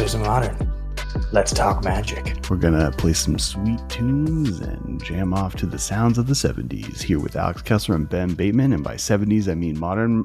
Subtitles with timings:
[0.00, 0.72] Masters of Modern.
[1.30, 2.34] Let's talk magic.
[2.48, 6.32] We're going to play some sweet tunes and jam off to the sounds of the
[6.32, 8.72] 70s here with Alex Kessler and Ben Bateman.
[8.72, 10.24] And by 70s, I mean modern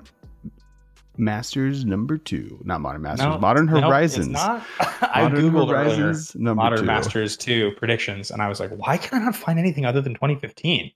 [1.18, 2.58] Masters number two.
[2.64, 4.28] Not Modern Masters, No, Modern no, Horizons.
[4.28, 4.66] it's not.
[4.80, 6.86] I googled Horizons earlier number Modern two.
[6.86, 10.14] Masters 2 predictions, and I was like, why can I not find anything other than
[10.14, 10.90] 2015?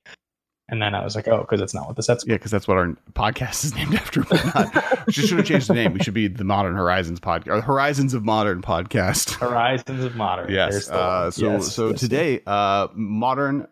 [0.72, 2.68] And then I was like, oh, because it's not what the set's Yeah, because that's
[2.68, 4.22] what our podcast is named after.
[4.56, 5.94] Not- we should have changed the name.
[5.94, 9.32] We should be the Modern Horizons podcast, or Horizons of Modern podcast.
[9.40, 10.52] Horizons of Modern.
[10.52, 10.90] Yes.
[10.90, 12.00] Uh, so Yes, so yes.
[12.00, 13.68] today, uh, Modern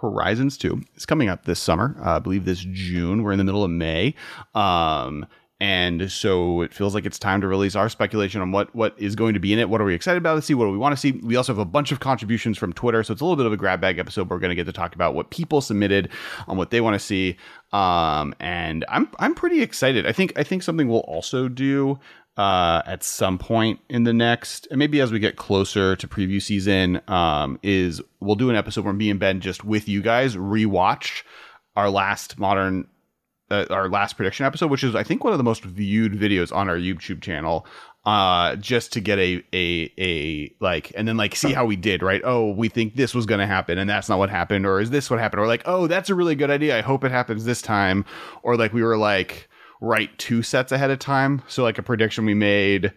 [0.00, 1.96] Horizons two is coming up this summer.
[2.04, 3.22] Uh, I believe this June.
[3.22, 4.14] We're in the middle of May.
[4.54, 5.26] Um,
[5.64, 9.16] and so it feels like it's time to release our speculation on what what is
[9.16, 9.70] going to be in it.
[9.70, 10.52] What are we excited about to see?
[10.52, 11.12] What do we want to see?
[11.12, 13.52] We also have a bunch of contributions from Twitter, so it's a little bit of
[13.54, 14.28] a grab bag episode.
[14.28, 16.10] We're going to get to talk about what people submitted
[16.48, 17.38] on what they want to see.
[17.72, 20.06] Um, and I'm I'm pretty excited.
[20.06, 21.98] I think I think something we'll also do
[22.36, 26.42] uh, at some point in the next, and maybe as we get closer to preview
[26.42, 30.36] season, um, is we'll do an episode where me and Ben just with you guys
[30.36, 31.22] rewatch
[31.74, 32.86] our last modern,
[33.62, 36.54] uh, our last prediction episode, which is I think one of the most viewed videos
[36.54, 37.66] on our YouTube channel.
[38.04, 42.02] Uh, just to get a a a like, and then like see how we did,
[42.02, 42.20] right?
[42.22, 44.90] Oh, we think this was going to happen, and that's not what happened, or is
[44.90, 45.40] this what happened?
[45.40, 46.76] Or like, oh, that's a really good idea.
[46.76, 48.04] I hope it happens this time,
[48.42, 49.48] or like we were like
[49.80, 51.42] right two sets ahead of time.
[51.48, 52.92] So like a prediction we made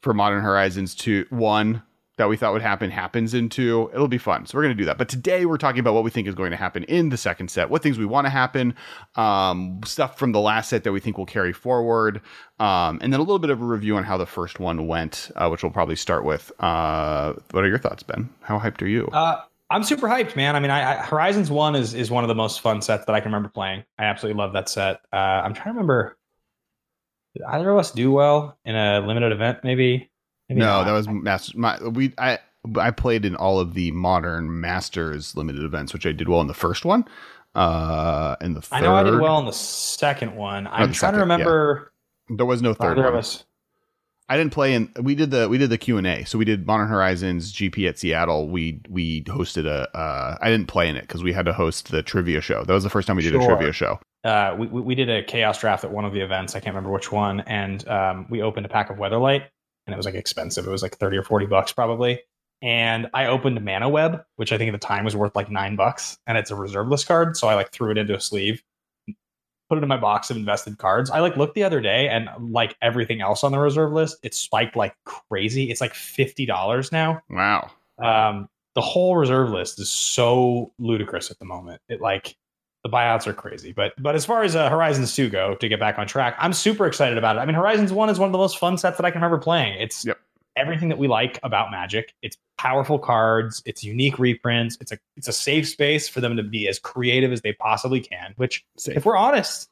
[0.00, 1.82] for Modern Horizons 2 1
[2.20, 3.92] that we thought would happen happens in 2.
[3.94, 4.44] It'll be fun.
[4.44, 4.98] So we're going to do that.
[4.98, 7.50] But today we're talking about what we think is going to happen in the second
[7.50, 8.74] set, what things we want to happen,
[9.16, 12.20] um, stuff from the last set that we think will carry forward,
[12.58, 15.30] um, and then a little bit of a review on how the first one went,
[15.34, 16.52] uh, which we'll probably start with.
[16.60, 18.28] Uh, what are your thoughts, Ben?
[18.42, 19.08] How hyped are you?
[19.10, 20.56] Uh, I'm super hyped, man.
[20.56, 23.14] I mean, I, I, Horizons One is is one of the most fun sets that
[23.14, 23.84] I can remember playing.
[23.98, 25.00] I absolutely love that set.
[25.10, 26.18] Uh, I'm trying to remember.
[27.34, 29.60] Did either of us do well in a limited event?
[29.64, 30.09] Maybe.
[30.50, 30.84] Maybe no, not.
[30.84, 31.58] that was master.
[31.58, 32.38] My, we I
[32.76, 36.46] I played in all of the modern masters limited events, which I did well in
[36.46, 37.06] the first one.
[37.54, 40.66] Uh, in the third, I know I did well in the second one.
[40.66, 41.22] I'm trying second, to yeah.
[41.22, 41.92] remember.
[42.28, 43.18] There was no third Either of one.
[43.20, 43.44] us.
[44.28, 44.88] I didn't play in.
[45.02, 46.24] We did the we did the Q and A.
[46.24, 48.48] So we did Modern Horizons GP at Seattle.
[48.48, 49.90] We we hosted a.
[49.96, 52.62] Uh, I didn't play in it because we had to host the trivia show.
[52.62, 53.98] That was the first time we did a trivia show.
[54.22, 56.54] Uh, we, we we did a chaos draft at one of the events.
[56.54, 59.46] I can't remember which one, and um, we opened a pack of Weatherlight,
[59.90, 60.66] and it was like expensive.
[60.66, 62.20] It was like thirty or forty bucks probably.
[62.62, 65.76] And I opened Mana Web, which I think at the time was worth like nine
[65.76, 67.36] bucks, and it's a reserve list card.
[67.36, 68.62] So I like threw it into a sleeve,
[69.68, 71.10] put it in my box of invested cards.
[71.10, 74.34] I like looked the other day, and like everything else on the reserve list, it
[74.34, 75.70] spiked like crazy.
[75.70, 77.22] It's like fifty dollars now.
[77.30, 77.70] Wow.
[77.98, 81.80] Um, the whole reserve list is so ludicrous at the moment.
[81.88, 82.36] It like
[82.84, 83.72] the buyouts are crazy.
[83.72, 86.52] But but as far as uh, Horizons 2 go, to get back on track, I'm
[86.52, 87.40] super excited about it.
[87.40, 89.38] I mean, Horizons 1 is one of the most fun sets that I can remember
[89.42, 89.80] playing.
[89.80, 90.18] It's Yep.
[90.56, 92.14] everything that we like about Magic.
[92.22, 96.42] It's powerful cards, it's unique reprints, it's a it's a safe space for them to
[96.42, 98.96] be as creative as they possibly can, which Safe.
[98.96, 99.68] if we're honest,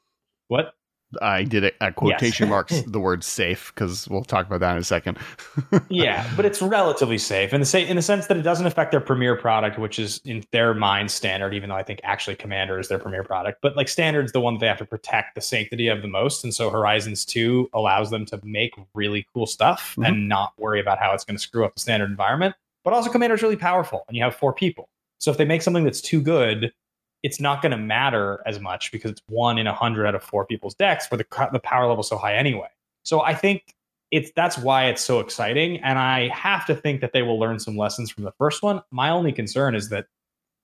[0.49, 0.75] what
[1.23, 4.79] I did it at quotation marks the word safe because we'll talk about that in
[4.79, 5.19] a second.
[5.89, 8.91] yeah, but it's relatively safe in the sa- in the sense that it doesn't affect
[8.91, 11.55] their premier product, which is in their mind standard.
[11.55, 14.55] Even though I think actually Commander is their premier product, but like Standard's the one
[14.55, 18.11] that they have to protect the sanctity of the most, and so Horizons Two allows
[18.11, 20.07] them to make really cool stuff Mhm.
[20.09, 22.55] and not worry about how it's going to screw up the standard environment.
[22.85, 24.89] But also, Commander is really powerful, and you have four people.
[25.19, 26.73] So if they make something that's too good,
[27.23, 30.23] it's not going to matter as much because it's one in a hundred out of
[30.23, 32.69] four people's decks, where the the power level's so high anyway.
[33.03, 33.75] So I think
[34.11, 37.59] it's that's why it's so exciting, and I have to think that they will learn
[37.59, 38.83] some lessons from the first one.
[38.91, 40.07] My only concern is that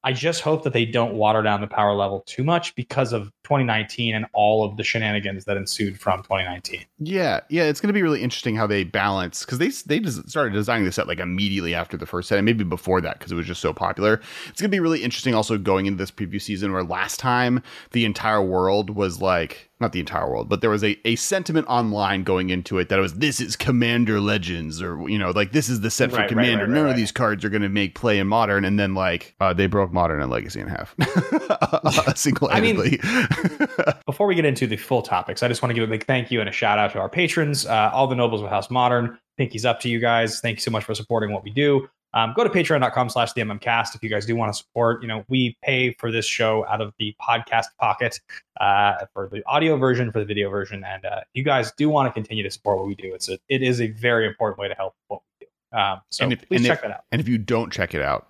[0.05, 3.33] I just hope that they don't water down the power level too much because of
[3.45, 6.85] 2019 and all of the shenanigans that ensued from 2019.
[6.99, 10.29] Yeah, yeah, it's going to be really interesting how they balance because they they just
[10.29, 13.31] started designing the set like immediately after the first set, and maybe before that because
[13.33, 14.21] it was just so popular.
[14.49, 17.63] It's going to be really interesting also going into this preview season where last time
[17.93, 21.67] the entire world was like not the entire world, but there was a, a sentiment
[21.69, 25.53] online going into it that it was this is Commander Legends or you know like
[25.53, 26.65] this is the set for Right, Commander.
[26.65, 28.95] right, right, None of these cards are going to make play in Modern, and then
[28.95, 30.95] like uh, they broke Modern and Legacy in half
[32.07, 33.01] A single handedly.
[34.07, 36.31] Before we get into the full topics, I just want to give a big thank
[36.31, 39.19] you and a shout out to our patrons, uh, all the nobles of House Modern.
[39.39, 40.41] Pinky's up to you guys.
[40.41, 41.89] Thank you so much for supporting what we do.
[42.13, 45.03] Um, go to patreon.com slash the mmcast if you guys do want to support.
[45.03, 48.21] You know, we pay for this show out of the podcast pocket
[48.61, 50.85] uh, for the audio version, for the video version.
[50.85, 53.39] And uh, you guys do want to continue to support what we do, it's a,
[53.49, 55.77] it is a very important way to help what we do.
[55.77, 57.05] Um, so And if- please check if- that out.
[57.11, 58.29] And if you don't check it out,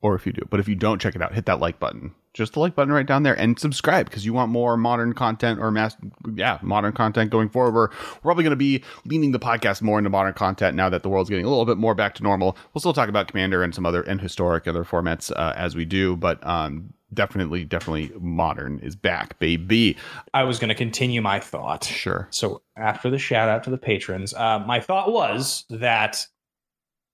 [0.00, 2.14] or if you do, but if you don't check it out, hit that like button
[2.34, 5.60] just the like button right down there and subscribe because you want more modern content
[5.60, 5.96] or mass
[6.34, 7.74] yeah modern content going forward.
[7.74, 7.88] We're,
[8.22, 11.28] probably going to be leaning the podcast more into modern content now that the world's
[11.28, 12.56] getting a little bit more back to normal.
[12.72, 15.84] We'll still talk about commander and some other and historic other formats uh, as we
[15.84, 19.96] do but um definitely definitely modern is back baby.
[20.32, 21.84] I was going to continue my thought.
[21.84, 22.28] sure.
[22.30, 26.26] So after the shout out to the patrons, uh, my thought was that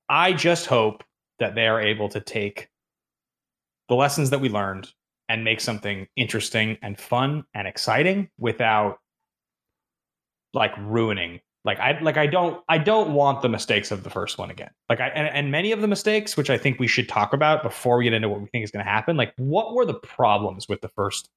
[0.08, 1.04] I just hope
[1.38, 2.68] that they are able to take
[3.88, 4.92] the lessons that we learned
[5.28, 8.98] and make something interesting and fun and exciting without
[10.54, 14.38] like ruining like i like i don't i don't want the mistakes of the first
[14.38, 14.70] one again.
[14.88, 17.62] Like i and, and many of the mistakes which i think we should talk about
[17.62, 19.94] before we get into what we think is going to happen like what were the
[19.94, 21.28] problems with the first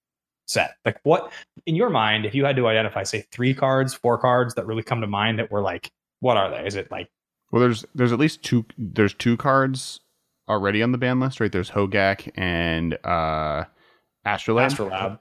[0.52, 0.76] set?
[0.86, 1.32] Like what
[1.66, 4.84] in your mind if you had to identify say three cards four cards that really
[4.84, 6.66] come to mind that were like what are they?
[6.66, 7.10] Is it like
[7.52, 10.00] well there's there's at least two there's two cards
[10.50, 11.52] already on the ban list right?
[11.52, 13.66] There's hogak and uh
[14.26, 15.20] astrolabe astrolabe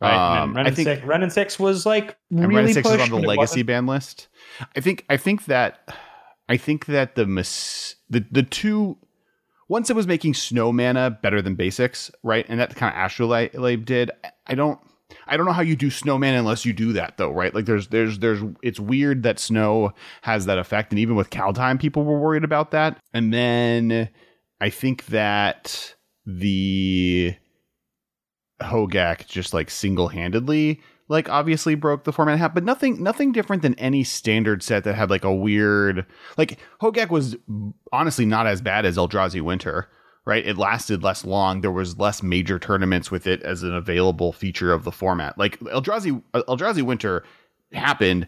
[0.00, 2.76] right Um, and I think- six, wrenn and six was like really and Wrenn 6
[2.76, 4.28] is pushed, on the legacy ban list.
[4.76, 5.96] I think I think that
[6.48, 8.98] I think that the mis- the the two
[9.68, 12.44] once it was making snow mana better than basics, right?
[12.48, 14.10] And that kind of astrolabe did.
[14.46, 14.78] I don't
[15.26, 17.54] I don't know how you do snow mana unless you do that though, right?
[17.54, 21.78] Like there's there's there's it's weird that snow has that effect and even with Kaldheim
[21.80, 22.98] people were worried about that.
[23.14, 24.08] And then
[24.60, 25.94] I think that
[26.26, 27.34] the
[28.62, 30.80] Hogaak just like single-handedly
[31.12, 34.94] like obviously broke the format half, but nothing nothing different than any standard set that
[34.94, 36.06] had like a weird
[36.38, 37.36] like Hogaak was
[37.92, 39.88] honestly not as bad as Eldrazi Winter,
[40.24, 40.44] right?
[40.46, 41.60] It lasted less long.
[41.60, 45.36] There was less major tournaments with it as an available feature of the format.
[45.36, 47.24] Like Eldrazi uh, Eldrazi Winter
[47.72, 48.26] happened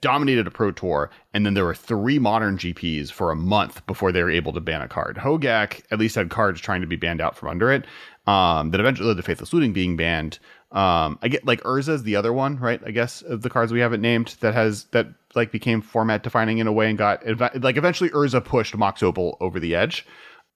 [0.00, 4.12] dominated a pro tour and then there were three modern gps for a month before
[4.12, 6.94] they were able to ban a card hogaak at least had cards trying to be
[6.94, 7.84] banned out from under it
[8.26, 10.38] um that eventually led to faithless looting being banned
[10.72, 13.72] um i get like urza is the other one right i guess of the cards
[13.72, 17.24] we haven't named that has that like became format defining in a way and got
[17.62, 20.06] like eventually urza pushed mox opal over the edge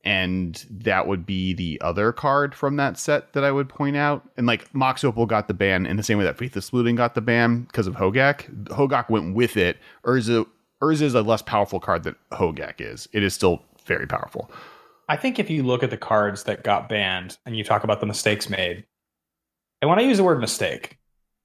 [0.06, 4.22] and that would be the other card from that set that I would point out.
[4.36, 7.16] And like Mox Opal got the ban in the same way that Faithless Looting got
[7.16, 8.66] the ban because of Hogaak.
[8.66, 9.78] Hogaak went with it.
[10.04, 10.46] Urza
[10.80, 13.08] Urza is a less powerful card than Hogaak is.
[13.12, 14.48] It is still very powerful.
[15.08, 18.00] I think if you look at the cards that got banned and you talk about
[18.00, 18.84] the mistakes made,
[19.80, 20.98] and when I use the word mistake,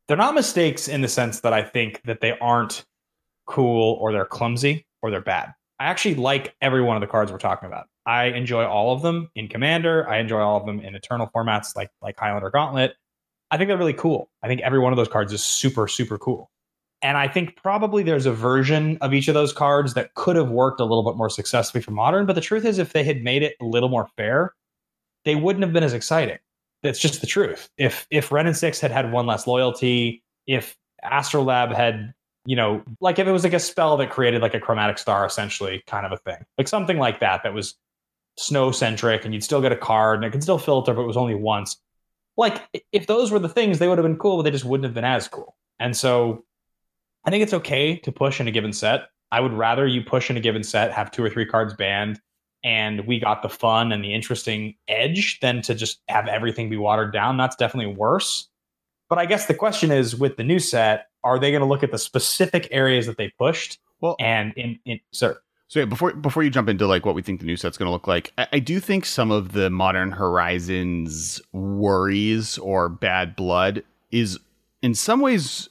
[0.08, 2.86] they're not mistakes in the sense that I think that they aren't
[3.46, 5.54] cool or they're clumsy or they're bad.
[5.80, 7.88] I actually like every one of the cards we're talking about.
[8.06, 10.08] I enjoy all of them in Commander.
[10.10, 12.96] I enjoy all of them in Eternal formats like like Highlander Gauntlet.
[13.52, 14.30] I think they're really cool.
[14.42, 16.50] I think every one of those cards is super super cool.
[17.01, 20.50] And I think probably there's a version of each of those cards that could have
[20.50, 22.25] worked a little bit more successfully for modern.
[22.25, 24.53] But the truth is, if they had made it a little more fair,
[25.25, 26.38] they wouldn't have been as exciting.
[26.83, 27.69] That's just the truth.
[27.77, 32.13] If if Wrenn and Six had had one less loyalty, if Astrolabe had,
[32.45, 35.25] you know, like if it was like a spell that created like a chromatic star,
[35.25, 37.75] essentially, kind of a thing, like something like that, that was
[38.38, 41.07] snow centric, and you'd still get a card, and it could still filter, but it
[41.07, 41.77] was only once.
[42.38, 42.62] Like
[42.92, 44.93] if those were the things, they would have been cool, but they just wouldn't have
[44.93, 45.55] been as cool.
[45.79, 46.46] And so
[47.25, 49.10] I think it's okay to push in a given set.
[49.32, 52.20] I would rather you push in a given set, have two or three cards banned,
[52.63, 56.78] and we got the fun and the interesting edge than to just have everything be
[56.78, 57.38] watered down.
[57.38, 58.50] That's definitely worse.
[59.10, 61.84] But I guess the question is with the new set, are they going to look
[61.84, 63.80] at the specific areas that they pushed?
[64.00, 67.22] Well, And in, in sir, So yeah, before before you jump into like what we
[67.22, 69.70] think the new set's going to look like, I, I do think some of the
[69.70, 74.40] Modern Horizons worries or bad blood is
[74.82, 75.70] in some ways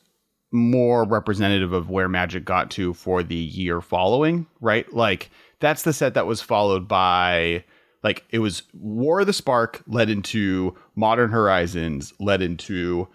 [0.52, 4.92] more representative of where Magic got to for the year following, right?
[4.92, 5.30] Like
[5.61, 7.64] that's the set that was followed by
[8.02, 13.09] like it was War of the Spark led into Modern Horizons, led into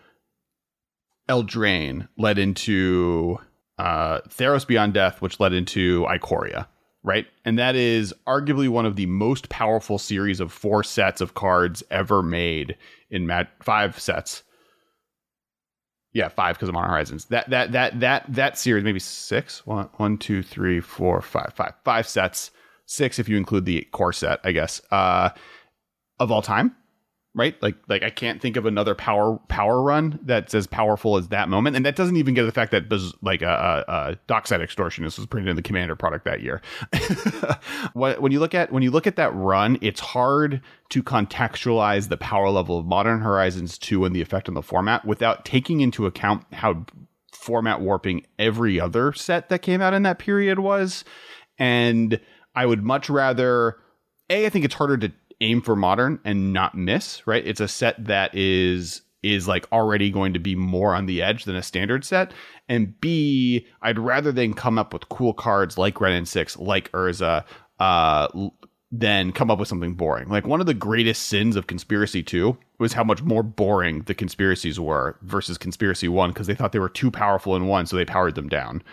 [1.28, 3.40] Eldraine, led into
[3.78, 6.68] uh Theros Beyond Death, which led into Ikoria
[7.06, 7.28] right?
[7.46, 11.84] And that is arguably one of the most powerful series of four sets of cards
[11.92, 12.76] ever made
[13.12, 14.42] in Mat five sets.
[16.16, 17.26] Yeah, five because of Modern Horizons.
[17.26, 19.66] That that that that that series, maybe six.
[19.68, 22.52] One, one, two, three, four, five, five, five sets.
[22.86, 24.80] Six if you include the core set, I guess.
[24.92, 25.32] Uh,
[26.18, 26.74] of all time,
[27.36, 27.62] right?
[27.62, 31.50] Like like I can't think of another power power run that's as powerful as that
[31.50, 32.86] moment, and that doesn't even get to the fact that
[33.22, 36.62] like a uh, uh, Dockside Extortionist was printed in the Commander product that year.
[37.94, 42.18] When you look at when you look at that run, it's hard to contextualize the
[42.18, 46.06] power level of Modern Horizons 2 and the effect on the format without taking into
[46.06, 46.86] account how
[47.34, 51.04] format warping every other set that came out in that period was.
[51.58, 52.20] And
[52.56, 53.78] I would much rather
[54.30, 55.12] a, I think it's harder to
[55.42, 57.46] aim for modern and not miss, right?
[57.46, 61.46] It's a set that is is like already going to be more on the edge
[61.46, 62.32] than a standard set.
[62.70, 66.92] And B, I'd rather than come up with cool cards like Wrenn and Six, like
[66.92, 67.44] Urza,
[67.80, 68.28] uh,
[68.92, 70.30] than come up with something boring.
[70.30, 74.14] Like one of the greatest sins of Conspiracy 2 was how much more boring the
[74.14, 77.96] conspiracies were versus Conspiracy 1 because they thought they were too powerful in one, so
[77.96, 78.84] they powered them down.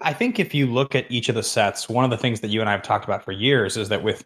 [0.00, 2.48] I think if you look at each of the sets, one of the things that
[2.48, 4.24] you and I have talked about for years is that with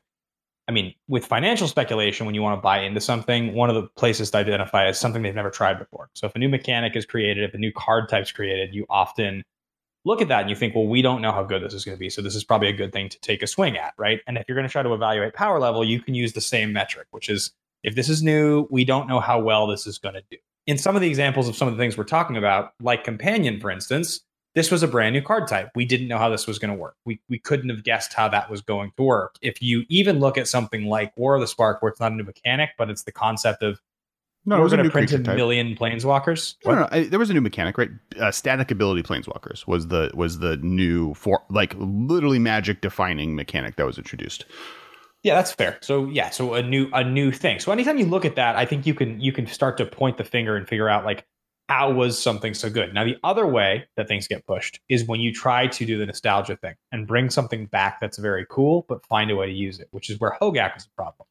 [0.68, 3.88] I mean, with financial speculation, when you want to buy into something, one of the
[3.96, 6.10] places to identify is something they've never tried before.
[6.12, 8.84] So if a new mechanic is created, if a new card type is created, you
[8.90, 9.42] often
[10.04, 11.96] look at that and you think, well, we don't know how good this is going
[11.96, 12.10] to be.
[12.10, 14.20] So this is probably a good thing to take a swing at, right?
[14.26, 16.72] And if you're going to try to evaluate power level, you can use the same
[16.72, 20.16] metric, which is if this is new, we don't know how well this is going
[20.16, 20.36] to do.
[20.66, 23.58] In some of the examples of some of the things we're talking about, like Companion,
[23.58, 24.20] for instance,
[24.54, 25.70] this was a brand new card type.
[25.74, 26.96] We didn't know how this was going to work.
[27.04, 29.36] We, we couldn't have guessed how that was going to work.
[29.42, 32.14] If you even look at something like War of the Spark, where it's not a
[32.14, 33.80] new mechanic, but it's the concept of
[34.44, 36.54] no, we're going to print a million planeswalkers.
[36.64, 37.90] No, no, no I, there was a new mechanic, right?
[38.18, 43.76] Uh, static ability planeswalkers was the was the new for like literally magic defining mechanic
[43.76, 44.46] that was introduced.
[45.22, 45.78] Yeah, that's fair.
[45.82, 47.58] So yeah, so a new a new thing.
[47.58, 50.16] So anytime you look at that, I think you can you can start to point
[50.16, 51.26] the finger and figure out like
[51.68, 52.94] how was something so good?
[52.94, 56.06] Now, the other way that things get pushed is when you try to do the
[56.06, 59.78] nostalgia thing and bring something back that's very cool, but find a way to use
[59.78, 61.26] it, which is where Hogaak was a problem.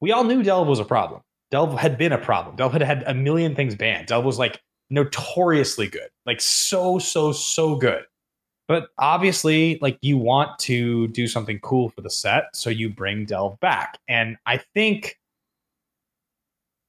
[0.00, 1.22] We all knew Delve was a problem.
[1.50, 2.54] Delve had been a problem.
[2.54, 4.06] Delve had had a million things banned.
[4.06, 8.04] Delve was like notoriously good, like so, so, so good.
[8.68, 13.24] But obviously, like you want to do something cool for the set, so you bring
[13.24, 13.98] Delve back.
[14.08, 15.18] And I think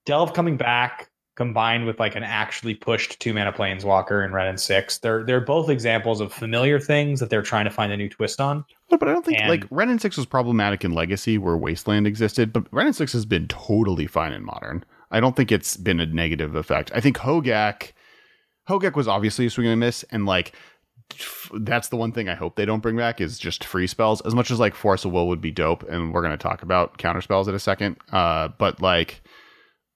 [0.06, 4.60] Delve coming back combined with like an actually pushed two mana planeswalker in Wrenn and
[4.60, 4.98] Six.
[4.98, 8.42] They're they're both examples of familiar things that they're trying to find a new twist
[8.42, 8.66] on.
[8.90, 11.56] But, but I don't think and, like Wrenn and Six was problematic in Legacy where
[11.56, 14.84] Wasteland existed, but Wrenn and Six has been totally fine in Modern.
[15.12, 16.92] I don't think it's been a negative effect.
[16.94, 17.94] I think Hogaak
[18.68, 20.54] Hogaak was obviously a swing and a miss, and like
[21.54, 24.22] that's the one thing I hope they don't bring back is just free spells.
[24.22, 26.98] As much as like Force of Will would be dope, and we're gonna talk about
[26.98, 27.98] counter spells in a second.
[28.12, 29.22] Uh, but like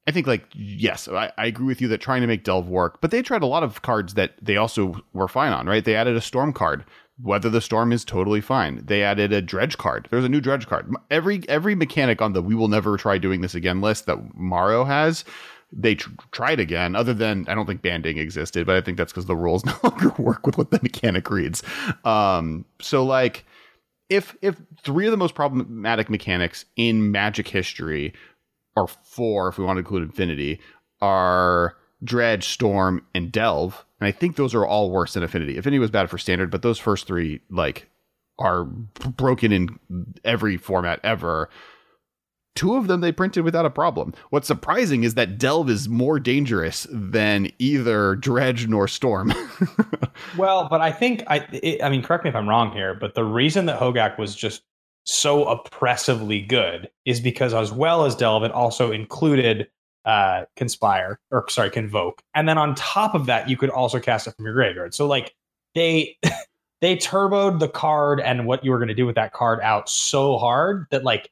[0.08, 3.02] I think like yes, I, I, agree with you that trying to make Delve work,
[3.02, 5.86] but they tried a lot of cards that they also were fine on, right?
[5.86, 6.86] They added a storm card.
[7.22, 8.84] Weather the storm is totally fine.
[8.84, 10.08] They added a dredge card.
[10.10, 10.92] There's a new dredge card.
[11.12, 14.86] Every every mechanic on the we will never try doing this again list that Maro
[14.86, 15.24] has,
[15.72, 16.96] they tr- tried again.
[16.96, 19.76] Other than I don't think banding existed, but I think that's because the rules no
[19.84, 21.62] longer work with what the mechanic reads.
[22.06, 23.46] Um, so like
[24.10, 28.14] if if three of the most problematic mechanics in Magic history
[28.76, 30.60] or four if we want to include Affinity,
[31.02, 33.86] are Dredge, Storm, and Delve.
[34.00, 35.58] And I think those are all worse than Affinity.
[35.58, 37.90] Affinity was bad for standard, but those first three like
[38.40, 39.80] are broken in
[40.24, 41.50] every format ever.
[42.54, 44.14] Two of them they printed without a problem.
[44.30, 49.34] What's surprising is that Delve is more dangerous than either Dredge nor Storm.
[50.38, 53.16] well, but I think I it, I mean correct me if I'm wrong here, but
[53.16, 54.64] the reason that Hogaak was just
[55.04, 59.68] so oppressively good is because as well as Delve, it also included
[60.04, 62.22] uh conspire or sorry convoke.
[62.34, 64.94] And then on top of that you could also cast it from your graveyard.
[64.94, 65.36] So like
[65.76, 66.18] they
[66.82, 69.90] they turboed the card and what you were going to do with that card out
[69.90, 71.30] so hard that like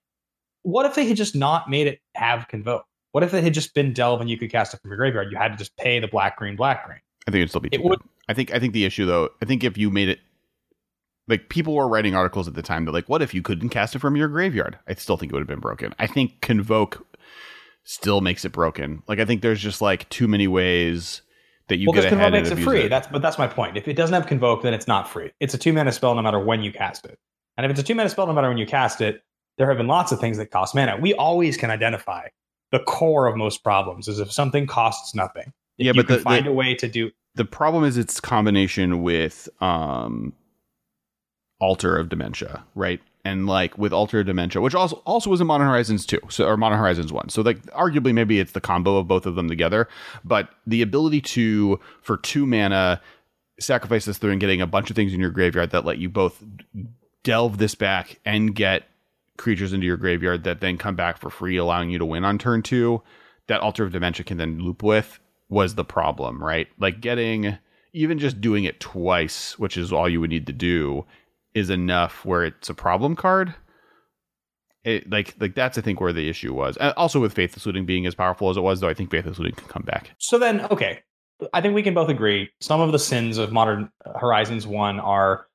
[0.62, 2.86] what if they had just not made it have convoke?
[3.12, 5.32] What if it had just been delve and you could cast it from your graveyard?
[5.32, 7.00] You had to just pay the black green black green.
[7.28, 9.46] I think it'd still be it would i think i think the issue though i
[9.46, 10.20] think if you made it
[11.30, 13.96] like people were writing articles at the time that like what if you couldn't cast
[13.96, 14.78] it from your graveyard?
[14.88, 15.94] I still think it would have been broken.
[16.00, 17.06] I think convoke
[17.84, 19.04] still makes it broken.
[19.08, 21.22] Like i think there's just like too many ways
[21.68, 22.82] that you well, get ahead makes it free.
[22.82, 22.90] it.
[22.90, 23.78] that's but that's my point.
[23.78, 25.32] If it doesn't have convoke then it's not free.
[25.40, 27.18] It's a two mana spell no matter when you cast it.
[27.58, 29.22] And if it's a two mana spell no matter when you cast it
[29.58, 30.98] there have been lots of things that cost mana.
[30.98, 32.28] We always can identify
[32.72, 35.54] the core of most problems is if something costs nothing.
[35.78, 39.48] Yeah but the, find the, a way to do the problem is its combination with
[39.62, 40.34] um
[41.60, 43.02] Altar of Dementia, right?
[43.26, 46.46] And like with Altar of Dementia, which also also was in Modern Horizons 2, so
[46.46, 47.30] or Modern Horizons 1.
[47.30, 49.88] So like arguably maybe it's the combo of both of them together,
[50.24, 53.02] but the ability to for 2 mana
[53.60, 56.08] sacrifice this through and getting a bunch of things in your graveyard that let you
[56.08, 56.42] both
[57.24, 58.86] delve this back and get
[59.38, 62.38] creatures into your graveyard that then come back for free, allowing you to win on
[62.38, 63.02] turn 2,
[63.48, 66.68] that Altar of Dementia can then loop with was the problem, right?
[66.80, 67.58] Like getting
[67.92, 71.06] even just doing it twice, which is all you would need to do,
[71.60, 73.54] is enough where it's a problem card.
[74.86, 76.78] It, like like that's I think where the issue was.
[76.78, 79.38] Uh, also with Faithless Looting being as powerful as it was, though, I think Faithless
[79.38, 80.12] Looting can come back.
[80.20, 81.02] So then, okay,
[81.54, 85.48] I think we can both agree some of the sins of Modern Horizons One are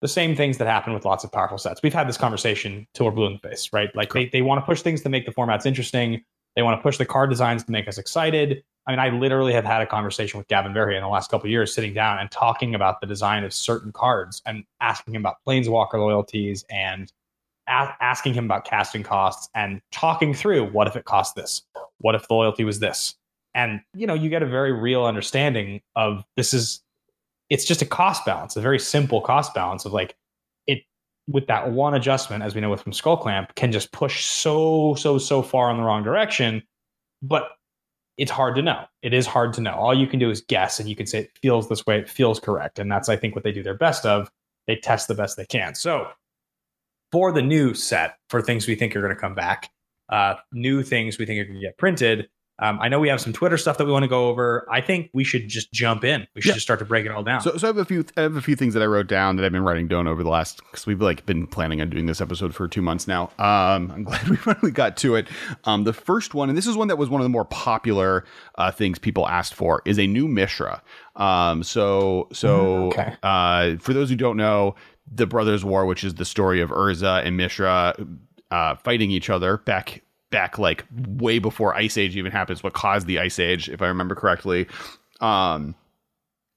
[0.00, 1.82] the same things that happen with lots of powerful sets.
[1.82, 3.94] We've had this conversation till we're blue in the face, right?
[3.94, 6.24] Like they, they want to push things to make the formats interesting.
[6.56, 8.64] They want to push the card designs to make us excited.
[8.86, 11.48] I mean, I literally have had a conversation with Gavin Verhey in the last couple
[11.48, 15.36] years, sitting down and talking about the design of certain cards and asking him about
[15.46, 17.12] Planeswalker loyalties and
[17.68, 21.62] a- asking him about casting costs and talking through what if it cost this?
[21.98, 23.14] What if the loyalty was this?
[23.54, 26.82] And you know, you get a very real understanding of this is
[27.50, 30.16] it's just a cost balance, a very simple cost balance of like
[30.66, 30.82] it
[31.28, 34.94] with that one adjustment, as we know with from Skull Clamp, can just push so,
[34.94, 36.62] so, so far in the wrong direction.
[37.22, 37.50] But
[38.20, 38.84] it's hard to know.
[39.00, 39.72] It is hard to know.
[39.72, 42.08] All you can do is guess, and you can say it feels this way, it
[42.08, 42.78] feels correct.
[42.78, 44.30] And that's, I think, what they do their best of.
[44.66, 45.74] They test the best they can.
[45.74, 46.06] So
[47.10, 49.70] for the new set, for things we think are going to come back,
[50.10, 52.28] uh, new things we think are going to get printed,
[52.60, 54.66] um, I know we have some Twitter stuff that we want to go over.
[54.70, 56.26] I think we should just jump in.
[56.34, 56.54] We should yeah.
[56.54, 57.40] just start to break it all down.
[57.40, 59.36] So, so I have a few, I have a few things that I wrote down
[59.36, 62.04] that I've been writing down over the last because we've like been planning on doing
[62.04, 63.30] this episode for two months now.
[63.38, 65.28] Um, I'm glad we finally got to it.
[65.64, 68.24] Um, the first one, and this is one that was one of the more popular
[68.58, 70.82] uh, things people asked for, is a new Mishra.
[71.16, 73.16] Um, so, so mm, okay.
[73.22, 74.74] uh, for those who don't know,
[75.10, 77.94] the Brothers War, which is the story of Urza and Mishra
[78.50, 83.06] uh, fighting each other back back like way before Ice Age even happens, what caused
[83.06, 84.66] the Ice Age, if I remember correctly.
[85.20, 85.74] Um,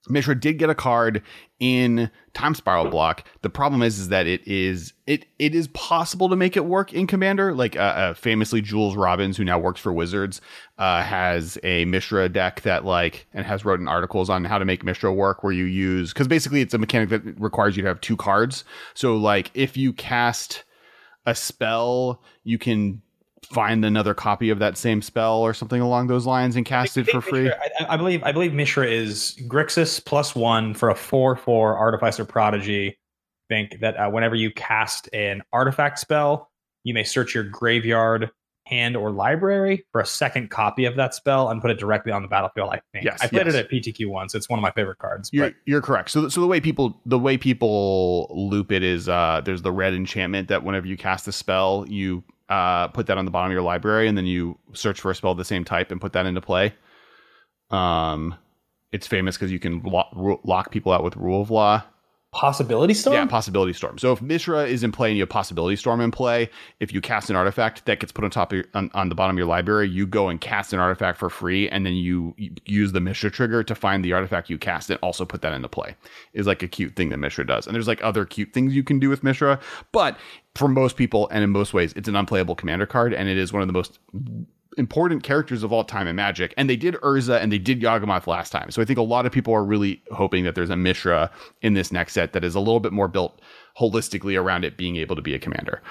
[0.09, 1.21] Mishra did get a card
[1.59, 3.25] in Time Spiral block.
[3.41, 6.93] The problem is, is that it is it it is possible to make it work
[6.93, 7.53] in Commander.
[7.53, 10.41] Like uh, uh, famously, Jules Robins, who now works for Wizards,
[10.77, 14.83] uh, has a Mishra deck that like and has written articles on how to make
[14.83, 18.01] Mishra work, where you use because basically it's a mechanic that requires you to have
[18.01, 18.65] two cards.
[18.93, 20.65] So like if you cast
[21.25, 23.01] a spell, you can
[23.53, 27.07] find another copy of that same spell or something along those lines and cast it
[27.07, 27.51] for free.
[27.51, 32.25] I, I, believe I believe Mishra is Grixis plus one for a four four Artificer
[32.25, 32.97] Prodigy.
[33.49, 36.49] Think that uh, whenever you cast an artifact spell,
[36.83, 38.31] you may search your graveyard,
[38.65, 42.21] hand, or library for a second copy of that spell and put it directly on
[42.21, 42.69] the battlefield.
[42.69, 43.05] I think.
[43.05, 43.55] Yes, I played yes.
[43.55, 44.33] it at PTQ once.
[44.33, 45.29] It's one of my favorite cards.
[45.33, 46.09] You're, you're correct.
[46.09, 49.93] So, so the way people the way people loop it is uh, there's the red
[49.93, 53.53] enchantment that whenever you cast a spell, you uh, put that on the bottom of
[53.53, 56.13] your library, and then you search for a spell of the same type and put
[56.13, 56.75] that into play.
[57.71, 58.35] Um,
[58.91, 61.83] it's famous because you can lo- lock people out with rule of law.
[62.31, 63.15] Possibility Storm?
[63.15, 63.99] Yeah, Possibility Storm.
[63.99, 66.99] So if Mishra is in play and you have Possibility Storm in play, if you
[66.99, 69.37] cast an artifact that gets put on top of your, on, on, the bottom of
[69.37, 72.91] your library, you go and cast an artifact for free, and then you, you, use
[72.91, 75.95] the Mishra trigger to find the artifact you cast and also put that into play.
[76.33, 77.67] Is like a cute thing that Mishra does.
[77.67, 79.59] And there's like other cute things you can do with Mishra,
[79.91, 80.17] but
[80.55, 83.51] for most people and in most ways, it's an unplayable commander card, and it is
[83.51, 83.99] one of the most
[84.77, 88.27] important characters of all time in Magic, and they did Urza and they did Yawgmoth
[88.27, 88.71] last time.
[88.71, 91.29] So I think a lot of people are really hoping that there's a Mishra
[91.61, 93.39] in this next set that is a little bit more built
[93.79, 95.81] holistically around it being able to be a commander.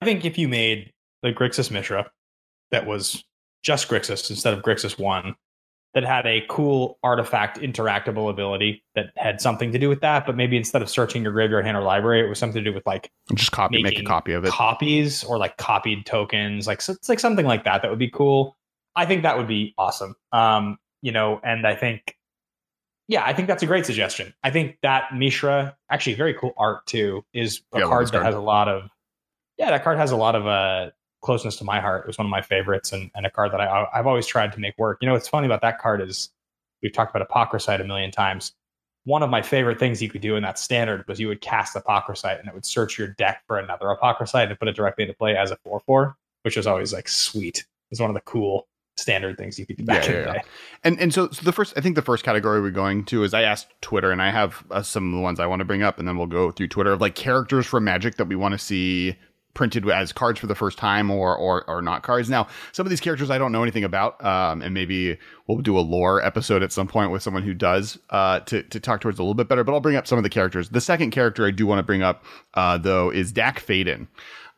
[0.00, 2.10] I think if you made the Grixis Mishra
[2.70, 3.24] that was
[3.62, 5.34] just Grixis instead of Grixis One,
[5.94, 10.24] that had a cool artifact interactable ability that had something to do with that.
[10.24, 12.74] But maybe instead of searching your graveyard hand or library, it was something to do
[12.74, 16.80] with like just copy, make a copy of it, copies or like copied tokens, like
[16.80, 17.82] so it's like something like that.
[17.82, 18.56] That would be cool.
[18.96, 20.14] I think that would be awesome.
[20.32, 22.16] Um, you know, and I think,
[23.08, 24.32] yeah, I think that's a great suggestion.
[24.42, 28.26] I think that Mishra, actually, very cool art too, is a yeah, card that card.
[28.26, 28.88] has a lot of,
[29.58, 30.90] yeah, that card has a lot of uh
[31.22, 32.04] closeness to my heart.
[32.04, 34.52] It was one of my favorites and, and a card that I, I've always tried
[34.52, 34.98] to make work.
[35.00, 36.30] You know, what's funny about that card is
[36.82, 38.52] we've talked about Apocryphite a million times.
[39.04, 41.74] One of my favorite things you could do in that standard was you would cast
[41.74, 45.14] Apocryphite and it would search your deck for another Apocryphite and put it directly into
[45.14, 47.64] play as a 4 4, which was always like sweet.
[47.90, 50.32] It's one of the cool standard things you could do back yeah, in the day.
[50.34, 50.50] Yeah.
[50.84, 53.34] And and so, so the first, I think the first category we're going to is
[53.34, 55.82] I asked Twitter, and I have uh, some of the ones I want to bring
[55.82, 58.52] up, and then we'll go through Twitter of like characters from Magic that we want
[58.52, 59.16] to see
[59.54, 62.30] printed as cards for the first time or or or not cards.
[62.30, 65.78] Now, some of these characters I don't know anything about, um, and maybe we'll do
[65.78, 69.18] a lore episode at some point with someone who does uh, to to talk towards
[69.18, 69.64] a little bit better.
[69.64, 70.70] But I'll bring up some of the characters.
[70.70, 74.06] The second character I do want to bring up uh, though is Dack Fayden.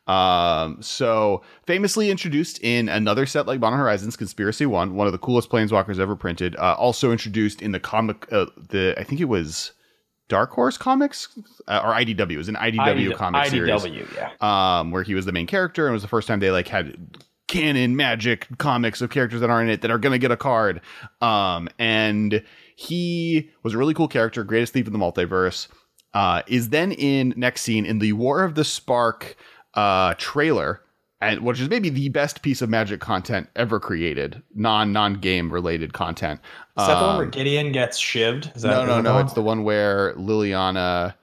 [0.07, 5.19] Um, so famously introduced in another set like Modern Horizons Conspiracy One, one of the
[5.19, 6.55] coolest planeswalkers ever printed.
[6.57, 9.71] Uh, also introduced in the comic, uh, the I think it was
[10.27, 11.27] Dark Horse Comics
[11.67, 12.31] uh, or IDW.
[12.31, 14.07] It was an IDW ID- comic IDW, series.
[14.15, 14.31] yeah.
[14.79, 16.67] Um, where he was the main character, and it was the first time they like
[16.67, 20.37] had canon magic comics of characters that aren't in it that are gonna get a
[20.37, 20.81] card.
[21.21, 22.43] Um, and
[22.75, 25.67] he was a really cool character, greatest thief in the multiverse.
[26.13, 29.35] Uh, is then in next scene in the War of the Spark
[29.73, 30.81] uh, trailer
[31.25, 35.51] and which is maybe the best piece of magic content ever created, non non game
[35.51, 36.39] related content.
[36.77, 38.55] Is that um, the one where um, Gideon gets shivved?
[38.55, 39.19] Is that no, no, no.
[39.19, 41.15] It's the one where Liliana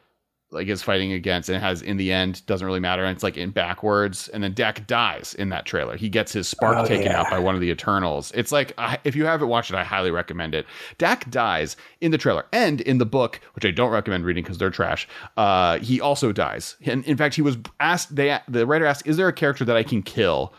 [0.52, 3.36] like is fighting against and has in the end doesn't really matter and it's like
[3.36, 5.96] in backwards and then Dack dies in that trailer.
[5.96, 7.20] He gets his spark Oh, taken yeah.
[7.22, 8.30] out by one of the Eternals.
[8.34, 10.66] It's like I, if you haven't watched it, I highly recommend it.
[10.98, 14.58] Dack dies in the trailer and in the book, which I don't recommend reading because
[14.58, 15.08] they're trash.
[15.36, 16.76] Uh, he also dies.
[16.84, 18.14] And in fact, he was asked.
[18.14, 20.52] They the writer asked, "Is there a character that I can kill?"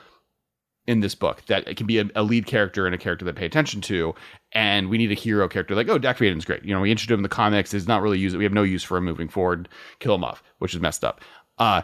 [0.85, 3.35] In this book that it can be a, a lead character and a character that
[3.35, 4.13] pay attention to
[4.51, 6.65] and we need a hero character like oh Dack Fayden's great.
[6.65, 7.71] You know we introduced him in the comics.
[7.71, 9.69] He's not really used we have no use for him moving forward.
[9.99, 11.21] Kill him off which is messed up.
[11.57, 11.83] Uh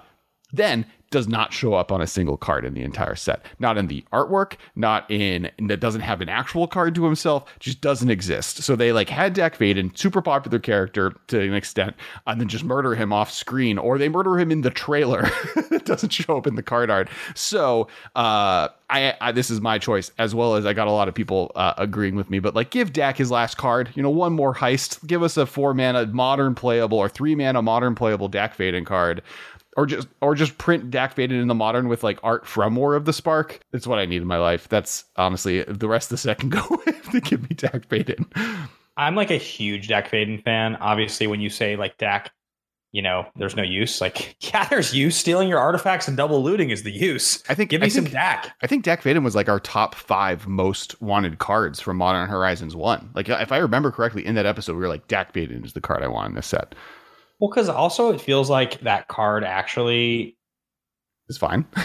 [0.51, 3.43] then does not show up on a single card in the entire set.
[3.59, 7.81] Not in the artwork not in that doesn't have an actual card to himself just
[7.81, 8.63] doesn't exist.
[8.63, 11.95] So they like had Dack Fayden super popular character to an extent
[12.27, 15.29] and then just murder him off screen or they murder him in the trailer.
[15.71, 17.09] It doesn't show up in the card art.
[17.35, 21.07] So uh I, I this is my choice as well as I got a lot
[21.07, 23.91] of people uh, agreeing with me but like give Dack his last card.
[23.95, 25.05] You know one more heist.
[25.05, 29.21] Give us a four mana modern playable or three mana modern playable Dack Fayden card
[29.79, 32.95] or just or just print Dack Fayden in the modern with like art from War
[32.95, 33.61] of the Spark.
[33.71, 34.67] That's what I need in my life.
[34.67, 38.25] That's honestly the rest of the set can go with to give me Dack Fayden.
[38.97, 40.75] I'm like a huge Dack Fayden fan.
[40.75, 42.33] Obviously, when you say like Dack,
[42.91, 44.01] you know, there's no use.
[44.01, 45.15] Like, yeah, there's use.
[45.15, 47.41] Stealing your artifacts and double looting is the use.
[47.47, 48.53] I think Give me I some think, Dack.
[48.61, 52.75] I think Dack Fayden was like our top five most wanted cards from Modern Horizons
[52.75, 53.11] One.
[53.15, 55.79] Like if I remember correctly, in that episode, we were like Dack Fayden is the
[55.79, 56.75] card I want in this set.
[57.39, 60.37] Well, because also it feels like that card actually,
[61.29, 61.65] is fine.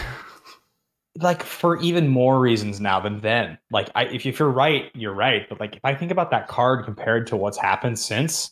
[1.19, 3.57] like for even more reasons now than then.
[3.71, 5.47] Like, I, if, if you're right, you're right.
[5.47, 8.51] But like, if I think about that card compared to what's happened since,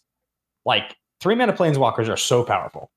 [0.65, 2.89] like three mana planeswalkers are so powerful.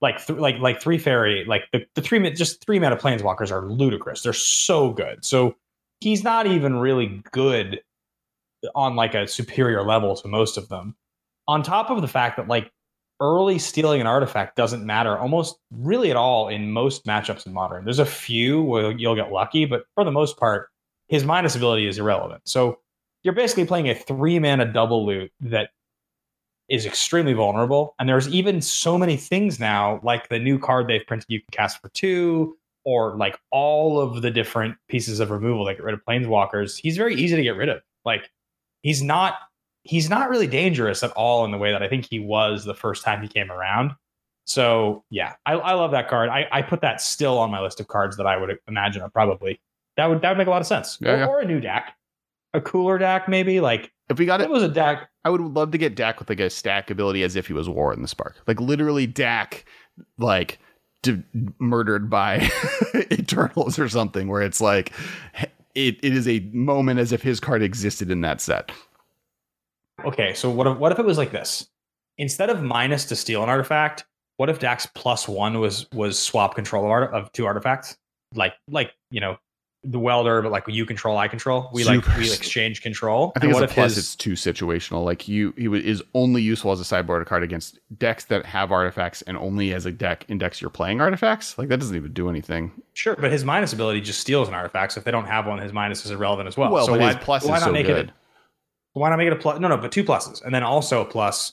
[0.00, 3.68] Like, th- like, like three fairy, like the, the three, just three mana planeswalkers are
[3.68, 4.22] ludicrous.
[4.22, 5.24] They're so good.
[5.24, 5.56] So
[6.00, 7.80] he's not even really good
[8.74, 10.94] on like a superior level to most of them.
[11.48, 12.70] On top of the fact that like
[13.20, 17.84] early stealing an artifact doesn't matter almost really at all in most matchups in modern.
[17.84, 20.68] There's a few where you'll get lucky, but for the most part,
[21.08, 22.42] his minus ability is irrelevant.
[22.44, 22.78] So
[23.22, 25.70] you're basically playing a three mana double loot that
[26.68, 27.94] is extremely vulnerable.
[27.98, 31.48] And there's even so many things now, like the new card they've printed you can
[31.50, 35.94] cast for two, or like all of the different pieces of removal that get rid
[35.94, 36.80] of planeswalkers.
[36.80, 37.82] He's very easy to get rid of.
[38.04, 38.30] Like
[38.82, 39.34] he's not
[39.82, 42.74] he's not really dangerous at all in the way that I think he was the
[42.74, 43.92] first time he came around.
[44.44, 46.28] So yeah, I, I love that card.
[46.28, 49.10] I, I put that still on my list of cards that I would imagine are
[49.10, 49.60] probably
[49.96, 50.98] that would that would make a lot of sense.
[51.00, 51.26] Yeah, or, yeah.
[51.26, 51.94] or a new deck,
[52.52, 53.60] a cooler deck maybe.
[53.60, 55.08] Like If we got it it, was a deck.
[55.24, 57.68] I would love to get Dack with like a stack ability as if he was
[57.68, 58.36] War in the Spark.
[58.46, 59.66] Like literally Dack,
[60.18, 60.58] like
[61.02, 61.22] d-
[61.58, 62.48] murdered by
[63.12, 64.92] Eternals or something, where it's like
[65.74, 68.72] it, it is a moment as if his card existed in that set.
[70.04, 71.68] Okay, so what if what if it was like this?
[72.18, 74.04] Instead of minus to steal an artifact,
[74.36, 77.96] what if Dack's plus one was was swap control of, art, of two artifacts?
[78.34, 79.38] Like like you know
[79.82, 81.70] the welder, but like you control, I control.
[81.72, 82.18] We like Super.
[82.18, 83.32] we exchange control.
[83.34, 85.04] I think And as what a if plus, his- it's too situational.
[85.06, 89.22] Like you, he is only useful as a sideboard card against decks that have artifacts,
[89.22, 91.56] and only as a deck index you're playing artifacts.
[91.56, 92.72] Like that doesn't even do anything.
[92.92, 94.92] Sure, but his minus ability just steals an artifact.
[94.92, 96.70] So if they don't have one, his minus is irrelevant as well.
[96.70, 98.08] Well, so why, his plus why is not so make good.
[98.10, 98.14] it?
[98.92, 99.60] Why not make it a plus?
[99.60, 101.52] No, no, but two pluses, and then also a plus.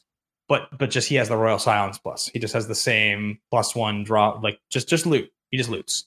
[0.50, 2.30] But but just he has the royal silence plus.
[2.34, 4.40] He just has the same plus one draw.
[4.42, 5.30] Like just just loot.
[5.52, 6.06] He just loots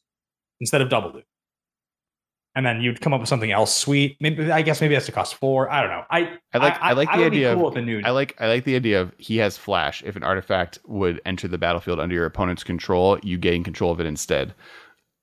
[0.60, 1.24] instead of double loot.
[2.56, 4.16] And then you'd come up with something else sweet.
[4.18, 5.70] Maybe I guess maybe that's to cost four.
[5.70, 6.02] I don't know.
[6.10, 8.00] I I like- I like the be idea of- cool with a new.
[8.04, 10.02] I like I like the idea of he has flash.
[10.04, 14.00] If an artifact would enter the battlefield under your opponent's control, you gain control of
[14.00, 14.52] it instead.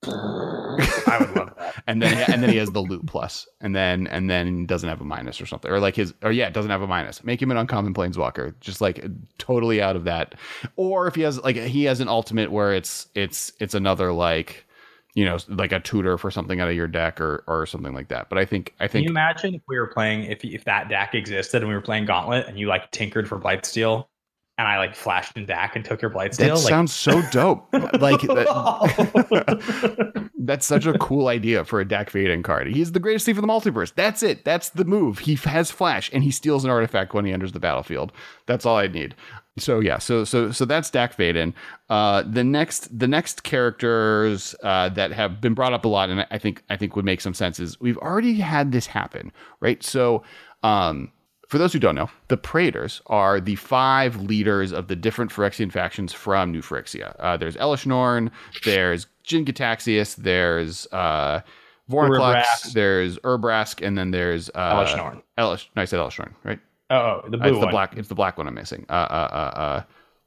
[0.04, 1.82] I would love that.
[1.86, 5.00] and then and then he has the loot plus, and then and then doesn't have
[5.00, 7.24] a minus or something, or like his or yeah, doesn't have a minus.
[7.24, 9.04] Make him an uncommon planeswalker, just like
[9.38, 10.34] totally out of that.
[10.76, 14.66] Or if he has like he has an ultimate where it's it's it's another like
[15.14, 18.08] you know like a tutor for something out of your deck or or something like
[18.08, 18.28] that.
[18.28, 20.88] But I think I think Can you imagine if we were playing if if that
[20.88, 24.06] deck existed and we were playing Gauntlet and you like tinkered for Blightsteel
[24.58, 26.36] and I like flashed in deck and took your Blightsteel?
[26.38, 27.68] that like, sounds so dope.
[27.72, 29.50] like that,
[30.38, 32.66] That's such a cool idea for a Dack Fayden card.
[32.66, 33.92] He's the greatest thief of the multiverse.
[33.94, 34.44] That's it.
[34.44, 35.20] That's the move.
[35.20, 38.12] He has flash and he steals an artifact when he enters the battlefield.
[38.46, 39.14] That's all I need.
[39.58, 41.52] So yeah, so so so that's Dack Fayden.
[41.88, 46.26] Uh, the next the next characters uh, that have been brought up a lot, and
[46.30, 49.82] I think I think would make some sense is we've already had this happen, right?
[49.82, 50.22] So
[50.62, 51.10] um,
[51.48, 55.72] for those who don't know, the Praetors are the five leaders of the different Phyrexian
[55.72, 57.16] factions from New Phyrexia.
[57.18, 58.30] Uh, there's Elesh Norn,
[58.64, 61.40] there's Jin Gitaxias, there's uh,
[61.90, 65.22] Vorinclex, there's Urabrask, and then there's uh, Elishnorn.
[65.38, 66.60] Elesh, no, I said Elesh Norn, right?
[66.90, 67.70] Oh, the Uh, blue it's the one.
[67.70, 67.96] black.
[67.96, 68.86] It's the black one I'm missing.
[68.88, 69.82] Uh, uh, uh, uh,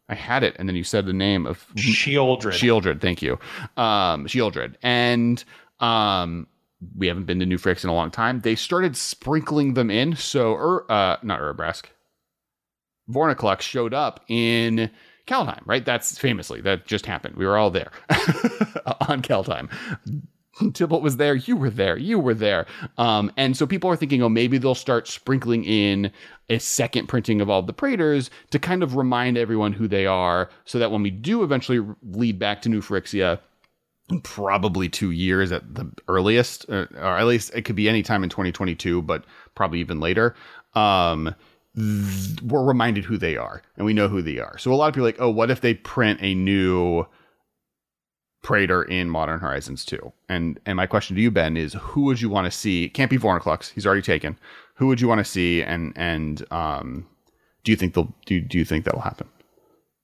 [0.09, 2.51] I had it, and then you said the name of Sheoldred.
[2.53, 3.39] Sheoldred, Thank you,
[3.77, 5.43] um, Sheoldred, and
[5.79, 6.47] um,
[6.97, 8.41] we haven't been to New Phyrexian in a long time.
[8.41, 10.15] They started sprinkling them in.
[10.15, 11.85] So, Ur, uh, not Urabrask,
[13.09, 14.89] Vorinclex showed up in
[15.27, 15.85] Kaldheim, right?
[15.85, 17.35] That's famously that just happened.
[17.35, 17.91] We were all there
[19.07, 19.69] on Kaldheim.
[20.59, 22.65] Tibalt was there, you were there, you were there.
[22.97, 26.11] Um, and so people are thinking, oh, maybe they'll start sprinkling in
[26.49, 30.49] a second printing of all the Praetors to kind of remind everyone who they are,
[30.65, 33.39] so that when we do eventually lead back to New Phyrexia,
[34.19, 38.29] probably two years at the earliest, or, at least it could be any time in
[38.29, 39.23] 2022, but
[39.55, 40.35] probably even later.
[40.75, 41.35] Um,
[41.75, 44.57] th- we're reminded who they are and we know who they are.
[44.57, 47.05] So a lot of people are like, oh, what if they print a new
[48.41, 50.11] Praetor in Modern Horizons 2?
[50.29, 52.85] And and my question to you, Ben, is who would you want to see?
[52.85, 53.71] It can't be Vorinclex.
[53.71, 54.37] He's already taken.
[54.75, 55.61] Who would you want to see?
[55.61, 57.07] And and um,
[57.63, 58.41] do you think they'll do?
[58.41, 59.27] Do you think that'll happen?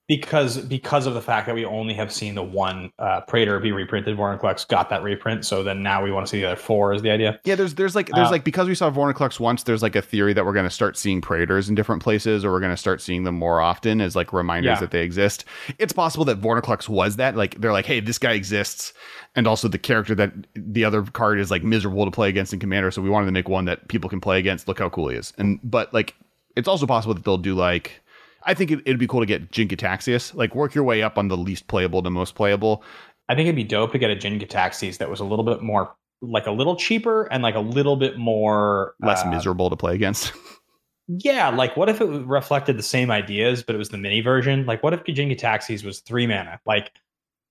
[0.08, 3.74] Because because of the fact that we only have seen the one uh, Praetor be
[3.74, 5.46] reprinted, Vorinclex got that reprint.
[5.46, 6.94] So then now we want to see the other four.
[6.94, 7.40] Is the idea?
[7.44, 10.02] Yeah, there's there's like there's uh, like because we saw Vorinclex once, there's like a
[10.02, 12.78] theory that we're going to start seeing Praetors in different places, or we're going to
[12.78, 14.80] start seeing them more often as like reminders yeah.
[14.80, 15.44] that they exist.
[15.78, 17.36] It's possible that Vorinclex was that.
[17.36, 18.94] Like they're like, hey, this guy exists,
[19.36, 22.60] and also the character that the other card is like miserable to play against in
[22.60, 22.92] Commander.
[22.92, 24.70] So we wanted to make one that people can play against.
[24.70, 25.34] Look how cool he is.
[25.38, 26.16] And but like
[26.56, 28.02] it's also possible that they'll do like
[28.44, 30.34] I think it, would be cool to get Jin-Gitaxias.
[30.34, 32.84] Like work your way up on the least playable to most playable.
[33.30, 35.94] I think it'd be dope to get a Jin-Gitaxias that was a little bit more
[36.22, 39.94] like a little cheaper and like a little bit more less uh, miserable to play
[39.94, 40.34] against.
[41.08, 44.66] yeah, like what if it reflected the same ideas, but it was the mini version?
[44.66, 46.60] Like what if Jin-Gitaxias was three mana?
[46.66, 46.92] Like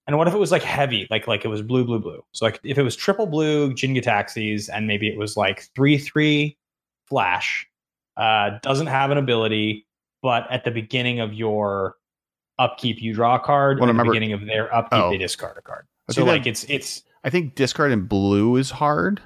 [0.07, 2.23] and what if it was like heavy, like like it was blue, blue, blue?
[2.33, 6.57] So like if it was triple blue Jin-Gitaxias and maybe it was like three, three
[7.09, 7.67] flash,
[8.17, 9.86] uh, doesn't have an ability,
[10.27, 11.95] but at the beginning of your
[12.59, 13.79] upkeep you draw a card.
[13.79, 15.11] Well, at remember, the beginning of their upkeep oh.
[15.11, 15.87] they discard a card.
[16.11, 17.05] so like that, it's it's.
[17.23, 19.23] I think discard in blue is hard.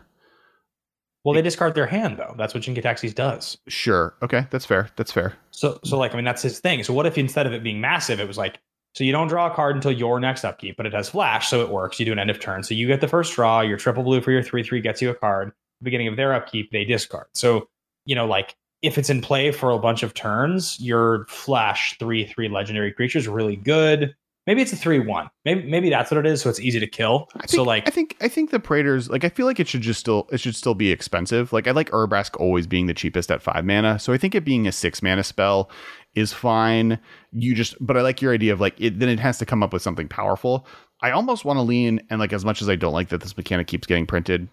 [1.25, 2.35] Well, they discard their hand though.
[2.37, 3.57] That's what Jin-Gitaxias does.
[3.67, 4.15] Sure.
[4.21, 4.91] Okay, that's fair.
[4.97, 5.33] That's fair.
[5.53, 6.85] So so like I mean that's his thing.
[6.85, 8.61] So what if instead of it being massive, it was like
[8.95, 11.63] so you don't draw a card until your next upkeep, but it has flash, so
[11.63, 11.99] it works.
[11.99, 13.63] You do an end of turn, so you get the first draw.
[13.63, 15.53] Your triple blue for your three three gets you a card.
[15.83, 17.29] Beginning of their upkeep, they discard.
[17.33, 17.71] So
[18.05, 22.27] you know like if it's in play for a bunch of turns, your flash three
[22.27, 24.14] three legendary creature is really good.
[24.47, 25.29] Maybe it's a three one.
[25.45, 26.40] Maybe maybe that's what it is.
[26.40, 27.29] So it's easy to kill.
[27.33, 29.83] Think, so like I think I think the Praetors like I feel like it should
[29.83, 31.53] just still it should still be expensive.
[31.53, 33.99] Like I like Urabrask always being the cheapest at five mana.
[33.99, 35.71] So I think it being a six mana spell
[36.14, 36.99] is fine.
[37.33, 39.62] You just but I like your idea of like it then it has to come
[39.62, 40.66] up with something powerful.
[41.03, 43.37] I almost want to lean and like as much as I don't like that this
[43.37, 44.49] mechanic keeps getting printed,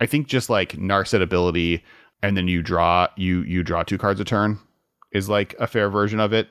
[0.00, 1.84] I think just like Narset ability
[2.22, 4.58] and then you draw you you draw two cards a turn
[5.12, 6.48] is like a fair version of it.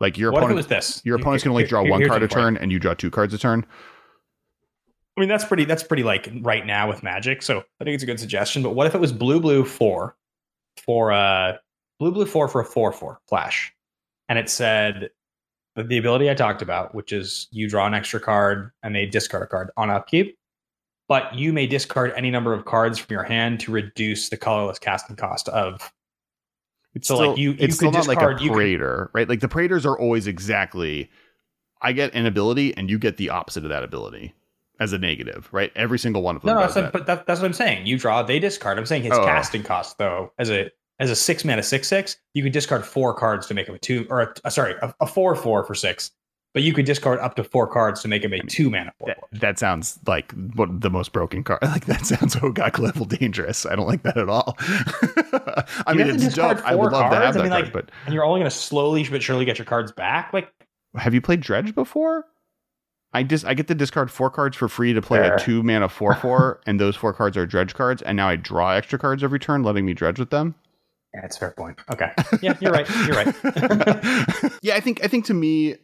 [0.00, 1.00] Like your what opponent was this?
[1.04, 3.32] Your opponent's can only draw here, one card a turn, and you draw two cards
[3.32, 3.64] a turn.
[5.16, 8.02] I mean that's pretty that's pretty like right now with Magic, so I think it's
[8.02, 8.62] a good suggestion.
[8.62, 10.16] But what if it was blue blue four
[10.84, 11.58] for a
[11.98, 13.72] blue blue four for a four four flash,
[14.28, 15.10] and it said
[15.76, 19.42] the ability I talked about, which is you draw an extra card and they discard
[19.42, 20.38] a card on upkeep
[21.08, 24.78] but you may discard any number of cards from your hand to reduce the colorless
[24.78, 25.92] casting cost of.
[26.94, 29.28] It's so still, like you, you it's still not discard, like a praetor, right?
[29.28, 31.10] Like the praetors are always exactly.
[31.82, 34.34] I get an ability, and you get the opposite of that ability
[34.80, 35.70] as a negative, right?
[35.76, 36.54] Every single one of them.
[36.54, 36.92] No, no that.
[36.92, 37.86] but that, that's what I'm saying.
[37.86, 38.78] You draw, they discard.
[38.78, 39.24] I'm saying his oh.
[39.24, 43.12] casting cost, though, as a as a six mana six six, you can discard four
[43.14, 45.74] cards to make him a two, or a, uh, sorry, a, a four four for
[45.74, 46.12] six
[46.56, 49.08] but you could discard up to four cards to make him a two mana four.
[49.08, 51.60] That, that, sounds like what the most broken card.
[51.66, 53.66] Like that sounds Hogaak level dangerous.
[53.66, 54.56] I don't like that at all.
[55.86, 56.64] I you mean, it's dope.
[56.64, 57.14] I would love cards?
[57.14, 59.44] to have that I mean, card, but and you're only going to slowly but surely
[59.44, 60.32] get your cards back.
[60.32, 60.50] Like,
[60.96, 62.24] have you played Dredge before?
[63.12, 65.34] I just I get to discard four cards for free to play Fair.
[65.34, 68.36] a two mana four four, and those four cards are dredge cards, and now I
[68.36, 70.54] draw extra cards every turn, letting me dredge with them.
[71.12, 71.78] Yeah, that's fair point.
[71.90, 72.10] Okay.
[72.40, 72.88] Yeah, you're right.
[73.06, 74.52] You're right.
[74.62, 75.76] yeah, I think I think to me,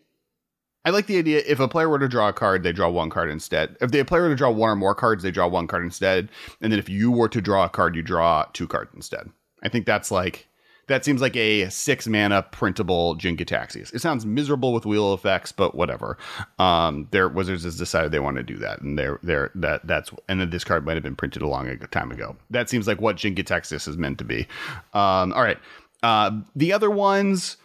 [0.85, 3.11] I like the idea if a player were to draw a card, they draw one
[3.11, 3.77] card instead.
[3.81, 6.29] If the player were to draw one or more cards, they draw one card instead.
[6.61, 9.31] And then if you were to draw a card, you draw two cards instead.
[9.63, 10.49] I think that's like
[10.89, 13.95] that seems like a six mana printable Jin-Gitaxias.
[13.95, 16.19] It sounds miserable with wheel effects, but whatever.
[16.59, 20.11] Um, their Wizards has decided they want to do that, and they're they're that that's
[20.29, 22.37] and then this card might have been printed a long time ago.
[22.51, 24.49] That seems like what Jin-Gitaxias is meant to be.
[24.93, 25.59] Um, all right,
[26.03, 27.57] uh, the other ones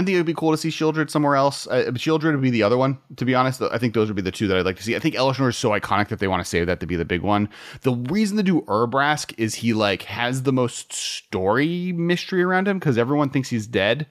[0.00, 1.66] I think it would be cool to see Sheoldred somewhere else.
[1.66, 3.60] Uh, Sheoldred would be the other one, to be honest.
[3.60, 4.96] I think those would be the two that I'd like to see.
[4.96, 7.04] I think Elesh is so iconic that they want to save that to be the
[7.04, 7.50] big one.
[7.82, 12.78] The reason to do Urabrask is he like has the most story mystery around him
[12.78, 14.06] because everyone thinks he's dead.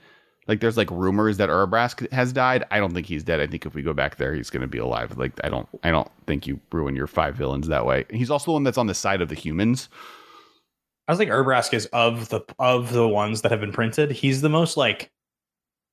[0.47, 2.65] Like there's like rumors that Urabrask has died.
[2.69, 3.39] I don't think he's dead.
[3.39, 5.17] I think if we go back there, he's going to be alive.
[5.17, 8.05] Like I don't I don't think you ruin your five villains that way.
[8.11, 9.89] He's also the one that's on the side of the humans.
[11.07, 14.11] I was like Urabrask is of the of the ones that have been printed.
[14.11, 15.09] He's the most like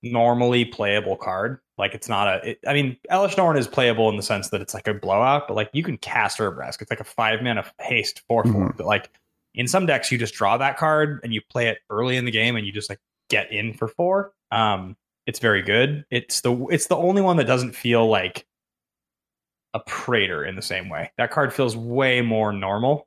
[0.02, 1.58] normally playable card.
[1.78, 2.50] Like it's not a.
[2.50, 5.46] It, I mean, Elesh Norn is playable in the sense that it's like a blowout,
[5.48, 6.80] but like you can cast Urabrask.
[6.80, 8.70] It's like a five mana haste four four.
[8.72, 8.76] Mhm.
[8.76, 9.10] But like
[9.54, 12.30] in some decks, you just draw that card and you play it early in the
[12.30, 14.32] game, and you just like get in for four.
[14.50, 16.04] Um, it's very good.
[16.10, 18.46] It's the it's the only one that doesn't feel like
[19.74, 21.10] a Praetor in the same way.
[21.18, 23.06] That card feels way more normal.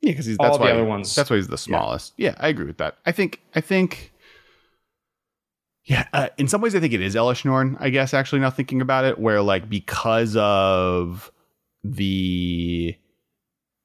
[0.00, 2.14] Yeah, because he's All that's the other ones- That's why he's the smallest.
[2.16, 2.34] Yeah.
[2.38, 2.98] I agree with that.
[3.06, 4.12] I think I think.
[5.88, 7.78] Yeah, uh, in some ways, I think it is Elesh Norn.
[7.80, 11.32] I guess actually, now thinking about it, where like because of
[11.82, 12.94] the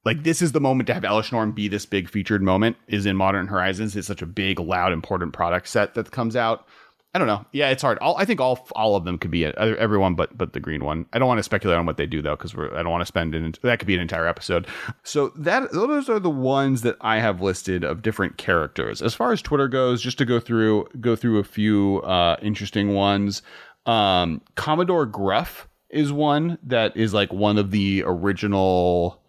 [0.04, 3.06] like this is the moment to have Elesh Norn be this big featured moment is
[3.06, 3.96] in Modern Horizons.
[3.96, 6.66] It's such a big, loud, important product set that comes out.
[7.14, 7.44] I don't know.
[7.52, 7.98] Yeah, it's hard.
[7.98, 9.56] All, I think all all of them could be it.
[9.56, 11.06] Uh, everyone, but but the green one.
[11.12, 13.06] I don't want to speculate on what they do though, because I don't want to
[13.06, 14.66] spend an that could be an entire episode.
[15.04, 19.00] So that those are the ones that I have listed of different characters.
[19.00, 22.94] As far as Twitter goes, just to go through go through a few uh, interesting
[22.94, 23.42] ones.
[23.86, 29.22] Um, Commodore Gruff is one that is like one of the original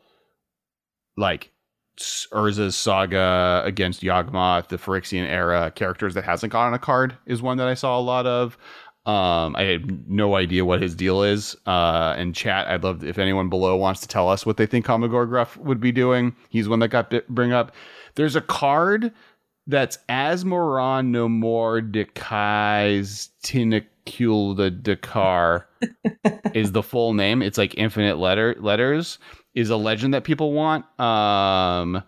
[1.17, 1.51] like
[1.97, 7.57] Urza's saga against Yawgmoth, the Phyrexian era characters that hasn't gotten a card is one
[7.57, 8.57] that I saw a lot of.
[9.05, 11.55] Um, I have no idea what his deal is.
[11.67, 14.85] Uh, and chat, I'd love if anyone below wants to tell us what they think
[14.85, 16.35] Commodore Gruff would be doing.
[16.49, 17.73] He's one that got bring up.
[18.15, 19.13] There's a card
[19.67, 25.67] that's as Moran no more decais Tinacule the Dakar
[26.53, 27.41] is the full name.
[27.41, 29.19] It's like infinite letter letters
[29.55, 30.85] is a legend that people want.
[30.99, 32.03] Um,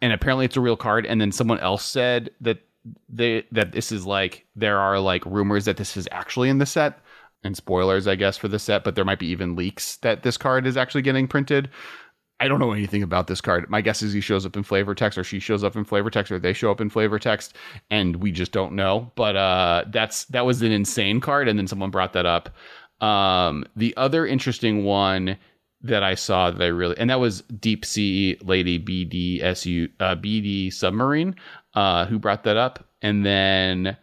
[0.00, 1.06] and apparently it's a real card.
[1.06, 2.58] And then someone else said that
[3.08, 6.66] they that this is like there are like rumors that this is actually in the
[6.66, 6.98] set
[7.42, 10.36] and spoilers, I guess, for the set, but there might be even leaks that this
[10.36, 11.70] card is actually getting printed.
[12.40, 13.70] I don't know anything about this card.
[13.70, 16.10] My guess is he shows up in flavor text, or she shows up in flavor
[16.10, 17.56] text, or they show up in flavor text,
[17.90, 19.12] and we just don't know.
[19.14, 22.50] But uh, that's that was an insane card, and then someone brought that up.
[23.00, 25.36] Um, the other interesting one
[25.82, 30.72] that I saw that I really and that was Deep Sea Lady BDSU uh, BD
[30.72, 31.36] Submarine,
[31.74, 33.96] uh, who brought that up, and then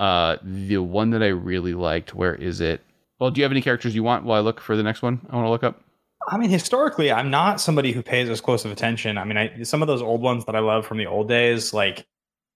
[0.00, 2.14] uh, the one that I really liked.
[2.14, 2.82] Where is it?
[3.18, 5.20] Well, do you have any characters you want while I look for the next one?
[5.28, 5.82] I want to look up.
[6.30, 9.18] I mean, historically, I'm not somebody who pays as close of attention.
[9.18, 11.72] I mean, I, some of those old ones that I love from the old days,
[11.72, 12.06] like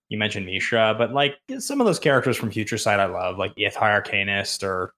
[0.09, 3.53] you mentioned Mishra, but like some of those characters from Future Sight, I love, like
[3.57, 4.95] Ith, High Arcanist, or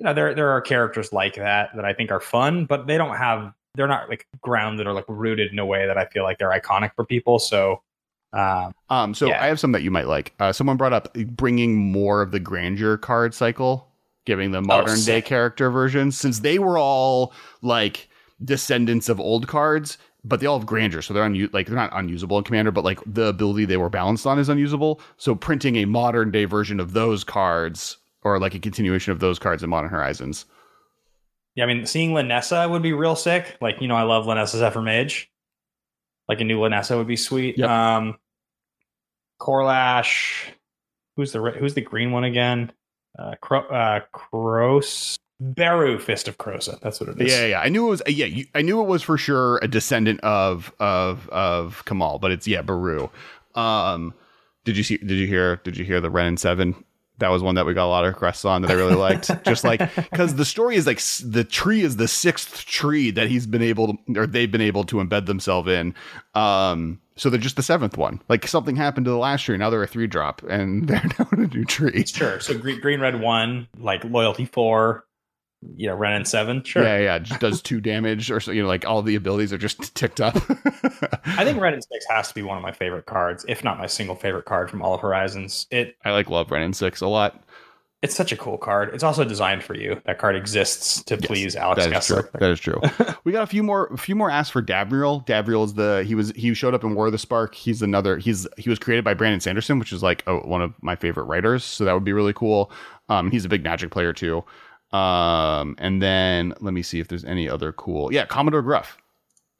[0.00, 2.96] you know, there there are characters like that that I think are fun, but they
[2.96, 6.24] don't have, they're not like grounded or like rooted in a way that I feel
[6.24, 7.38] like they're iconic for people.
[7.38, 7.82] So,
[8.32, 9.42] um, Um, so Yeah.
[9.42, 10.32] I have some that you might like.
[10.40, 13.88] Uh, someone brought up bringing more of the grandeur card cycle,
[14.24, 18.08] giving the modern day character versions, since they were all like
[18.42, 21.90] descendants of old cards, but they all have grandeur, so they're un- like they're not
[21.92, 25.00] unusable in Commander, but like the ability they were balanced on is unusable.
[25.18, 29.38] So printing a modern day version of those cards, or like a continuation of those
[29.38, 30.44] cards in Modern Horizons.
[31.54, 33.56] yeah, I mean, seeing Linessa would be real sick.
[33.60, 35.30] Like, you know, I love Linessa Zephyr Mage.
[36.28, 37.58] Like a new Linessa would be sweet.
[37.58, 37.68] Yep.
[37.68, 38.16] Um,
[39.40, 40.50] Korlash.
[41.16, 42.72] Who's the who's the green one again?
[43.18, 46.80] Uh, Cro- uh, Kros Baru Fist of Krosa.
[46.80, 47.32] That's what it is.
[47.32, 47.60] Yeah, yeah.
[47.60, 48.02] I knew it was.
[48.06, 52.30] Yeah, you, I knew it was for sure a descendant of of of Kamahl, but
[52.30, 53.08] it's yeah, Baru.
[53.54, 54.14] Um,
[54.64, 54.98] did you see?
[54.98, 55.56] Did you hear?
[55.56, 56.84] Did you hear the Wrenn and Seven?
[57.20, 59.30] That was one that we got a lot of requests on that I really liked.
[59.44, 63.46] Just like because the story is like the tree is the sixth tree that he's
[63.46, 65.94] been able to, or they've been able to embed themselves in.
[66.34, 68.22] Um, so they're just the seventh one.
[68.30, 69.58] Like something happened to the last tree.
[69.58, 72.04] Now they're a three drop, and they're now a new tree.
[72.06, 72.40] Sure.
[72.40, 75.04] So green, green, red one, like loyalty four.
[75.76, 76.62] You know, Wrenn and seven.
[76.64, 76.82] Sure.
[76.82, 77.18] Yeah, yeah.
[77.18, 80.20] Just does two damage, or so you know, like all the abilities are just ticked
[80.20, 80.34] up.
[81.26, 83.78] I think Wrenn and six has to be one of my favorite cards, if not
[83.78, 85.66] my single favorite card from all of Horizons.
[85.70, 87.44] It I like love Wrenn and Six a lot.
[88.00, 88.94] it's such a cool card.
[88.94, 90.00] It's also designed for you.
[90.06, 92.22] That card exists to please Alex That is true.
[92.32, 92.80] That is true.
[93.24, 93.88] we got a few more.
[93.92, 95.26] A few more asks for Davriel.
[95.26, 97.54] Davriel is the he was he showed up in War of the Spark.
[97.54, 98.16] He's another.
[98.16, 101.24] He's he was created by Brandon Sanderson, which is like oh, one of my favorite
[101.24, 101.64] writers.
[101.64, 102.72] So that would be really cool.
[103.10, 104.42] Um, he's a big Magic player too.
[104.92, 108.12] Um, and then let me see if there's any other cool.
[108.12, 108.98] Yeah, Commodore Gruff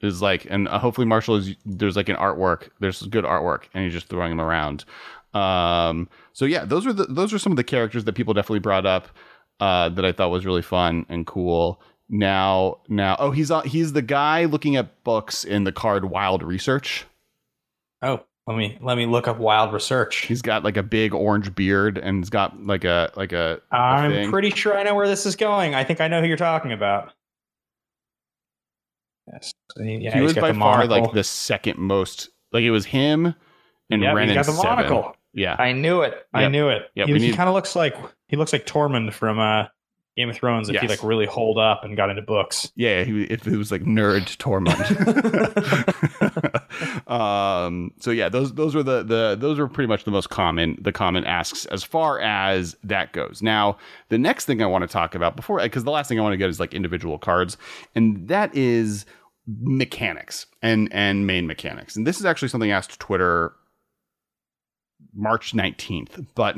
[0.01, 2.69] is like, and uh, hopefully Marshall is there's like an artwork.
[2.79, 4.83] There's good artwork, and he's just throwing them around.
[5.33, 8.59] Um, so yeah, those are the those are some of the characters that people definitely
[8.59, 9.07] brought up
[9.61, 11.81] uh, that I thought was really fun and cool.
[12.09, 16.43] Now, now, oh, he's on, he's the guy looking at books in the card Wild
[16.43, 17.05] Research.
[18.01, 20.25] Oh, Let me let me look up wild research.
[20.25, 23.61] He's got like a big orange beard and he's got like a like a.
[23.71, 24.31] a I'm thing.
[24.31, 25.75] pretty sure I know where this is going.
[25.75, 27.13] I think I know who you're talking about.
[29.31, 29.53] Yes.
[29.77, 32.29] He- Yeah, he was by far like the second most.
[32.51, 33.33] Like it was him
[33.89, 34.75] and Yep, Wrenn he's and got the Seven.
[34.75, 35.15] monocle.
[35.33, 36.25] Yeah, I knew it.
[36.33, 36.89] I knew it.
[36.95, 37.95] Yep, he he kind of looks like
[38.27, 39.65] he looks like Tormund from uh,
[40.17, 42.69] Game of Thrones if he like really holed up and got into books.
[42.75, 43.05] yeah.
[43.05, 44.77] He, if it was like nerd torment.
[47.07, 47.93] um.
[47.99, 50.91] So yeah, those those were the the those were pretty much the most common the
[50.91, 53.41] common asks as far as that goes.
[53.41, 53.77] Now
[54.09, 56.33] the next thing I want to talk about before because the last thing I want
[56.33, 57.57] to get is like individual cards,
[57.95, 59.05] and that is
[59.47, 61.95] mechanics and and main mechanics.
[61.95, 63.53] And this is actually something I asked Twitter
[65.13, 66.57] March 19th, but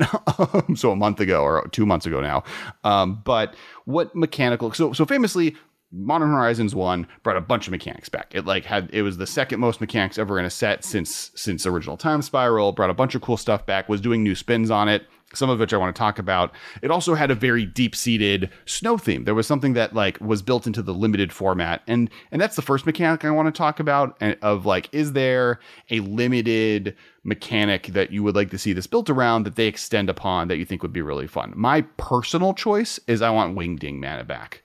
[0.76, 2.44] so a month ago or two months ago now.
[2.84, 5.56] Um, but what mechanical, so, so famously,
[5.90, 8.32] Modern Horizons 1 brought a bunch of mechanics back.
[8.34, 11.66] It like had, it was the second most mechanics ever in a set since, since
[11.66, 14.88] original time spiral, brought a bunch of cool stuff back, was doing new spins on
[14.88, 15.06] it.
[15.34, 16.52] Some of which I want to talk about.
[16.82, 19.24] It also had a very deep-seated snow theme.
[19.24, 22.62] There was something that like was built into the limited format, and and that's the
[22.62, 24.16] first mechanic I want to talk about.
[24.20, 25.60] And of like, is there
[25.90, 30.10] a limited mechanic that you would like to see this built around that they extend
[30.10, 31.52] upon that you think would be really fun?
[31.56, 34.62] My personal choice is I want Wingding mana back.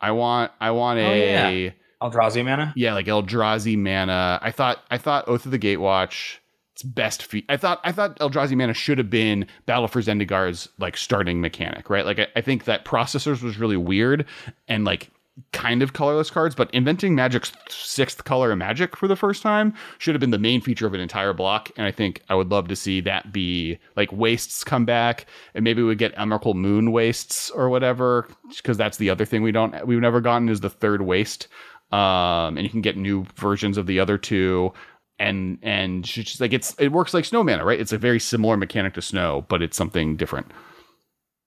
[0.00, 1.70] I want I want Oh, a yeah.
[2.02, 2.72] Eldrazi mana.
[2.76, 4.38] yeah, like Eldrazi mana.
[4.42, 6.36] I thought I thought Oath of the Gatewatch.
[6.74, 7.44] Its best feat.
[7.48, 11.88] I thought I thought Eldrazi mana should have been Battle for Zendikar's like starting mechanic,
[11.88, 12.04] right?
[12.04, 14.26] Like I, I think that processors was really weird
[14.66, 15.10] and like
[15.52, 19.72] kind of colorless cards, but inventing Magic's sixth color in Magic for the first time
[19.98, 21.70] should have been the main feature of an entire block.
[21.76, 25.62] And I think I would love to see that be like wastes come back, and
[25.62, 29.86] maybe we get Emrakul Moon wastes or whatever, because that's the other thing we don't
[29.86, 31.46] we've never gotten is the third waste.
[31.92, 34.72] Um, and you can get new versions of the other two
[35.18, 37.80] and and it's just like it's it works like snow mana, right?
[37.80, 40.50] It's a very similar mechanic to snow, but it's something different.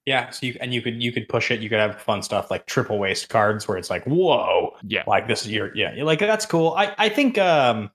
[0.06, 0.30] Yeah.
[0.30, 1.60] So you and you could you could push it.
[1.60, 5.04] You could have fun stuff like triple waste cards where it's like whoa, Yeah.
[5.06, 6.74] like this is your yeah, you're like that's cool.
[6.78, 7.92] I I think um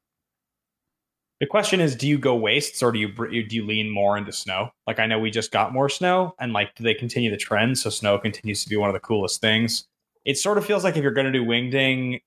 [1.40, 4.30] the question is, do you go wastes or do you do you lean more into
[4.30, 4.70] snow?
[4.86, 7.78] Like I know we just got more snow, and like do they continue the trend
[7.78, 9.88] so snow continues to be one of the coolest things?
[10.24, 12.20] It sort of feels like if you're going to do wingding,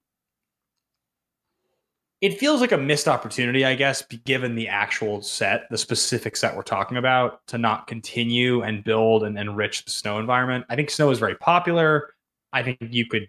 [2.25, 6.55] it feels like a missed opportunity, I guess, given the actual set, the specific set
[6.55, 10.65] we're talking about, to not continue and build and enrich the snow environment.
[10.67, 12.15] I think snow is very popular.
[12.51, 13.27] I think you could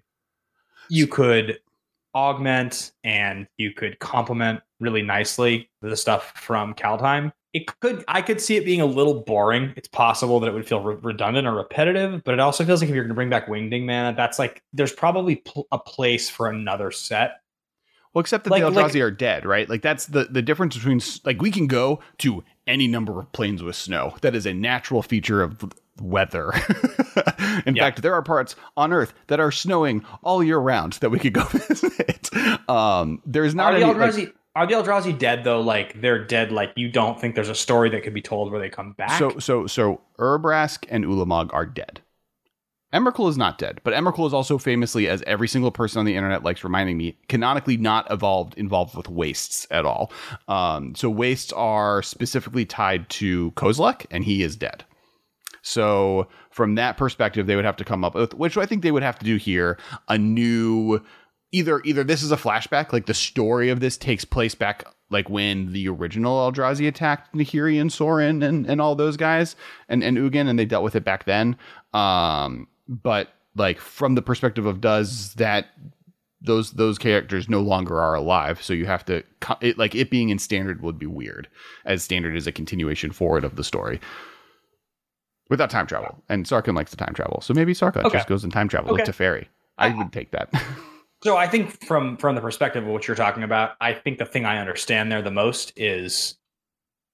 [0.88, 1.58] you could
[2.14, 7.32] augment and you could complement really nicely the stuff from Kaldheim.
[7.52, 9.74] It could I could see it being a little boring.
[9.76, 12.88] It's possible that it would feel re- redundant or repetitive, but it also feels like
[12.88, 16.30] if you're going to bring back Wingding Mana, that's like there's probably pl- a place
[16.30, 17.40] for another set
[18.16, 19.68] Well, except that Like- the like- Eldrazi are dead, right?
[19.68, 23.62] Like that's the the difference between like we can go to any number of planes
[23.62, 24.14] with snow.
[24.22, 25.62] That is a natural feature of
[26.00, 26.50] weather.
[27.66, 27.82] In Yeah.
[27.84, 31.34] fact, there are parts on Earth that are snowing all year round that we could
[31.34, 32.30] go visit.
[32.70, 35.60] Um, there's not are the any, like- are the Eldrazi dead though?
[35.60, 36.50] Like they're dead.
[36.52, 39.18] Like you don't think there's a story that could be told where they come back?
[39.18, 42.00] So so so Urbrask and Ulamog are dead.
[42.92, 46.14] Emrakul is not dead, but Emrakul is also famously, as every single person on the
[46.14, 50.12] internet likes reminding me, canonically not evolved involved with wastes at all.
[50.48, 54.84] Um, so wastes are specifically tied to Kozilek, and he is dead.
[55.62, 58.92] So from that perspective, they would have to come up with, which I think they
[58.92, 59.78] would have to do here,
[60.08, 61.02] a new
[61.50, 65.28] either either this is a flashback, like the story of this takes place back like
[65.28, 69.54] when the original Eldrazi attacked Nahiri and Sorin and, and all those guys
[69.88, 71.56] and, and Ugin and they dealt with it back then.
[71.92, 75.66] Um, but like from the perspective of does that
[76.42, 79.22] those those characters no longer are alive, so you have to
[79.60, 81.48] it, like it being in standard would be weird,
[81.84, 84.00] as standard is a continuation forward of the story
[85.48, 86.22] without time travel.
[86.28, 88.18] And Sarkhan likes the time travel, so maybe Sarkhan Okay.
[88.18, 89.02] just goes in time travel Okay.
[89.02, 89.46] like Teferi.
[89.78, 90.50] I would take that.
[91.22, 94.26] So I think from from the perspective of what you're talking about, I think the
[94.26, 96.36] thing I understand there the most is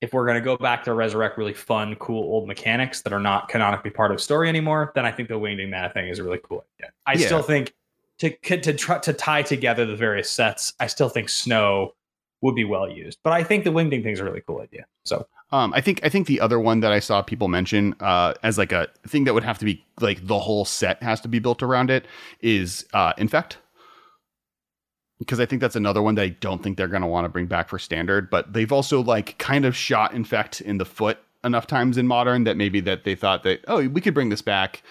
[0.02, 3.20] if we're going to go back to resurrect really fun, cool old mechanics that are
[3.20, 6.24] not canonically part of story anymore, then I think the wingding mana thing is a
[6.24, 6.90] really cool idea.
[7.06, 7.26] I Yeah.
[7.26, 7.72] still think
[8.18, 11.94] to to try to tie together the various sets, I still think snow
[12.42, 13.20] would be well used.
[13.22, 14.84] But I think the wingding thing is a really cool idea.
[15.04, 18.34] So Um, I think I think the other one that I saw people mention uh,
[18.42, 21.28] as like a thing that would have to be like the whole set has to
[21.28, 22.06] be built around it
[22.40, 23.58] is uh, infect
[25.22, 27.28] because I think that's another one that I don't think they're going to want to
[27.28, 28.28] bring back for standard.
[28.28, 32.44] But they've also like kind of shot infect in the foot enough times in modern
[32.44, 34.82] that maybe that they thought that oh we could bring this back.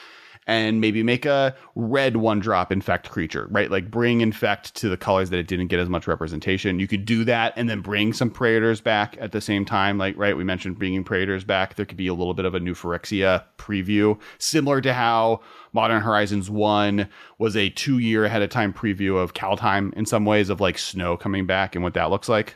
[0.47, 3.69] And maybe make a red one drop infect creature, right?
[3.69, 6.79] Like bring infect to the colors that it didn't get as much representation.
[6.79, 9.97] You could do that and then bring some Praetors back at the same time.
[9.97, 11.75] Like, right, we mentioned bringing Praetors back.
[11.75, 15.41] There could be a little bit of a new Phyrexia preview, similar to how
[15.73, 20.25] Modern Horizons 1 was a two year ahead of time preview of Kaldheim in some
[20.25, 22.55] ways, of like snow coming back and what that looks like.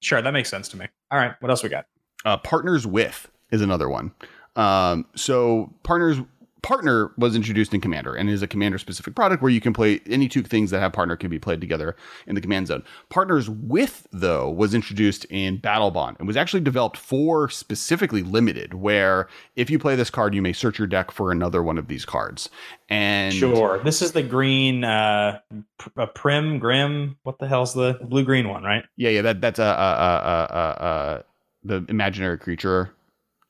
[0.00, 0.86] Sure, that makes sense to me.
[1.10, 1.86] All right, what else we got?
[2.24, 4.12] Uh, partners with is another one.
[4.54, 6.18] Um, so partners
[6.62, 10.00] partner was introduced in commander and is a commander specific product where you can play
[10.06, 11.96] any two things that have partner can be played together
[12.26, 12.82] in the command zone.
[13.08, 19.28] Partners with though was introduced in Battlebond and was actually developed for specifically limited where
[19.56, 22.04] if you play this card you may search your deck for another one of these
[22.04, 22.48] cards.
[22.88, 23.80] And sure.
[23.84, 25.40] This is the green uh
[25.78, 28.84] pr- prim grim what the hell's the blue green one right?
[28.96, 31.24] Yeah yeah that that's a, a, a, a, a
[31.64, 32.90] the imaginary creature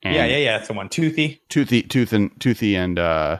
[0.03, 0.57] and yeah, yeah, yeah.
[0.57, 0.89] That's the one.
[0.89, 1.41] Toothy.
[1.49, 3.39] Toothy, Tooth and Toothy and uh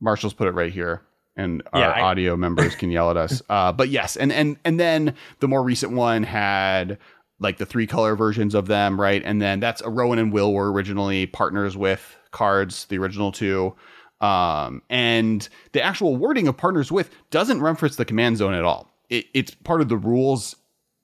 [0.00, 1.02] Marshall's put it right here.
[1.36, 3.42] And our yeah, I, audio members can yell at us.
[3.50, 6.98] Uh, but yes, and and and then the more recent one had
[7.38, 9.22] like the three color versions of them, right?
[9.24, 13.74] And then that's a Rowan and Will were originally partners with cards, the original two.
[14.20, 18.92] Um, and the actual wording of partners with doesn't reference the command zone at all.
[19.08, 20.54] It, it's part of the rules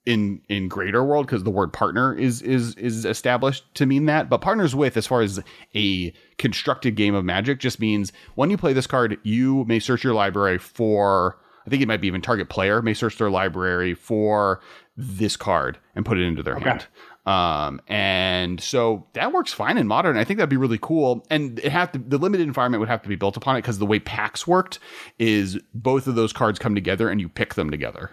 [0.07, 4.29] in in greater world because the word partner is is is established to mean that
[4.29, 5.37] but partners with as far as
[5.75, 10.05] a constructed game of magic just means when you play this card you may search
[10.05, 13.93] your library for i think it might be even target player may search their library
[13.93, 14.61] for
[14.95, 16.69] this card and put it into their okay.
[16.69, 16.87] hand
[17.25, 20.15] um, and so that works fine in modern.
[20.15, 21.27] I think that'd be really cool.
[21.29, 23.79] And it have to, the limited environment would have to be built upon it because
[23.79, 24.79] the way packs worked
[25.19, 28.11] is both of those cards come together and you pick them together.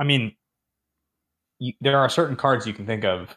[0.00, 0.34] I mean,
[1.60, 3.36] you, there are certain cards you can think of.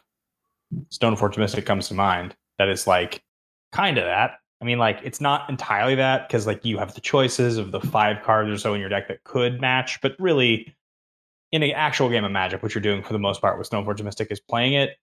[0.88, 2.34] Stoneforge Mystic comes to mind.
[2.58, 3.22] That is like
[3.70, 4.38] kind of that.
[4.60, 7.80] I mean, like it's not entirely that because like you have the choices of the
[7.80, 10.74] five cards or so in your deck that could match, but really,
[11.52, 14.02] in an actual game of Magic, what you're doing for the most part with Stoneforge
[14.02, 14.96] Mystic is playing it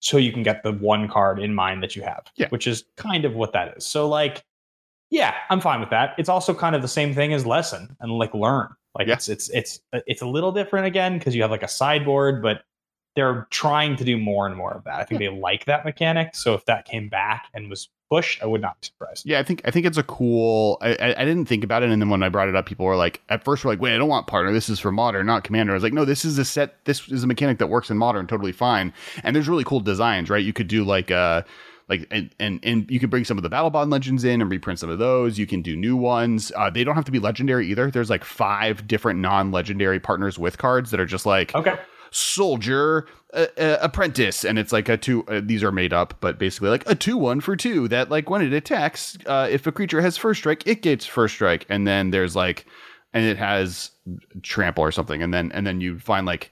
[0.00, 2.48] so you can get the one card in mind that you have, yeah.
[2.48, 3.86] which is kind of what that is.
[3.86, 4.44] So like,
[5.10, 6.14] yeah, I'm fine with that.
[6.18, 8.68] It's also kind of the same thing as lesson and like learn.
[8.96, 9.14] Like yeah.
[9.14, 12.62] it's it's it's it's a little different again because you have like a sideboard, but
[13.16, 14.94] they're trying to do more and more of that.
[14.94, 15.30] I think yeah.
[15.30, 16.34] they like that mechanic.
[16.34, 19.26] So if that came back and was pushed, I would not be surprised.
[19.26, 20.78] Yeah, I think I think it's a cool.
[20.80, 22.86] I, I, I didn't think about it, and then when I brought it up, people
[22.86, 24.52] were like, at first, were like, "Wait, I don't want partner.
[24.52, 26.84] This is for modern, not commander." I was like, "No, this is a set.
[26.84, 28.92] This is a mechanic that works in modern, totally fine."
[29.22, 30.44] And there's really cool designs, right?
[30.44, 31.42] You could do like uh
[31.88, 34.78] like and, and and you can bring some of the Battlebond legends in and reprint
[34.78, 35.38] some of those.
[35.38, 36.50] You can do new ones.
[36.56, 37.90] Uh, they don't have to be legendary either.
[37.90, 41.76] There's like five different non-legendary partners with cards that are just like okay.
[42.10, 44.44] soldier uh, uh, apprentice.
[44.44, 47.18] And it's like a two uh, these are made up but basically like a two
[47.18, 50.66] one for two that like when it attacks uh, if a creature has first strike
[50.66, 51.66] it gets first strike.
[51.68, 52.64] And then there's like
[53.12, 53.90] and it has
[54.42, 55.22] trample or something.
[55.22, 56.50] And then and then you find like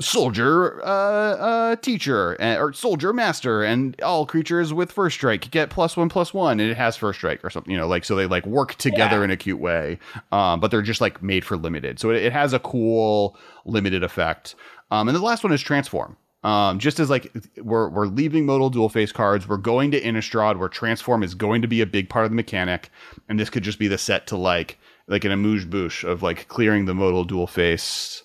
[0.00, 5.96] soldier uh, uh, teacher or soldier master and all creatures with first strike get plus
[5.96, 8.26] one plus one and it has first strike or something you know like so they
[8.26, 9.24] like work together yeah.
[9.24, 9.98] in a cute way
[10.32, 11.98] um, but they're just like made for limited.
[11.98, 14.54] So it, it has a cool limited effect.
[14.90, 16.16] Um, and the last one is transform.
[16.42, 20.58] Um, just as like we're we're leaving modal dual face cards, we're going to Innistrad,
[20.58, 22.90] where transform is going to be a big part of the mechanic,
[23.28, 26.48] and this could just be the set to like like an amuse bouche of like
[26.48, 28.22] clearing the modal dual face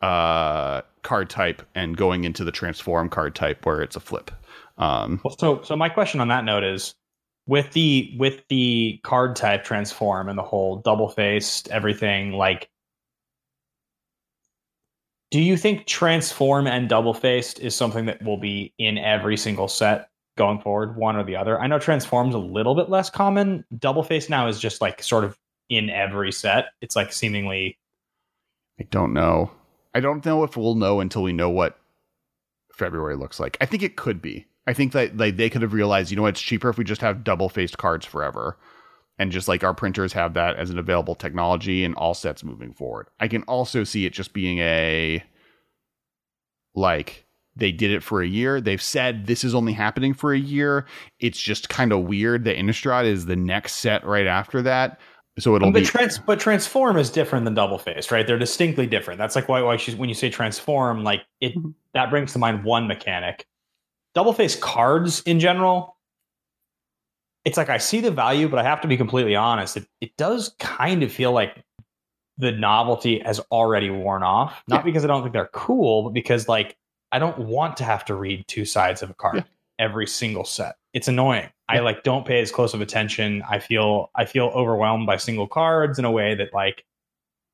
[0.00, 4.30] uh, card type and going into the transform card type where it's a flip.
[4.76, 6.94] Um, well, so so my question on that note is
[7.46, 12.68] with the with the card type transform and the whole double faced everything like
[15.30, 19.68] do you think transform and double faced is something that will be in every single
[19.68, 21.58] set going forward one or the other?
[21.58, 23.64] I know transform's a little bit less common.
[23.78, 25.38] Double face now is just like sort of
[25.70, 26.66] in every set.
[26.82, 27.78] It's like seemingly
[28.80, 29.50] i don't know
[29.98, 31.76] I don't know if we'll know until we know what
[32.72, 33.56] February looks like.
[33.60, 34.46] I think it could be.
[34.64, 37.00] I think that like they could have realized, you know, it's cheaper if we just
[37.00, 38.56] have double faced cards forever,
[39.18, 42.72] and just like our printers have that as an available technology in all sets moving
[42.72, 43.08] forward.
[43.18, 45.20] I can also see it just being a
[46.76, 47.26] like
[47.56, 48.60] they did it for a year.
[48.60, 50.86] They've said this is only happening for a year.
[51.18, 55.00] It's just kind of weird that Innistrad is the next set right after that.
[55.38, 58.26] So it'll but be trans, but transform is different than double faced, right?
[58.26, 59.18] They're distinctly different.
[59.18, 61.70] That's like why, why she's, when you say transform, like it mm-hmm.
[61.94, 63.46] that brings to mind one mechanic.
[64.14, 65.96] Double face cards in general,
[67.44, 69.76] it's like I see the value, but I have to be completely honest.
[69.76, 71.62] It it does kind of feel like
[72.36, 74.62] the novelty has already worn off.
[74.68, 74.82] Not yeah.
[74.82, 76.76] because I don't think they're cool, but because like
[77.12, 79.42] I don't want to have to read two sides of a card yeah.
[79.78, 80.76] every single set.
[80.92, 81.48] It's annoying.
[81.68, 83.42] I like don't pay as close of attention.
[83.48, 86.84] I feel I feel overwhelmed by single cards in a way that like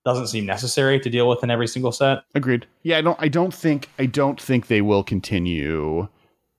[0.04, 2.24] doesn't seem necessary to deal with in every single set.
[2.34, 2.66] Agreed.
[2.82, 6.08] Yeah, I don't I don't think I don't think they will continue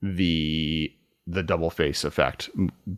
[0.01, 0.91] the
[1.27, 2.49] the double face effect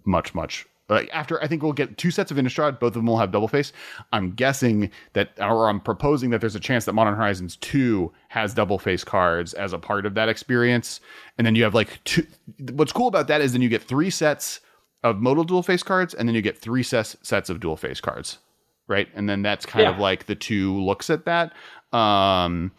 [0.05, 3.06] much much like after I think we'll get two sets of Innistrad, both of them
[3.08, 3.74] will have double face.
[4.14, 8.54] I'm guessing that, or I'm proposing that there's a chance that Modern Horizons 2 has
[8.54, 11.00] double face cards as a part of that experience.
[11.38, 12.26] And then you have like two.
[12.72, 14.62] What's cool about that is then you get three sets
[15.04, 18.02] of modal dual face cards, and then you get three sets sets of dual face
[18.02, 18.40] cards,
[18.88, 19.08] right?
[19.14, 19.92] And then that's kind Yeah.
[19.92, 21.54] of like the two looks at that.
[21.96, 22.72] Um,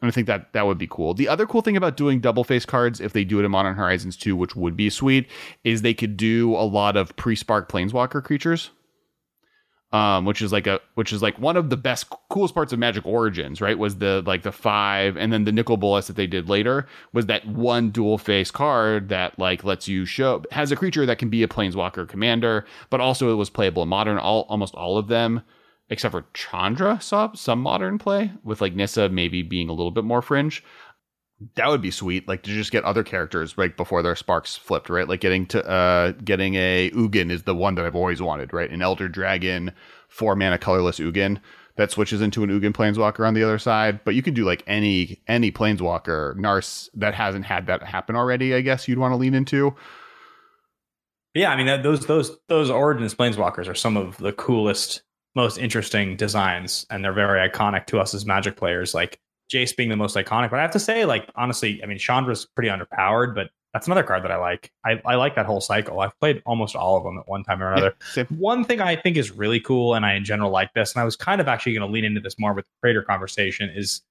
[0.00, 1.14] and I think that that would be cool.
[1.14, 3.74] The other cool thing about doing double face cards, if they do it in Modern
[3.74, 5.28] Horizons 2, which would be sweet,
[5.64, 8.70] is they could do a lot of pre-spark planeswalker creatures.
[9.90, 12.78] Um, which is like a which is like one of the best coolest parts of
[12.78, 13.78] Magic Origins, right?
[13.78, 17.24] Was the like the five and then the Nicol Bolas that they did later was
[17.24, 21.30] that one dual face card that like lets you show has a creature that can
[21.30, 24.18] be a planeswalker commander, but also it was playable in modern.
[24.18, 25.40] All almost all of them
[25.90, 30.04] except for Chandra saw some modern play with like Nissa maybe being a little bit
[30.04, 30.62] more fringe.
[31.54, 34.90] That would be sweet, like to just get other characters right before their sparks flipped,
[34.90, 35.08] right?
[35.08, 38.70] Like getting to uh getting a Ugin is the one that I've always wanted, right?
[38.70, 39.72] An Elder Dragon,
[40.08, 41.40] four mana colorless Ugin
[41.76, 44.00] that switches into an Ugin Planeswalker on the other side.
[44.04, 48.52] But you can do like any any Planeswalker Nars that hasn't had that happen already.
[48.52, 49.76] I guess you'd want to lean into.
[51.34, 55.02] Yeah, I mean that, those those those Origins Planeswalkers are some of the coolest,
[55.34, 58.94] most interesting designs, and they're very iconic to us as Magic players.
[58.94, 59.20] Like
[59.52, 62.46] Jace being the most iconic, but I have to say, like honestly, I mean Chandra's
[62.46, 64.72] pretty underpowered, but that's another card that I like.
[64.84, 66.00] I, I like that whole cycle.
[66.00, 67.94] I've played almost all of them at one time or another.
[68.12, 68.26] Same.
[68.26, 71.04] One thing I think is really cool, and I in general like this, and I
[71.04, 74.02] was kind of actually going to lean into this more with the creator conversation, is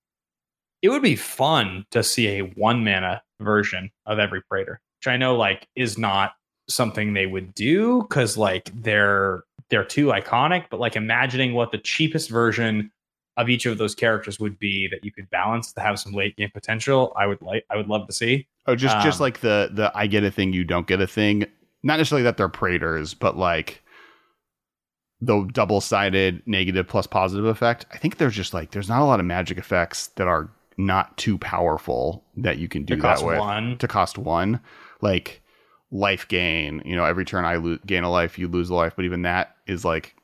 [0.82, 5.18] it would be fun to see a one mana version of every Praetor, which I
[5.18, 6.34] know like is not
[6.70, 10.65] something they would do because like they're they're too iconic.
[10.70, 12.91] But like imagining what the cheapest version
[13.36, 16.36] of each of those characters would be that you could balance to have some late
[16.38, 18.47] game potential, I would like I would love to see.
[18.65, 21.07] Oh, just just Um, like the the I get a thing, you don't get a
[21.07, 21.45] thing.
[21.84, 23.84] Not necessarily that they're praetors, but like
[25.22, 27.86] the double sided negative plus positive effect.
[27.91, 31.18] I think there's just like there's not a lot of magic effects that are not
[31.18, 33.78] too powerful that you can do To that cost with one.
[33.80, 34.59] to cost one.
[35.01, 35.41] Like
[35.92, 38.94] life gain, you know, every turn I lo- gain a life, you lose a life,
[38.96, 40.16] but even that is like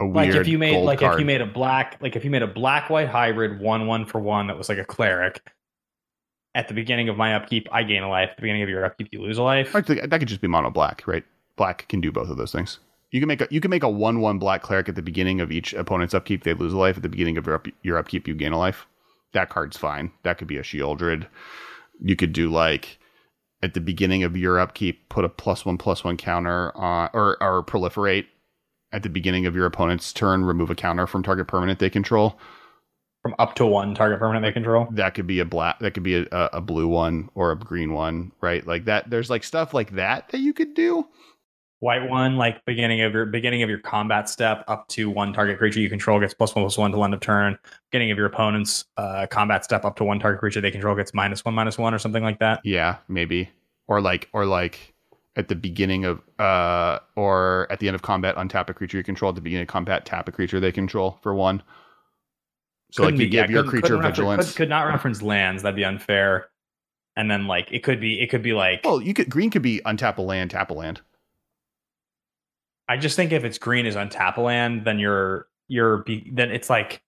[0.00, 1.14] a like weird if you made like card.
[1.14, 4.04] if you made a black like if you made a black white hybrid one one
[4.04, 5.40] for one that was like a cleric
[6.54, 8.84] at the beginning of my upkeep i gain a life at the beginning of your
[8.84, 11.24] upkeep you lose a life Actually, that could just be mono black, right?
[11.56, 12.78] Black can do both of those things.
[13.10, 15.40] You can make a you can make a one one black cleric at the beginning
[15.40, 16.44] of each opponent's upkeep.
[16.44, 18.28] They lose a life at the beginning of your, up, your upkeep.
[18.28, 18.86] You gain a life.
[19.32, 20.12] That card's fine.
[20.22, 21.26] That could be a Sheoldred.
[22.00, 22.98] You could do like
[23.62, 27.42] at the beginning of your upkeep, put a plus one plus one counter on or
[27.42, 28.26] or proliferate
[28.92, 30.44] at the beginning of your opponent's turn.
[30.44, 32.38] Remove a counter from target permanent they control.
[33.22, 35.78] from up to one target permanent they control That could be a black.
[35.80, 38.64] That could be a, a, a blue one or a green one, right?
[38.66, 39.10] Like that.
[39.10, 41.06] There's like stuff like that that you could do.
[41.80, 45.58] White one like beginning of your beginning of your combat step up to one target
[45.58, 47.58] creature you control gets plus one plus one till end of turn
[47.90, 51.12] beginning of your opponent's uh, combat step up to one target creature they control gets
[51.12, 53.50] minus one minus one or something like that Yeah, maybe.
[53.88, 54.94] Or like or like
[55.36, 59.04] at the beginning of uh or at the end of combat untap a creature you
[59.04, 61.62] control at the beginning of combat tap a creature they control for one.
[62.90, 64.46] So Couldn't like you be- give yeah, your creature refer- vigilance.
[64.48, 66.48] could, could not reference lands that'd be unfair
[67.16, 69.62] and then like it could be it could be like well, you could green could
[69.62, 71.02] be untap a land, tap a land.
[72.88, 76.50] I just think if it's green is untap a land, then you're you're be, then
[76.50, 77.02] it's like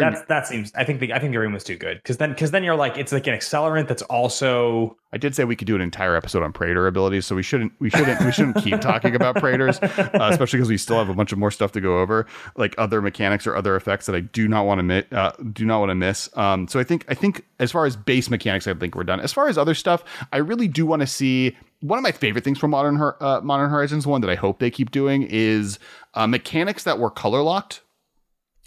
[0.00, 0.72] that's that seems.
[0.74, 2.76] I think the I think the green was too good because then because then you're
[2.76, 6.16] like it's like an accelerant that's also I did say we could do an entire
[6.16, 9.78] episode on Praetor abilities, so we shouldn't we shouldn't we shouldn't keep talking about Praetors,
[9.82, 12.26] uh, especially because we still have a bunch of more stuff to go over,
[12.56, 15.66] like other mechanics or other effects that I do not want to mi- uh, do
[15.66, 16.34] not want to miss.
[16.36, 19.20] Um, so I think I think as far as base mechanics, I think we're done.
[19.20, 21.56] As far as other stuff, I really do want to see.
[21.80, 24.70] One of my favorite things from Modern uh, Modern Horizons, one that I hope they
[24.70, 25.78] keep doing, is
[26.14, 27.82] uh, mechanics that were color locked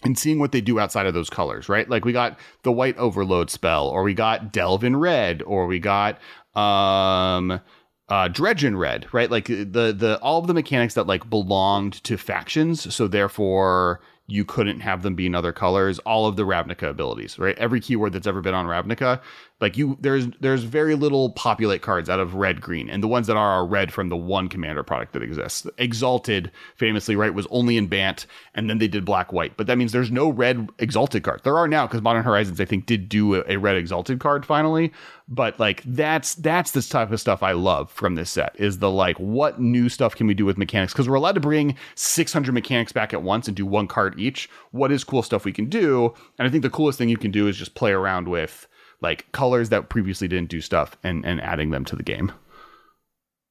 [0.06, 1.90] and seeing what they do outside of those colors, right?
[1.90, 5.80] Like we got the white overload spell, or we got delve in red, or we
[5.80, 6.20] got
[6.56, 7.60] um
[8.08, 9.30] uh dredge in red, right?
[9.30, 14.46] Like the the all of the mechanics that like belonged to factions, so therefore you
[14.46, 16.00] couldn't have them be in other colors.
[16.00, 17.58] All of the Ravnica abilities, right?
[17.58, 19.22] Every keyword that's ever been on Ravnica,
[19.62, 23.28] like you, there's there's very little populate cards out of red green, and the ones
[23.28, 25.66] that are are red from the one commander product that exists.
[25.78, 29.56] Exalted, famously, right, was only in Bant, and then they did black white.
[29.56, 31.42] But that means there's no red Exalted card.
[31.44, 34.46] There are now because Modern Horizons, I think, did do a, a red Exalted card
[34.46, 34.92] finally.
[35.30, 38.92] But like that's that's the type of stuff I love from this set is the
[38.92, 42.52] like what new stuff can we do with mechanics because we're allowed to bring 600
[42.52, 44.50] mechanics back at once and do one card each.
[44.72, 46.14] What is cool stuff we can do?
[46.38, 48.68] And I think the coolest thing you can do is just play around with
[49.02, 52.32] like colors that previously didn't do stuff and and adding them to the game.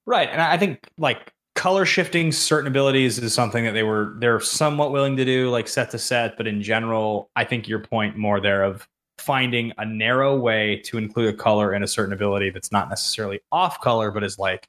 [0.07, 4.41] Right, and I think like color shifting certain abilities is something that they were they're
[4.41, 8.17] somewhat willing to do like set to set, but in general, I think your point
[8.17, 8.89] more there of
[9.19, 13.41] finding a narrow way to include a color in a certain ability that's not necessarily
[13.53, 14.69] off color, but is like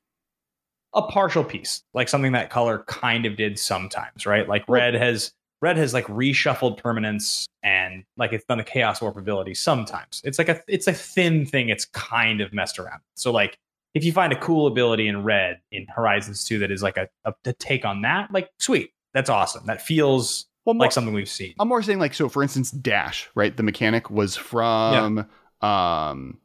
[0.94, 4.48] a partial piece, like something that color kind of did sometimes, right?
[4.48, 5.34] Like red has
[5.66, 10.22] red has like reshuffled permanence and like it's done the chaos warp ability sometimes.
[10.24, 13.02] It's like a it's a thin thing it's kind of messed around.
[13.16, 13.58] So like
[13.96, 17.10] if you find a cool ability in red in Horizons 2 that is like a,
[17.26, 18.92] a, a take on that, like sweet.
[19.16, 19.66] That's awesome.
[19.66, 21.56] That feels well, like something we've seen.
[21.60, 23.58] I'm more saying like so for instance dash, right?
[23.58, 25.26] The mechanic was from
[25.64, 26.10] yeah.
[26.10, 26.38] um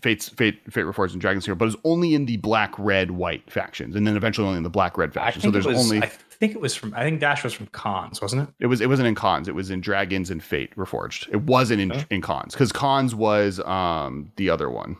[0.00, 3.50] Fate's Fate Fate Reforged and Dragons here, but it's only in the black, red, white
[3.50, 5.42] factions, and then eventually only in the black, red faction.
[5.42, 6.00] So there's was, only.
[6.00, 6.12] I
[6.44, 6.92] think it was from.
[6.94, 8.54] I think Dash was from Khans, wasn't it?
[8.60, 8.80] It was.
[8.80, 9.48] It wasn't in Khans.
[9.48, 11.28] It was in Dragons and Fate Reforged.
[11.32, 12.02] It wasn't in oh.
[12.10, 14.96] in Khans because Khans was um the other one.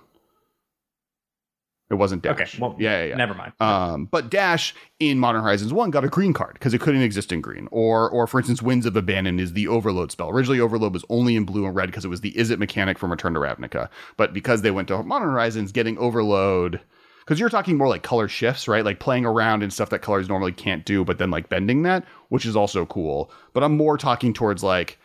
[1.90, 2.40] It wasn't Dash.
[2.40, 3.16] Okay, well, yeah, yeah, yeah.
[3.16, 3.53] Never mind.
[3.61, 7.30] Um, but Dash in Modern Horizons One got a green card because it couldn't exist
[7.30, 7.68] in green.
[7.70, 10.30] Or, or for instance, Winds of Abandon is the Overload spell.
[10.30, 13.11] Originally, Overload was only in blue and red because it was the Izzet mechanic from
[13.11, 13.90] Return to Ravnica.
[14.16, 16.80] But because they went to Modern Horizons, getting Overload
[17.25, 18.85] because you're talking more like color shifts, right?
[18.85, 22.05] Like playing around and stuff that colors normally can't do, but then like bending that,
[22.29, 23.31] which is also cool.
[23.53, 24.99] But I'm more talking towards like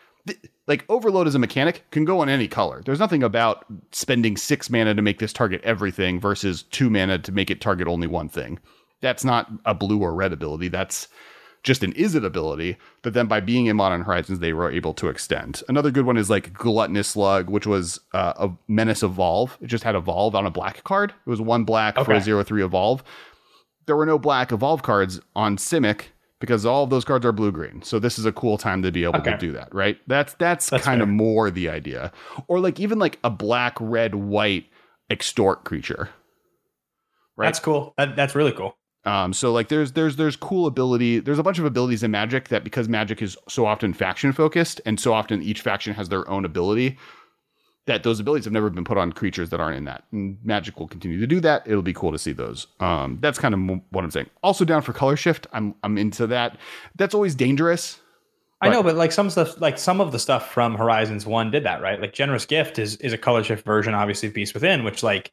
[0.67, 2.82] like overload as a mechanic can go on any color.
[2.86, 7.32] There's nothing about spending six mana to make this target everything versus two mana to
[7.32, 8.59] make it target only one thing.
[9.01, 10.67] That's not a blue or red ability.
[10.67, 11.07] That's
[11.64, 15.07] just an Izzet ability that then by being in Modern Horizons they were able to
[15.07, 15.62] extend.
[15.68, 19.57] Another good one is like Gluttonous Slug, which was uh, a Menace Evolve.
[19.62, 21.12] It just had Evolve on a black card.
[21.12, 22.05] It was one black okay.
[22.05, 23.03] for a zero three Evolve.
[23.86, 26.05] There were no black Evolve cards on Simic
[26.39, 27.82] because all of those cards are blue green.
[27.82, 29.32] So this is a cool time to be able okay.
[29.32, 29.99] to do that, right?
[30.07, 31.03] That's that's, that's kind fair.
[31.03, 32.12] of more the idea.
[32.47, 34.68] Or like even like a black, red, white
[35.10, 36.10] extort creature.
[37.36, 37.47] Right?
[37.47, 37.93] That's cool.
[37.97, 38.78] That, that's really cool.
[39.10, 41.20] Um, so like there's there's there's cool ability.
[41.20, 44.82] There's a bunch of abilities in Magic that because Magic is so often faction focused
[44.86, 46.97] and so often each faction has their own ability
[47.88, 50.03] that those abilities have never been put on creatures that aren't in that.
[50.12, 51.64] And Magic will continue to do that.
[51.66, 52.68] It'll be cool to see those.
[52.80, 54.30] Um, that's kind of what I'm saying.
[54.43, 55.47] Also down for color shift.
[55.53, 56.57] I'm I'm into that.
[56.95, 57.99] That's always dangerous.
[58.62, 61.64] I know, but like some stuff, like some of the stuff from Horizons One did
[61.64, 61.99] that, right?
[61.99, 65.32] Like Generous Gift is is a color shift version, obviously of Beast Within, which like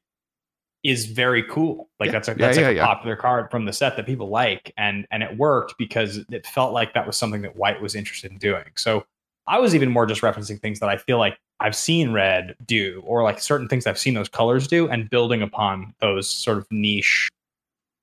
[0.89, 1.89] is very cool.
[1.99, 2.13] Like yeah.
[2.13, 4.73] that's a that's yeah, like yeah, a popular card from the set that people like,
[4.77, 8.31] and and it worked because it felt like that was something that White was interested
[8.31, 8.65] in doing.
[8.77, 9.05] So
[9.47, 13.03] I was even more just referencing things that I feel like I've seen red do,
[13.07, 16.67] or like certain things I've seen those colors do, and building upon those sort of
[16.71, 17.29] niche,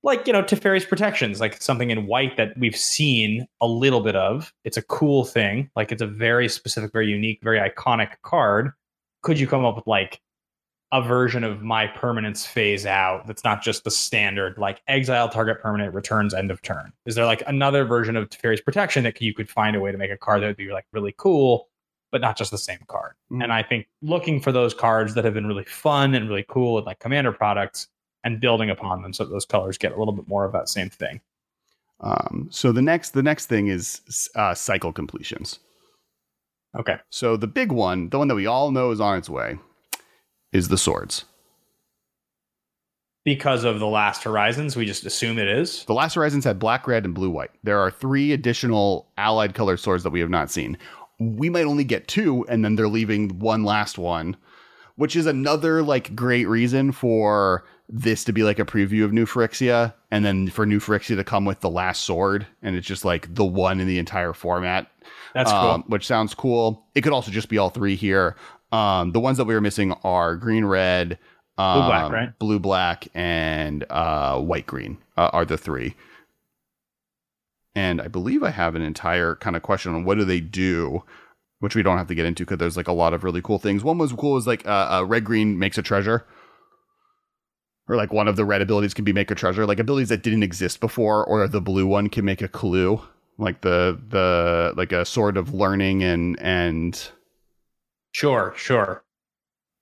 [0.03, 4.17] like, you know, Teferi's protections, like something in white that we've seen a little bit
[4.17, 4.53] of.
[4.65, 5.69] It's a cool thing.
[5.77, 8.71] Like, it's a very specific, very unique, very iconic card.
[9.21, 10.19] Could you come up with like
[10.93, 15.59] a version of my permanence phase out that's not just the standard like exile target
[15.59, 16.93] permanent returns end of turn?
[17.07, 19.97] Is there like another version of Teferi's protection that you could find a way to
[19.97, 21.67] make a card that would be like really cool,
[22.11, 23.13] but not just the same card?
[23.31, 23.41] Mm-hmm.
[23.41, 26.75] And I think looking for those cards that have been really fun and really cool
[26.75, 27.87] with like commander products
[28.23, 30.91] and building upon them so those colors get a little bit more of that same
[30.91, 31.19] thing.
[32.01, 35.57] Um, so the next the next thing is uh, cycle completions.
[36.77, 36.97] Okay.
[37.09, 39.57] So the big one, the one that we all know is on its way,
[40.53, 41.25] is the swords.
[43.25, 45.85] Because of the last Horizons, we just assume it is.
[45.85, 47.51] The last Horizons had black, red, and blue, white.
[47.63, 50.77] There are three additional allied colored swords that we have not seen.
[51.19, 54.35] We might only get two, and then they're leaving one last one,
[54.97, 59.25] which is another like great reason for this to be like a preview of New
[59.25, 63.05] Phyrexia, and then for New Phyrexia to come with the last sword, and it's just
[63.05, 64.91] like the one in the entire format.
[65.33, 65.59] That's cool.
[65.59, 66.85] Um, which sounds cool.
[66.93, 68.35] It could also just be all three here.
[68.74, 71.19] Um, the ones that we were missing are green, red,
[71.57, 72.39] um, blue, black, right?
[72.39, 75.95] Blue, black, and uh, white, green uh, are the three.
[77.76, 81.03] And I believe I have an entire kind of question on what do they do,
[81.59, 83.59] which we don't have to get into because there's like a lot of really cool
[83.59, 83.84] things.
[83.84, 86.26] One was cool is like uh, uh, red, green makes a treasure.
[87.88, 90.24] Or like one of the red abilities can be make a treasure, like abilities that
[90.24, 93.01] didn't exist before, or the blue one can make a clue
[93.38, 97.11] like the the like a sword of learning and and
[98.14, 99.03] Sure, sure.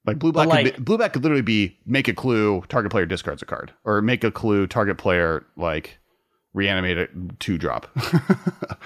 [0.05, 2.91] like blue black But, could be, blue black could literally be make a clue target
[2.91, 5.99] player discards a card or make a clue target player like
[6.53, 7.07] reanimate a
[7.39, 7.87] two drop.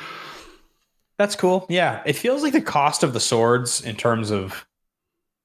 [1.17, 1.65] That's cool.
[1.69, 2.01] Yeah.
[2.05, 4.65] It feels like the cost of the swords in terms of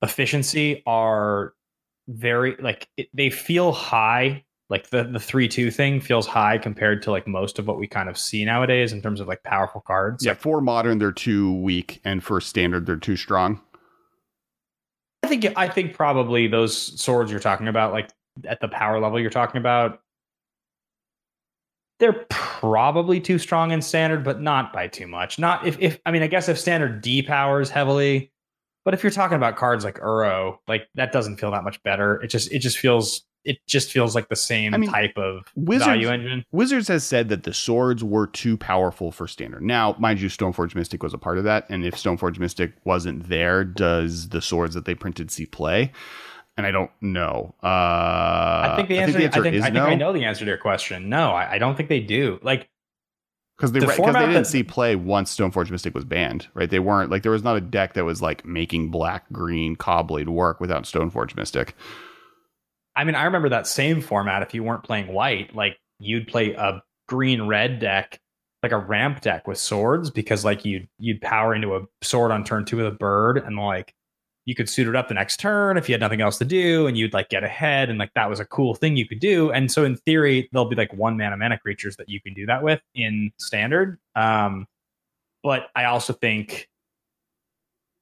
[0.03, 1.55] efficiency are
[2.09, 4.45] very like it, they feel high.
[4.69, 8.09] Like the the 3-2 thing feels high compared to like most of what we kind
[8.09, 10.25] of see nowadays in terms of like powerful cards.
[10.25, 13.61] yeah, Like, for modern they're too weak and for standard they're too strong.
[15.31, 18.11] I think I think probably those swords you're talking about like
[18.45, 20.01] at the power level you're talking about
[22.01, 25.39] they're probably too strong in standard, but not by too much.
[25.39, 28.33] Not if, if I mean, I guess if standard depowers heavily,
[28.85, 32.20] but if you're talking about cards like Uro, like that doesn't feel that much better.
[32.22, 35.45] It just it just feels it just feels like the same I mean, type of
[35.55, 36.45] Wizards- value engine.
[36.53, 39.62] Wizards has said that the swords were too powerful for standard.
[39.62, 43.28] Now, mind you, Stoneforge Mystic was a part of that, and if Stoneforge Mystic wasn't
[43.28, 45.93] there, does the swords that they printed see play?
[46.57, 47.55] And I don't know.
[47.62, 49.16] Uh, I think the answer.
[49.16, 51.09] I think, I, think, is I no, know the answer to your question.
[51.09, 52.38] No, I, I don't think they do.
[52.43, 52.68] Like
[53.57, 56.68] because they, the because they didn't that- see play once Stoneforge Mystic was banned, right?
[56.68, 60.28] They weren't like there was not a deck that was like making black green Cobblade
[60.28, 61.74] work without Stoneforge Mystic.
[62.97, 64.43] I mean, I remember that same format.
[64.43, 68.20] If you weren't playing white, like you'd play a green red deck,
[68.62, 72.45] like a ramp deck with swords, because like you'd you'd power into a sword on
[72.45, 73.95] turn two with a bird, and like
[74.47, 76.86] you could suit it up the next turn if you had nothing else to do,
[76.86, 79.51] and you'd like get ahead, and like that was a cool thing you could do.
[79.53, 82.47] And so in theory, there'll be like one mana mana creatures that you can do
[82.47, 83.99] that with in standard.
[84.16, 84.66] Um,
[85.43, 86.68] but I also think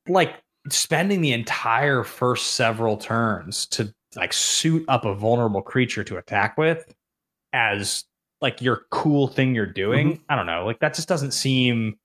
[0.09, 0.35] like
[0.71, 6.57] spending the entire first several turns to like suit up a vulnerable creature to attack
[6.57, 6.95] with
[7.53, 8.05] as
[8.41, 10.15] like your cool thing you're doing.
[10.15, 10.23] Mm-hmm.
[10.29, 10.65] I don't know.
[10.65, 11.99] Like that just doesn't seem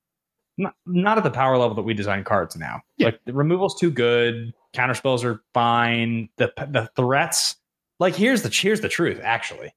[0.58, 2.82] not, not at the power level that we design cards now.
[2.97, 3.08] Yeah.
[3.08, 4.54] Like the removal's too good.
[4.74, 6.30] Counter spells are fine.
[6.38, 7.56] The the threats.
[7.99, 9.20] Like here's the here's the truth.
[9.24, 9.74] Actually,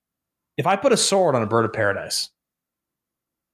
[0.57, 2.31] if I put a sword on a bird of paradise,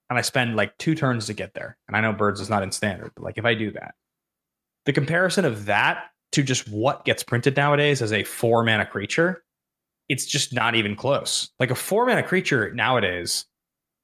[0.09, 2.63] and I spend like two turns to get there, and I know birds is not
[2.63, 3.95] in standard, but like if I do that,
[4.85, 9.45] the comparison of that to just what gets printed nowadays as a four mana creature,
[10.09, 11.51] it's just not even close.
[11.61, 13.47] Like a four mana creature nowadays,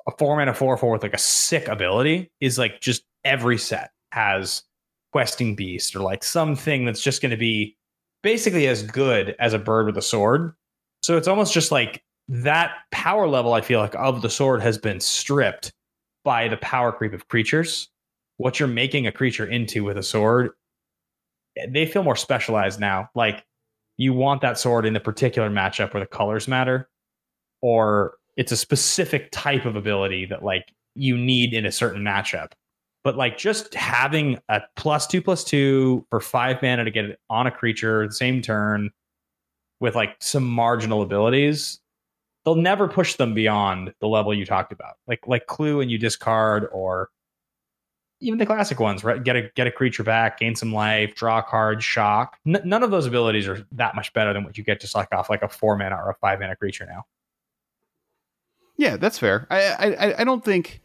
[0.06, 3.90] a four mana four four with like a sick ability is like just every set
[4.12, 4.62] has
[5.12, 7.76] questing beast or like something that's just going to be
[8.22, 10.52] basically as good as a bird with a sword.
[11.02, 14.76] So it's almost just like that power level I feel like of the sword has
[14.76, 15.72] been stripped
[16.24, 17.88] by the power creep of creatures.
[18.36, 20.50] What you're making a creature into with a sword
[21.68, 23.08] they feel more specialized now.
[23.14, 23.44] Like
[23.96, 26.88] you want that sword in a particular matchup where the colors matter,
[27.60, 32.52] or it's a specific type of ability that like you need in a certain matchup.
[33.04, 37.20] But like just having a plus two plus two for five mana to get it
[37.30, 38.90] on a creature the same turn
[39.80, 41.80] with like some marginal abilities,
[42.44, 44.94] they'll never push them beyond the level you talked about.
[45.06, 47.10] Like like clue and you discard or
[48.20, 49.22] even the classic ones, right?
[49.22, 52.36] Get a get a creature back, gain some life, draw a card, shock.
[52.46, 55.12] N- none of those abilities are that much better than what you get just like
[55.12, 57.04] off like a four mana or a five mana creature now.
[58.76, 59.46] Yeah, that's fair.
[59.50, 60.80] I I I don't think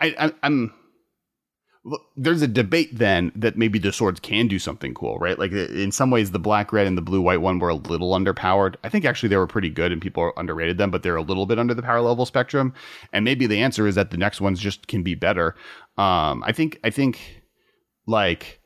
[0.00, 0.74] I, I I'm.
[2.16, 5.38] There's a debate then that maybe the swords can do something cool, right?
[5.38, 8.10] Like in some ways, the black red and the blue white one were a little
[8.10, 8.76] underpowered.
[8.84, 11.46] I think actually they were pretty good, and people underrated them, but they're a little
[11.46, 12.74] bit under the power level spectrum.
[13.12, 15.54] And maybe the answer is that the next ones just can be better.
[15.96, 17.42] Um, I think I think
[18.06, 18.60] like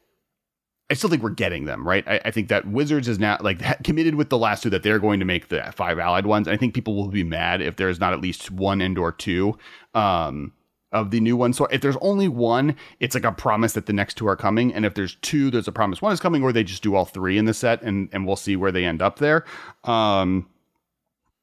[0.92, 2.06] I still think we're getting them right.
[2.06, 4.98] I, I think that Wizards is now like committed with the last two that they're
[4.98, 6.48] going to make the five allied ones.
[6.48, 9.56] I think people will be mad if there's not at least one and or two
[9.94, 10.52] um,
[10.92, 11.52] of the new one.
[11.52, 14.72] So if there's only one, it's like a promise that the next two are coming,
[14.74, 17.04] and if there's two, there's a promise one is coming, or they just do all
[17.04, 19.44] three in the set, and and we'll see where they end up there.
[19.84, 20.48] Um,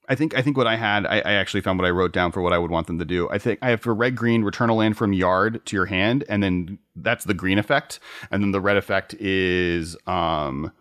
[0.08, 2.32] I think I think what I had, I, I actually found what I wrote down
[2.32, 3.30] for what I would want them to do.
[3.30, 6.24] I think I have for red green, return a land from yard to your hand,
[6.28, 8.00] and then that's the green effect,
[8.32, 10.72] and then the red effect is um,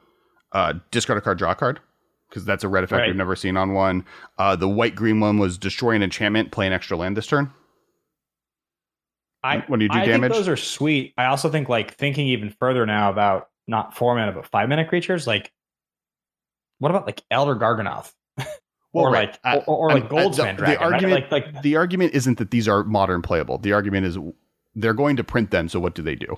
[0.52, 1.80] uh, discard a card, draw a card,
[2.30, 3.08] because that's a red effect Right.
[3.08, 4.06] we've never seen on one.
[4.38, 7.50] Uh, the white green one was destroy an enchantment, play an extra land this turn.
[9.43, 10.30] I When you do I damage?
[10.32, 11.14] think those are sweet.
[11.16, 14.84] I also think like thinking even further now about not four mana but five mana
[14.86, 15.26] creatures.
[15.26, 15.53] Like,
[16.78, 18.12] what about like Elder Gargaroth
[18.93, 19.36] or right.
[19.45, 20.80] like or, or, like Goldspan the- the Dragon?
[20.80, 20.93] right?
[20.93, 23.59] argument- Like like the argument isn't that these are modern playable.
[23.59, 24.18] The argument is
[24.74, 25.68] they're going to print them.
[25.68, 26.36] So what do they do?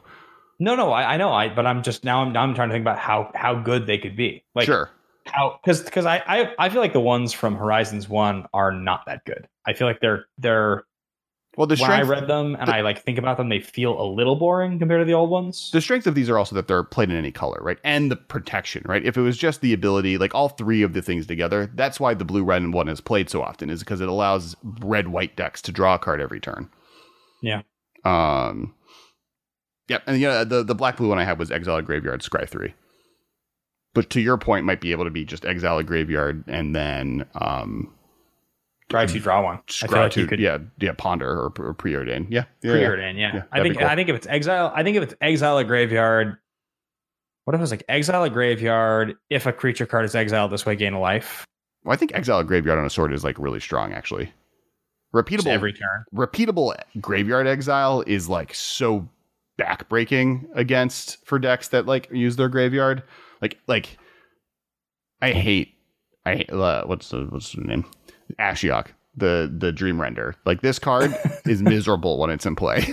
[0.63, 2.75] no no I, I know I but I'm just now I'm now I'm trying to
[2.75, 4.45] think about how how good they could be.
[4.55, 4.91] Like sure.
[5.27, 9.07] how because because I, I I feel like the ones from Horizons One are not
[9.07, 9.49] that good.
[9.67, 10.85] I feel like they're they're
[11.61, 14.09] Well, the when I read them and I like think about them, they feel a
[14.09, 15.71] little boring compared to the old ones.
[15.75, 17.77] the strength of these are also that they're played in any color, right?
[17.85, 19.05] And the protection, right?
[19.05, 22.15] If it was just the ability, like all three of the things together, that's why
[22.15, 25.61] the blue red one is played so often, is because it allows red white decks
[25.61, 26.71] to draw a card every turn.
[27.43, 27.61] Yeah.
[28.07, 28.75] Um.
[29.89, 32.73] Yep, and yeah, the the black blue one I had was Exile Graveyard Scry three.
[33.93, 37.27] But to your point, might be able to be just Exile a Graveyard and then
[37.35, 37.93] um
[38.91, 39.57] Try to draw one.
[39.57, 42.27] I feel Scry like to could yeah yeah Ponder or, or Preordain.
[42.29, 42.79] Yeah, yeah, yeah.
[42.79, 43.19] preordain.
[43.19, 43.87] Yeah, Yeah, I think cool.
[43.87, 46.37] I think if it's exile, I think if it's exile a graveyard.
[47.45, 49.17] What if it was like exile a graveyard?
[49.31, 51.47] If a creature card is exiled this way, gain a life
[51.85, 54.27] Well, I think Exile a Graveyard on a sword is like really strong actually.
[54.27, 56.05] Just Repeatable every turn.
[56.15, 59.09] repeatable graveyard exile is like so
[59.59, 63.03] backbreaking against for decks that like use their graveyard.
[63.41, 63.99] Like like
[65.23, 65.75] I hate
[66.25, 67.85] I hate uh, what's the what's the name?
[68.39, 70.35] Ashiok, the the Dream Render.
[70.45, 72.87] Like this card is miserable when it's in play.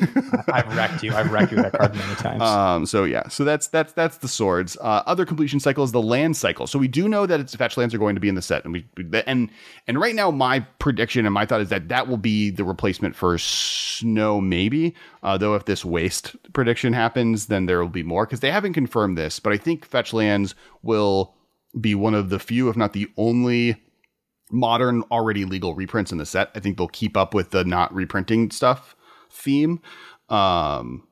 [0.52, 1.14] I've wrecked you.
[1.14, 2.42] I've wrecked you with that card many times.
[2.42, 4.78] Um, so yeah, so that's that's that's the swords.
[4.78, 6.68] Uh, other completion cycle is the land cycle.
[6.68, 8.66] So we do know that its fetch lands are going to be in the set,
[8.66, 8.86] and we
[9.26, 9.50] and
[9.88, 13.16] and right now my prediction and my thought is that that will be the replacement
[13.16, 14.96] for snow, maybe.
[15.24, 18.74] Uh, though if this waste prediction happens, then there will be more because they haven't
[18.74, 19.40] confirmed this.
[19.40, 21.36] But I think fetch lands will
[21.80, 23.76] be one of the few, if not the only
[24.52, 26.52] modern already legal reprints in the set.
[26.56, 28.96] I think they'll keep up with the not reprinting stuff
[29.30, 29.82] theme.
[30.30, 31.08] Um,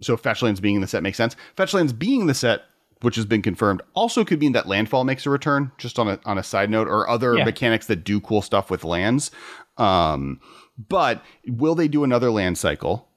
[0.00, 1.36] so Fetchlands being in the set makes sense.
[1.56, 2.62] Fetchlands being in the set,
[3.00, 5.72] which has been confirmed, also could mean that Landfall makes a return.
[5.78, 7.44] Just on a on a side note, or other Yeah.
[7.44, 9.30] mechanics that do cool stuff with lands.
[9.76, 10.40] Um,
[10.88, 13.08] but will they do another land cycle,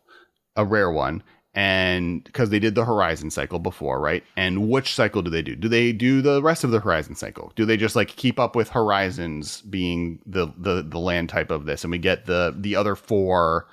[0.55, 1.23] a rare one?
[1.57, 4.23] And because they did the Horizon cycle before, right?
[4.37, 5.55] And which cycle do they do?
[5.55, 7.51] Do they do the rest of the Horizon cycle?
[7.55, 11.65] Do they just like keep up with Horizons being the the the land type of
[11.65, 13.65] this, and we get the the other four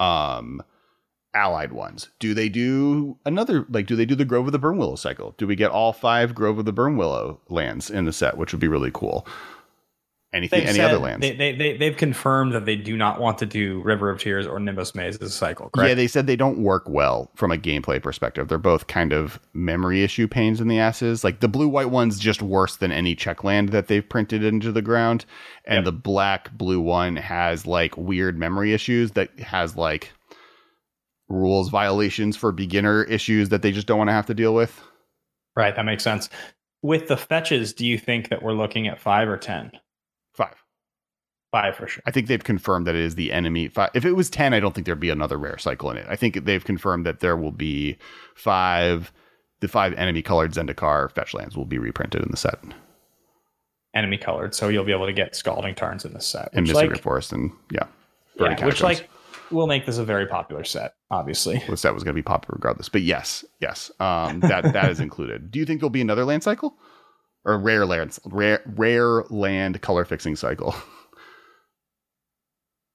[0.00, 0.60] um
[1.32, 2.08] allied ones.
[2.18, 5.36] Do they do another like do they do the Grove of the Burnwillow cycle?
[5.38, 8.60] Do we get all five Grove of the Burnwillow lands in the set, which would
[8.60, 9.24] be really cool.
[10.30, 11.22] Anything They've any said- other lands?
[11.22, 14.46] They, they, they, they've confirmed that they do not want to do River of Tears
[14.46, 15.88] or Nimbus Maze as a cycle, correct?
[15.88, 18.46] Yeah, they said they don't work well from a gameplay perspective.
[18.48, 21.24] They're both kind of memory issue pains in the asses.
[21.24, 24.70] Like the blue white one's just worse than any check land that they've printed into
[24.70, 25.24] the ground.
[25.64, 25.84] And Yep.
[25.86, 30.12] the black blue one has like weird memory issues that has like
[31.30, 34.78] rules violations for beginner issues that they just don't want to have to deal with.
[35.56, 36.28] Right, that makes sense.
[36.82, 39.72] With the fetches, do you think that we're looking at five or ten?
[41.50, 41.76] Five.
[41.76, 42.02] For sure.
[42.06, 43.68] I think they've confirmed that it is the enemy.
[43.68, 43.90] Five.
[43.94, 46.06] If it was 10, I don't think there'd be another rare cycle in it.
[46.08, 47.96] I think they've confirmed that there will be
[48.34, 49.12] five.
[49.60, 52.60] The five enemy colored Zendikar fetch lands will be reprinted in the set.
[53.94, 56.50] Enemy colored, so you'll be able to get Scalding Tarns in this set.
[56.52, 57.86] And Mystery like, Forest and yeah.
[58.38, 59.08] yeah, which like
[59.50, 61.62] will make this a very popular set, obviously.
[61.68, 62.88] the set was going to be popular regardless.
[62.88, 65.50] But yes, yes, um, that that is included.
[65.50, 66.76] Do you think there'll be another land cycle
[67.44, 70.74] or rare lands, rare rare land color fixing cycle?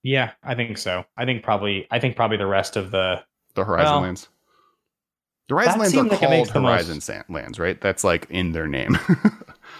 [0.04, 1.04] Yeah, I think so.
[1.16, 3.24] I think probably I think probably the rest of the
[3.54, 4.28] The Horizon Well, lands.
[5.48, 7.80] The Horizon lands are like called the most- Horizon lands, right?
[7.80, 8.96] That's like in their name.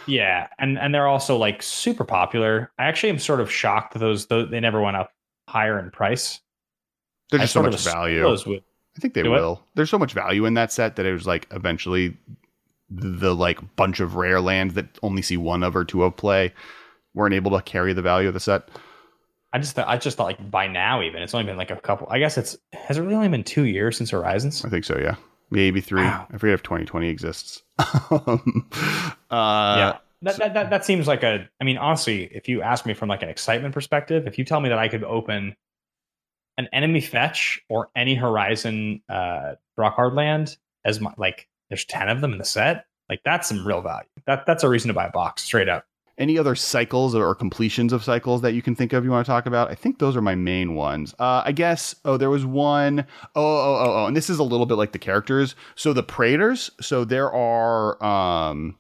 [0.07, 2.71] Yeah, and and they're also like super popular.
[2.79, 5.13] I actually am sort of shocked that those, those they never went up
[5.49, 6.41] higher in price.
[7.31, 8.27] There's just so much value.
[8.29, 9.63] I think they will.
[9.75, 12.17] There's so much value in that set that it was like eventually
[12.91, 16.17] the, the like bunch of rare lands that only see one of or two of
[16.17, 16.53] play
[17.15, 18.69] weren't able to carry the value of the set.
[19.55, 21.77] I just thought, I just thought like by now even it's only been like a
[21.77, 22.09] couple.
[22.11, 24.65] I guess it's has it really only been two years since Horizons?
[24.65, 25.15] I think so, yeah.
[25.51, 26.03] Maybe three.
[26.03, 26.27] Wow.
[26.33, 27.63] I forget if 2020 exists.
[28.11, 28.69] um,
[29.31, 31.49] uh, yeah, that, that that that seems like a.
[31.61, 34.59] I mean, honestly, if you ask me from like an excitement perspective, if you tell
[34.59, 35.55] me that I could open
[36.59, 42.09] an enemy fetch or any Horizon uh, rock hard land as my like, there's ten
[42.09, 42.87] of them in the set.
[43.09, 44.09] Like that's some real value.
[44.27, 45.85] That that's a reason to buy a box straight up.
[46.17, 49.31] Any other cycles or completions of cycles that you can think of you want to
[49.31, 49.71] talk about?
[49.71, 51.15] I think those are my main ones.
[51.19, 54.45] Uh, I guess, oh, there was one oh oh, oh, oh, and this is a
[54.45, 55.57] little bit like the characters.
[55.75, 58.77] So the Praetors, so there are, um,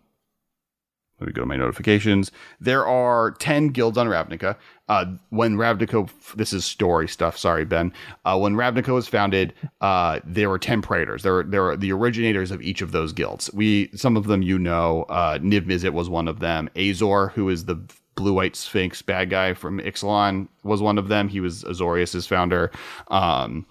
[1.21, 2.31] let me go to my notifications.
[2.61, 4.57] There are 10 guilds on Ravnica.
[4.87, 7.39] Uh, when Ravnica, this is story stuff.
[7.39, 7.93] Sorry, Ben.
[8.27, 11.23] Uh, when Ravnica was founded, uh, there were 10 Praetors.
[11.23, 13.51] There there were the originators of each of those guilds.
[13.55, 16.69] We, some of them you know, uh, Niv Mizzet was one of them.
[16.77, 17.81] Azor, who is the
[18.15, 21.29] blue white sphinx bad guy from Ixalan, was one of them.
[21.29, 22.71] He was Azorius's founder.
[23.09, 23.67] Um,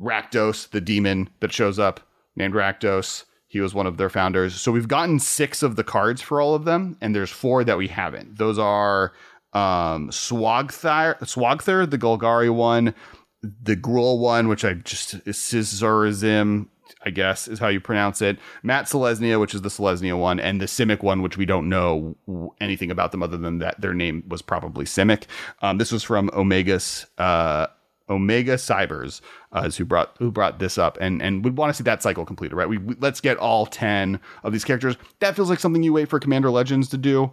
[0.00, 2.00] Rakdos, the demon that shows up,
[2.34, 3.24] named Rakdos.
[3.46, 4.54] He was one of their founders.
[4.60, 7.78] So we've gotten six of the cards for all of them, and there's four that
[7.78, 8.36] we haven't.
[8.36, 9.12] Those are
[9.52, 12.94] um, Svogthir, Svogthir, the Golgari one,
[13.42, 16.66] the Gruul one, which I just Cisarzim,
[17.04, 18.38] I guess is how you pronounce it.
[18.64, 22.16] Mat'Selesnya, which is the Selesnya one, and the Simic one, which we don't know
[22.60, 25.24] anything about them other than that their name was probably Simic.
[25.62, 27.68] Um, this was from Omega's uh,
[28.10, 29.20] Omega Cybers,
[29.52, 32.02] uh, is who brought who brought this up, and and would want to see that
[32.02, 32.68] cycle completed, right?
[32.68, 34.96] We, we let's get all ten of these characters.
[35.20, 37.32] That feels like something you wait for Commander Legends to do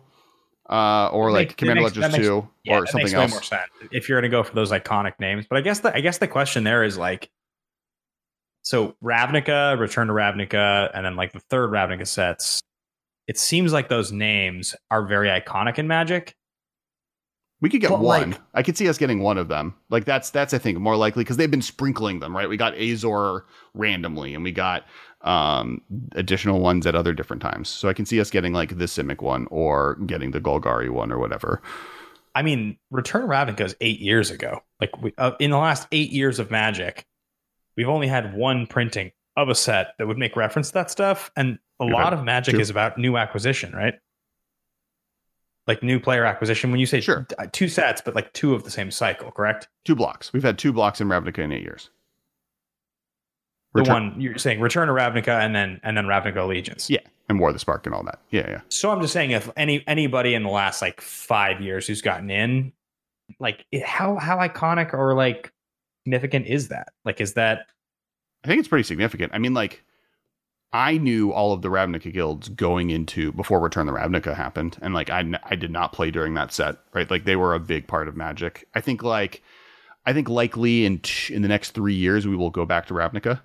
[0.69, 3.31] uh, or like makes, Commander makes, Legends makes, Two, yeah, or something else.
[3.31, 5.45] more sense if you're going to go for those iconic names.
[5.49, 7.29] But I guess the I guess the question there is like,
[8.63, 12.61] so Ravnica, Return to Ravnica, and then like the third Ravnica sets.
[13.27, 16.35] It seems like those names are very iconic in Magic.
[17.61, 18.31] We could get but one.
[18.31, 19.75] Like, I could see us getting one of them.
[19.89, 22.49] Like that's that's I think more likely because they've been sprinkling them, right?
[22.49, 24.85] We got Azor randomly, and we got
[25.25, 25.81] um,
[26.13, 27.67] additional ones at other different times.
[27.67, 31.11] So I can see us getting like the Simic one or getting the Golgari one
[31.11, 31.61] or whatever.
[32.35, 34.61] I mean, Return of Ravnica is eight years ago.
[34.79, 37.05] Like we, uh, in the last eight years of Magic,
[37.75, 41.31] we've only had one printing of a set that would make reference to that stuff,
[41.35, 43.95] and a lot of Magic is about new acquisition, right?
[45.67, 46.71] Like new player acquisition.
[46.71, 47.27] When you say sure.
[47.51, 49.67] two sets, but like two of the same cycle, correct?
[49.83, 50.31] Two blocks.
[50.31, 51.89] We've had two blocks in Ravnica in eight years.
[53.75, 56.89] Return- the one you're saying Return to Ravnica and then and then Ravnica Allegiance.
[56.89, 56.99] Yeah,
[57.29, 58.19] and War the Spark and all that.
[58.31, 58.61] Yeah, yeah.
[58.69, 62.29] So I'm just saying if any anybody in the last like five years who's gotten
[62.29, 62.73] in,
[63.39, 65.51] like how how iconic or like
[66.03, 66.89] significant is that?
[67.03, 67.67] Like, is that?
[68.43, 69.33] I think it's pretty significant.
[69.33, 69.83] I mean, like.
[70.73, 74.93] I knew all of the Ravnica guilds going into before Return the Ravnica happened, and
[74.93, 77.09] like I, I did not play during that set, right?
[77.09, 78.67] Like they were a big part of Magic.
[78.75, 79.41] I think like,
[80.05, 80.99] I think likely in
[81.29, 83.39] in the next three years we will go back to Ravnica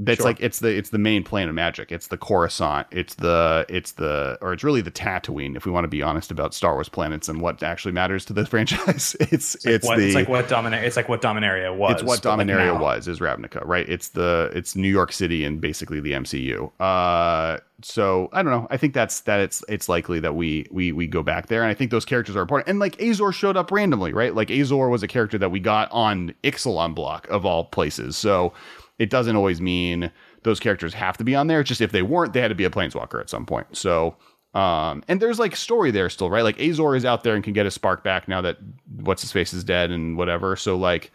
[0.00, 0.26] that's sure.
[0.26, 1.92] like it's the it's the main plane of magic.
[1.92, 2.88] It's the Coruscant.
[2.90, 5.56] It's the it's the or it's really the Tatooine.
[5.56, 8.32] If we want to be honest about Star Wars planets and what actually matters to
[8.32, 10.82] the franchise, it's it's, it's what, the it's like what Dominaria.
[10.82, 11.92] It's like what Dominaria was.
[11.92, 13.88] It's what Dominaria like was is Ravnica, right?
[13.88, 16.72] It's the it's New York City and basically the MCU.
[16.80, 18.66] Uh, so I don't know.
[18.70, 21.70] I think that's that it's it's likely that we we we go back there, and
[21.70, 22.68] I think those characters are important.
[22.68, 24.34] And like Azor showed up randomly, right?
[24.34, 28.16] Like Azor was a character that we got on Ixalan block of all places.
[28.16, 28.52] So
[28.98, 30.10] it doesn't always mean
[30.42, 31.60] those characters have to be on there.
[31.60, 33.76] It's just if they weren't, they had to be a planeswalker at some point.
[33.76, 34.16] So,
[34.54, 36.44] um, and there's like story there still, right?
[36.44, 38.58] Like Azor is out there and can get a spark back now that
[39.00, 40.54] what's his face is dead and whatever.
[40.54, 41.10] So like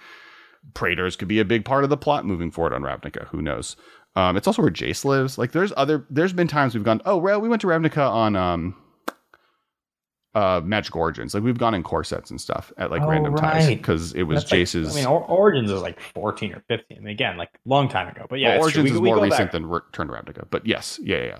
[0.73, 3.27] Praetors could be a big part of the plot moving forward on Ravnica.
[3.27, 3.77] Who knows?
[4.15, 5.37] Um, it's also where Jace lives.
[5.37, 8.35] Like there's other, there's been times we've gone, oh, well, we went to Ravnica on,
[8.35, 8.75] um,
[10.35, 13.33] uh magic origins like we've gone in core sets and stuff at like oh, random
[13.33, 13.53] right.
[13.53, 17.07] times because it was That's jace's like, i mean origins is like 14 or 15
[17.07, 19.51] again like long time ago but yeah well, origins we, is we more recent back.
[19.53, 21.39] than return to ravnica but yes yeah yeah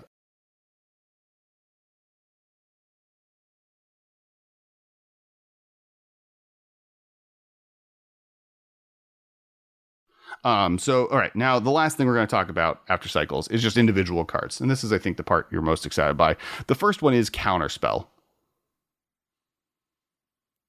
[10.46, 13.50] Um, so, all right, now the last thing we're going to talk about after cycles
[13.50, 14.62] is just individual cards.
[14.62, 16.38] And this is, I think, the part you're most excited by.
[16.68, 18.08] The first one is Counterspell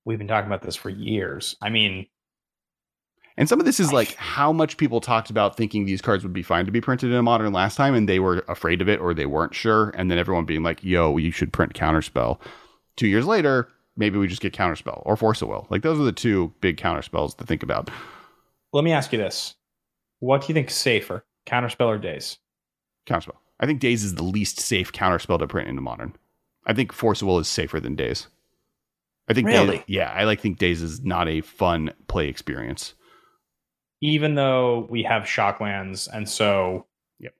[0.04, 1.56] we've been talking about this for years.
[1.62, 2.06] I mean,
[3.36, 6.32] and some of this is like how much people talked about thinking these cards would
[6.32, 8.88] be fine to be printed in a modern last time, and they were afraid of
[8.88, 12.38] it or they weren't sure, and then everyone being like, "Yo, you should print Counterspell."
[12.96, 15.66] Two years later, maybe we just get Counterspell or Force of Will.
[15.70, 17.90] Like those are the two big counterspells to think about.
[18.72, 19.54] Let me ask you this:
[20.18, 22.38] What do you think is safer, Counterspell or Daze?
[23.06, 23.36] Counterspell.
[23.58, 26.14] I think Daze is the least safe counterspell to print into modern.
[26.66, 28.26] I think Force of Will is safer than Daze.
[29.30, 29.76] I think really?
[29.78, 32.94] Daze, yeah, I like think Daze is not a fun play experience.
[34.02, 36.86] Even though we have shocklands, and so
[37.20, 37.34] yep,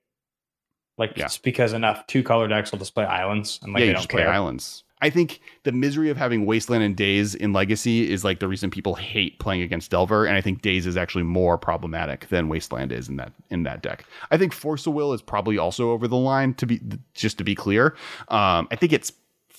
[0.97, 1.25] like yeah.
[1.25, 4.25] just because enough two color decks will display islands, and like yeah, they don't play
[4.25, 4.85] islands.
[5.03, 8.71] I think the misery of having Wasteland and Daze in Legacy is like the reason
[8.71, 12.93] people hate playing against Delver, and I think Daze is actually more problematic than Wasteland
[12.93, 14.05] is in that in that deck.
[14.31, 16.81] I think Force of Will is probably also over the line to be
[17.15, 17.97] just to be clear.
[18.29, 19.11] Um, I think it's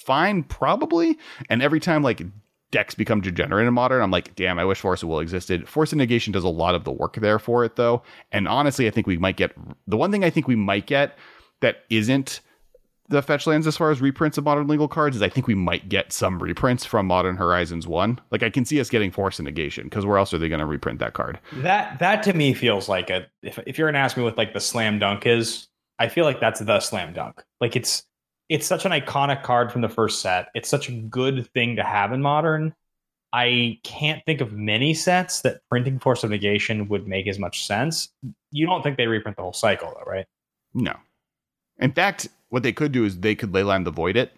[0.02, 1.18] fine, probably.
[1.50, 2.22] And every time like
[2.72, 5.68] decks become degenerate in modern, I'm like, damn, I wish Force of Will existed.
[5.68, 8.02] Force of Negation does a lot of the work there for it, though.
[8.32, 9.54] And honestly, I think we might get
[9.88, 11.18] the one thing I think we might get
[11.62, 12.42] that isn't
[13.12, 15.54] the fetch lands as far as reprints of modern legal cards is I think we
[15.54, 18.20] might get some reprints from Modern Horizons 1.
[18.32, 20.60] Like I can see us getting Force of Negation because where else are they going
[20.60, 21.40] to reprint that card?
[21.58, 24.54] That that to me feels like a if if you're to ask me what like
[24.54, 25.68] the slam dunk is,
[26.00, 27.44] I feel like that's the slam dunk.
[27.60, 28.04] Like it's
[28.52, 30.50] it's such an iconic card from the first set.
[30.54, 32.76] It's such a good thing to have in modern.
[33.32, 37.66] I can't think of many sets that printing Force of Negation would make as much
[37.66, 38.10] sense.
[38.52, 40.26] You don't think they reprint the whole cycle, though, right?
[40.74, 40.94] No.
[41.80, 44.34] In fact, what they could do is they could leyline the void it,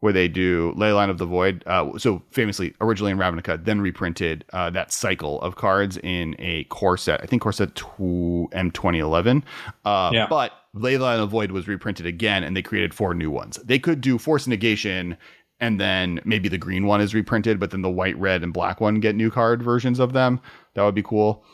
[0.00, 1.62] where they do Leyline of the Void.
[1.66, 6.64] Uh, so famously, originally in Ravnica, then reprinted uh, that cycle of cards in a
[6.64, 7.22] core set.
[7.22, 9.44] I think core set two M twenty eleven.
[9.84, 10.26] Uh, Yeah.
[10.28, 13.58] But Leyline of the Void was reprinted again, and they created four new ones.
[13.64, 15.16] They could do Force Negation.
[15.60, 18.80] And then maybe the green one is reprinted, but then the white, red, and black
[18.80, 20.40] one get new card versions of them.
[20.74, 21.44] That would be cool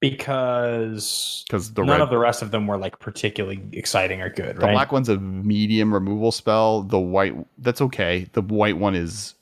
[0.00, 4.28] because because the none red of the rest of them were like particularly exciting or
[4.28, 4.72] good, The right?
[4.72, 6.82] black one's a medium removal spell.
[6.82, 8.28] The white that's okay.
[8.32, 9.34] The white one is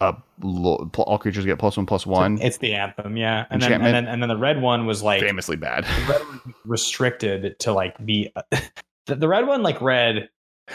[0.00, 2.40] pl- all creatures get plus one plus one.
[2.40, 3.46] It's the anthem, yeah.
[3.50, 5.86] And then, and then and then the red one was like famously bad.
[6.08, 6.22] red
[6.64, 8.32] restricted to like be
[9.06, 10.28] the, the red one like read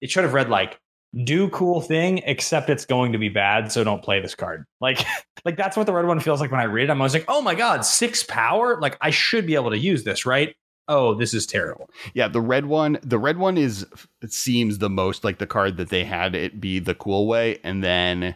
[0.00, 0.80] it should have read like
[1.24, 5.02] do cool thing except it's going to be bad so don't play this card like
[5.44, 7.24] like that's what the red one feels like when i read it i'm always like
[7.28, 10.56] oh my god six power like i should be able to use this right
[10.88, 12.98] oh this is terrible yeah, the red one.
[13.02, 13.86] The red one is
[14.22, 17.58] it seems the most like the card that they had it be the cool way,
[17.64, 18.34] and then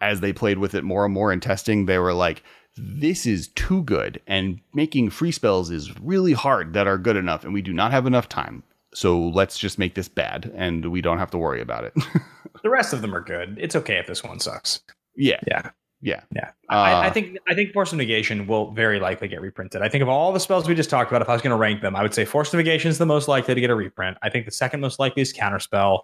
[0.00, 2.42] as they played with it more and more in testing, they were like.
[2.76, 7.42] This is too good, and making free spells is really hard that are good enough,
[7.42, 8.62] and we do not have enough time.
[8.94, 11.92] So let's just make this bad, and we don't have to worry about it.
[12.62, 14.80] the rest of them are good it's okay if this one sucks
[15.16, 15.70] yeah, yeah
[16.02, 16.22] yeah.
[16.34, 19.82] Yeah, Uh, I, I think I think Force of Negation will very likely get reprinted.
[19.82, 21.58] I think of all the spells we just talked about, if I was going to
[21.58, 23.74] rank them, I would say Force of Negation is the most likely to get a
[23.74, 24.16] reprint.
[24.22, 26.00] I think the second most likely is Counterspell.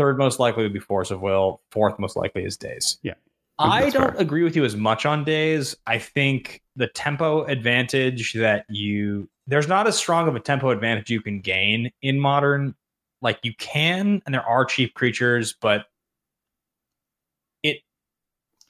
[0.00, 1.60] Third most likely would be Force of Will.
[1.72, 2.96] Fourth most likely is Daze.
[3.02, 3.12] Yeah.
[3.58, 4.20] I I don't fair.
[4.22, 5.76] agree with you as much on Daze.
[5.86, 11.10] I think the tempo advantage that you there's not as strong of a tempo advantage
[11.10, 12.74] you can gain in modern.
[13.20, 15.84] Like you can, and there are cheap creatures, but
[17.62, 17.80] it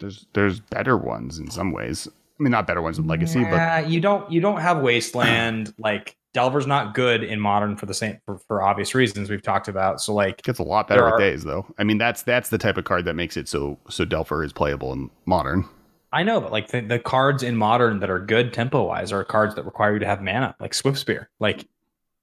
[0.00, 2.08] there's there's better ones in some ways.
[2.08, 6.16] I mean, not better ones in Legacy, but you don't you don't have wasteland like
[6.32, 10.00] delver's not good in modern for the same for, for obvious reasons we've talked about
[10.00, 11.66] so like gets a lot better There with Daze though.
[11.78, 14.52] I mean, that's that's the type of card that makes it so so Delver is
[14.52, 15.68] playable in modern.
[16.12, 19.24] i know but like the, the cards in modern that are good tempo wise are
[19.24, 21.66] cards that require you to have mana like Swiftspear like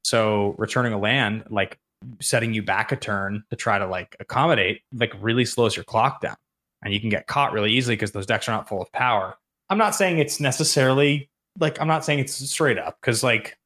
[0.04, 1.80] so returning a land like
[2.22, 6.22] setting you back a turn to try to like accommodate like really slows your clock
[6.22, 6.36] down
[6.84, 9.36] and you can get caught really easily because those decks are not full of power
[9.70, 11.30] i'm not saying it's necessarily
[11.60, 13.58] like i'm not saying it's straight up because like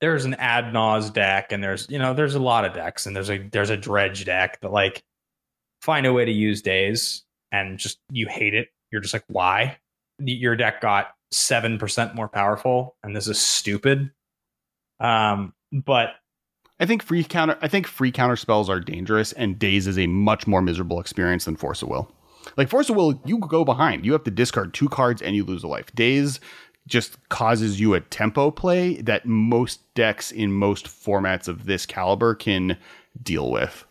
[0.00, 3.14] there's an ad nause deck and there's you know there's a lot of decks and
[3.14, 5.02] there's a there's a dredge deck that like
[5.82, 9.78] find a way to use Daze and just you hate it you're just like why
[10.18, 14.10] your deck got 7% more powerful and this is stupid
[15.00, 16.10] um but
[16.80, 17.58] I think free counter.
[17.60, 21.44] I think free counter spells are dangerous, and Daze is a much more miserable experience
[21.44, 22.10] than Force of Will.
[22.56, 24.06] Like Force of Will, you go behind.
[24.06, 25.92] You have to discard two cards and you lose a life.
[25.94, 26.40] Daze
[26.88, 32.34] just causes you a tempo play that most decks in most formats of this caliber
[32.34, 32.76] can
[33.22, 33.84] deal with.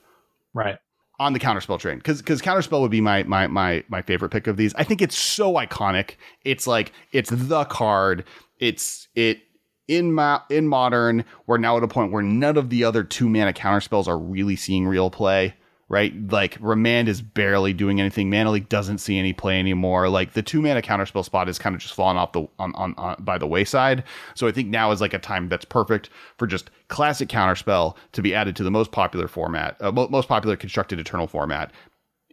[0.54, 0.80] right
[1.20, 4.48] on the counterspell train because because counterspell would be my my my my favorite pick
[4.48, 4.74] of these.
[4.76, 6.16] I think it's so iconic.
[6.44, 8.24] It's like it's the card.
[8.60, 9.42] It's it
[9.88, 11.26] in ma- in modern.
[11.48, 14.56] We're now at a point where none of the other two mana counterspells are really
[14.56, 15.56] seeing real play.
[15.90, 18.30] Right, like Remand is barely doing anything.
[18.30, 20.10] Mana Leak doesn't see any play anymore.
[20.10, 22.94] Like the two mana counterspell spot is kind of just fallen off the on, on,
[22.98, 24.04] on by the wayside.
[24.36, 28.22] So I think now is like a time that's perfect for just classic counterspell to
[28.22, 31.72] be added to the most popular format, uh, most popular constructed eternal format,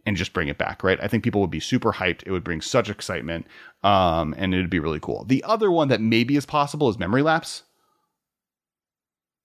[0.05, 0.83] and just bring it back.
[0.83, 2.23] Right, I think people would be super hyped.
[2.25, 3.47] It would bring such excitement,
[3.83, 5.23] um, and it'd be really cool.
[5.23, 7.63] The other one that maybe is possible is Memory Lapse.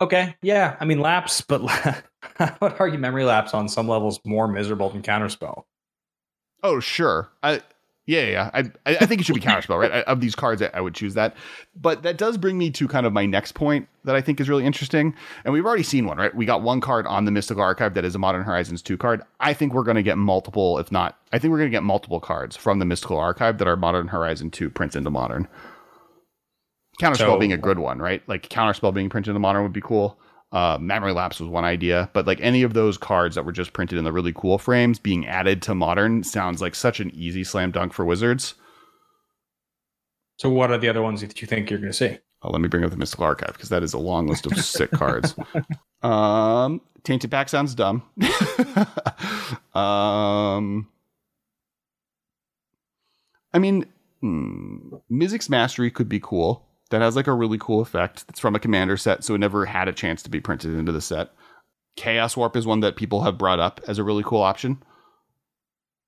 [0.00, 1.60] okay yeah i mean lapse but
[2.38, 5.64] i would argue memory lapse on some levels more miserable than counterspell
[6.62, 7.30] Oh, sure.
[7.42, 7.62] I
[8.06, 8.50] yeah, yeah.
[8.52, 9.90] I I I think it should be counterspell, right?
[9.90, 11.34] I- Of these cards, I I would choose that.
[11.74, 14.48] But that does bring me to kind of my next point that I think is
[14.50, 15.14] really interesting.
[15.46, 16.34] And we've already seen one, right?
[16.34, 19.22] We got one card on the Mystical Archive that is a Modern Horizons 2 card.
[19.40, 21.82] I think we're going to get multiple, if not, I think we're going to get
[21.82, 25.48] multiple cards from the Mystical Archive that are Modern Horizon 2 prints into Modern.
[27.00, 28.22] Counterspell So- being a good one, right?
[28.28, 30.18] Like Counterspell being printed into Modern would be cool.
[30.52, 33.72] Uh, Memory Lapse was one idea, but like any of those cards that were just
[33.72, 37.44] printed in the really cool frames being added to Modern sounds like such an easy
[37.44, 38.54] slam dunk for Wizards.
[40.38, 42.60] so what are the other ones that you think you're going to see Oh, let
[42.62, 45.34] me bring up the Mystical Archive because that is a long list of sick cards.
[46.02, 48.02] Um, Tainted Pact sounds dumb.
[49.74, 50.88] um,
[53.52, 53.84] I mean,
[54.22, 56.66] hmm, Mizzix's Mastery could be cool.
[56.90, 58.24] That has like a really cool effect.
[58.28, 60.92] It's from a commander set, so it never had a chance to be printed into
[60.92, 61.30] the set.
[61.96, 64.82] Chaos Warp is one that people have brought up as a really cool option.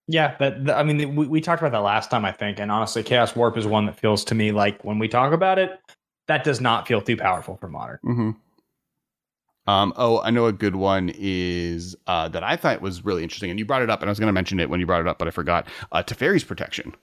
[0.09, 3.03] Yeah, that, I mean, we, we talked about that last time, I think, and honestly,
[3.03, 5.79] Chaos Warp is one that feels to me like when we talk about it,
[6.27, 7.99] that does not feel too powerful for modern.
[8.05, 8.31] Mm-hmm.
[9.71, 13.51] Um, oh, I know a good one is uh, that I thought was really interesting,
[13.51, 15.03] and you brought it up, and I was going to mention it when you brought
[15.03, 15.69] it up, but I forgot.
[15.93, 16.95] Uh, Teferi's protection.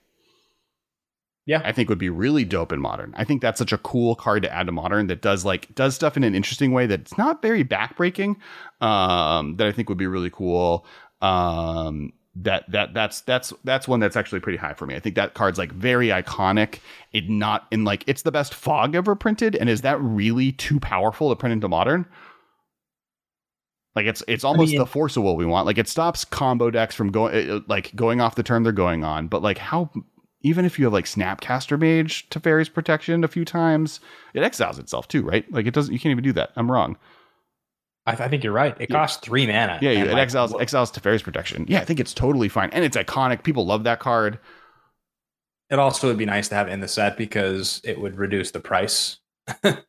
[1.50, 1.62] Yeah.
[1.64, 3.12] I think would be really dope in modern.
[3.16, 5.96] I think that's such a cool card to add to modern that does like does
[5.96, 8.36] stuff in an interesting way that's not very backbreaking.
[8.80, 10.86] Um, that I think would be really cool.
[11.20, 14.94] Um, that that that's that's that's one that's actually pretty high for me.
[14.94, 16.78] I think that card's like very iconic.
[17.12, 20.78] It not in like it's the best fog ever printed, and is that really too
[20.78, 22.06] powerful to print into modern?
[23.96, 25.66] Like it's it's almost mean- the force of what we want.
[25.66, 29.26] Like it stops combo decks from going like going off the turn they're going on.
[29.26, 29.90] But like how
[30.42, 34.00] even if you have like Snapcaster Mage Teferi's protection a few times,
[34.34, 35.50] it exiles itself too, right?
[35.52, 35.92] Like it doesn't.
[35.92, 36.50] You can't even do that.
[36.56, 36.96] I'm wrong.
[38.06, 38.74] I, I think you're right.
[38.80, 38.96] It Yeah.
[38.96, 39.78] costs three mana.
[39.82, 41.66] Yeah, it like, exiles exiles Teferi's protection.
[41.68, 43.42] Yeah, I think it's totally fine, and it's iconic.
[43.42, 44.38] People love that card.
[45.70, 48.58] It also would be nice to have in the set because it would reduce the
[48.60, 49.18] price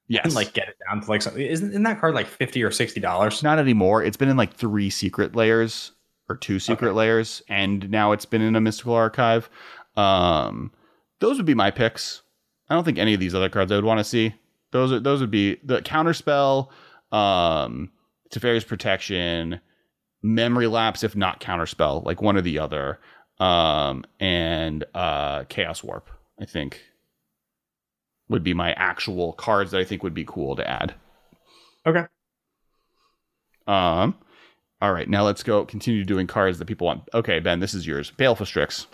[0.07, 1.41] Yes, and like get it down to like something.
[1.41, 3.41] Isn't, isn't that card like fifty or sixty dollars?
[3.41, 4.03] not anymore.
[4.03, 5.91] It's been in like three Secret Lairs
[6.29, 6.95] or two secret Okay.
[6.97, 9.49] Lairs, and now it's been in a mystical archive.
[9.95, 10.71] Um,
[11.19, 12.21] those would be my picks.
[12.69, 14.33] I don't think any of these other cards I would want to see.
[14.71, 16.71] Those are those would be the counter spell,
[17.11, 17.91] um,
[18.33, 19.59] Teferi's protection,
[20.21, 22.99] memory lapse if not counter spell, like one or the other,
[23.39, 26.09] um, and uh, chaos warp.
[26.39, 26.81] I think
[28.29, 30.95] would be my actual cards that I think would be cool to add.
[31.85, 32.05] Okay.
[33.67, 34.15] Um,
[34.81, 37.07] all right, now let's go continue doing cards that people want.
[37.13, 38.11] Okay, Ben, this is yours.
[38.11, 38.87] Baleful Strix.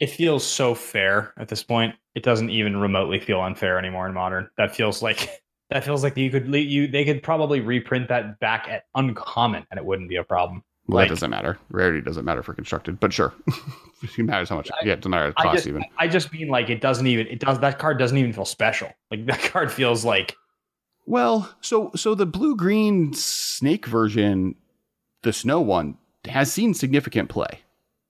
[0.00, 1.94] It feels so fair at this point.
[2.14, 4.48] It doesn't even remotely feel unfair anymore in modern.
[4.58, 5.28] That feels like
[5.70, 9.78] that feels like you could you they could probably reprint that back at uncommon and
[9.78, 10.62] it wouldn't be a problem.
[10.88, 11.58] Well, Like- that doesn't matter.
[11.70, 13.32] Rarity doesn't matter for constructed, but sure,
[14.02, 14.70] it matters how much.
[14.70, 15.84] I- yeah, it doesn't matter the I cost just even.
[15.98, 18.92] I just mean like it doesn't even it does that card doesn't even feel special.
[19.10, 20.36] Like that card feels like
[21.06, 24.54] Well, so so the blue green snake version,
[25.22, 25.96] the snow one,
[26.28, 27.60] has seen significant play,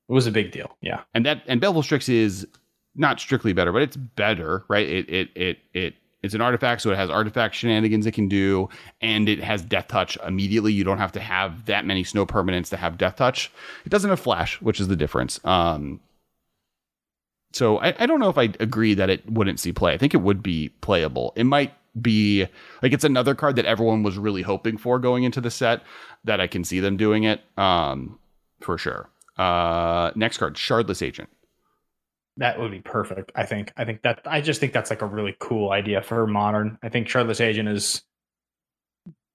[0.09, 0.77] it was a big deal.
[0.81, 1.03] Yeah.
[1.15, 2.47] and that and Baleful Strix is
[2.95, 4.89] not strictly better, but it's better, right?
[4.89, 5.95] It it it it.
[6.23, 8.69] It's an artifact, so it has artifact shenanigans it can do,
[9.01, 10.73] and it has death touch immediately.
[10.73, 13.53] You don't have to have that many snow permanents to have death touch.
[13.85, 15.39] It doesn't have flash, which is the difference.
[15.45, 16.01] Um,
[17.53, 19.93] so I, I don't know if I agree that it wouldn't see play.
[19.93, 21.33] I think it would be playable.
[21.37, 22.47] It might be
[22.83, 25.83] like it's another card that everyone was really hoping for going into the set
[26.25, 28.19] that I can see them doing it um,
[28.61, 29.09] for sure.
[29.37, 31.29] Uh, next card, Shardless Agent.
[32.39, 33.33] That would be perfect.
[33.35, 33.73] I think.
[33.77, 34.21] I think that.
[34.27, 36.79] I just think that's like a really cool idea for modern.
[36.83, 38.03] I think Shardless Agent is,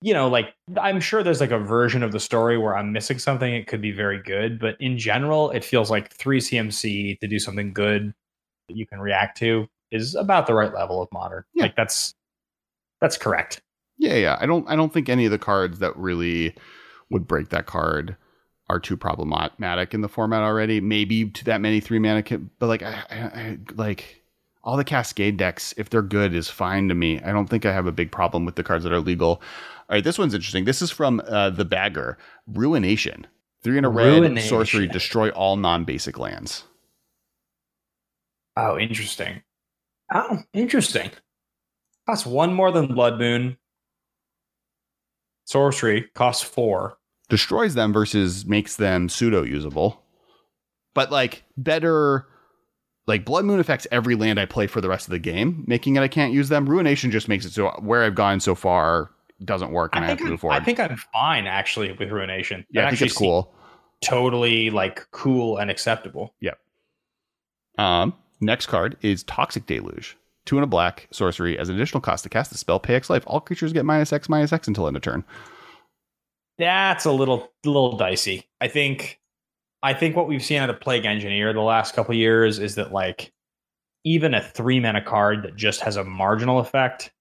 [0.02, 3.18] you know, like I'm sure there's like a version of the story where I'm missing
[3.18, 3.54] something.
[3.54, 7.40] It could be very good, but in general, it feels like three CMC to do
[7.40, 8.14] something good
[8.68, 11.44] that you can react to is about the right level of modern.
[11.54, 11.64] Yeah.
[11.64, 12.14] Like that's
[13.00, 13.62] that's correct.
[13.98, 14.38] Yeah, yeah.
[14.40, 16.56] I don't I don't think any of the cards that really
[17.10, 18.16] would break that card
[18.72, 20.80] are too problematic in the format already.
[20.80, 22.24] Maybe to that many three mana,
[22.58, 24.24] but like I, I, I like
[24.64, 27.20] all the Cascade decks, if they're good, is fine to me.
[27.22, 29.42] I don't think I have a big problem with the cards that are legal.
[29.90, 30.66] All right, this one's interesting.
[30.66, 32.18] This is from uh, the Bagger
[32.48, 33.28] Ruination.
[33.64, 34.50] Three in a red Ruination.
[34.50, 36.64] sorcery, destroy all non-basic lands.
[38.56, 39.42] Oh, interesting.
[40.14, 41.12] Oh, interesting.
[42.08, 43.58] Costs one more than Blood Moon.
[45.46, 46.98] Sorcery costs four.
[47.32, 50.04] Destroys them versus makes them pseudo usable.
[50.94, 52.28] But like better
[53.08, 55.96] like Blood Moon affects every land I play for the rest of the game, making
[55.96, 56.70] it I can't use them.
[56.70, 59.10] Ruination just makes it so where I've gone so far
[59.44, 60.56] doesn't work and I, I have think, to I'm, move forward.
[60.56, 62.66] I think I'm fine actually with Ruination.
[62.70, 63.54] yeah, That I think it's cool.
[64.02, 66.36] Totally like cool and acceptable.
[66.42, 66.60] Yep.
[67.78, 70.18] Um, next card is Toxic Deluge.
[70.46, 73.10] Two and a black sorcery as an additional cost to cast the spell, pay X
[73.10, 73.24] life.
[73.28, 75.24] All creatures get minus X minus X until end of turn.
[76.62, 78.48] That's a little little dicey.
[78.62, 79.20] I think
[79.82, 82.76] I think what we've seen out of Plague Engineer the last couple of years is
[82.76, 83.34] that like
[84.04, 87.12] even a three mana card that just has a marginal effect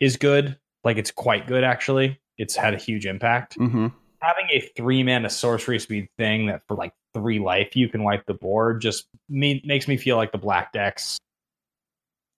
[0.00, 0.58] is good.
[0.82, 2.18] Like it's quite good actually.
[2.38, 3.58] It's had a huge impact.
[3.58, 3.88] Mm-hmm.
[4.22, 8.24] Having a three mana sorcery speed thing that for like three life you can wipe
[8.24, 11.18] the board just me, makes me feel like the black decks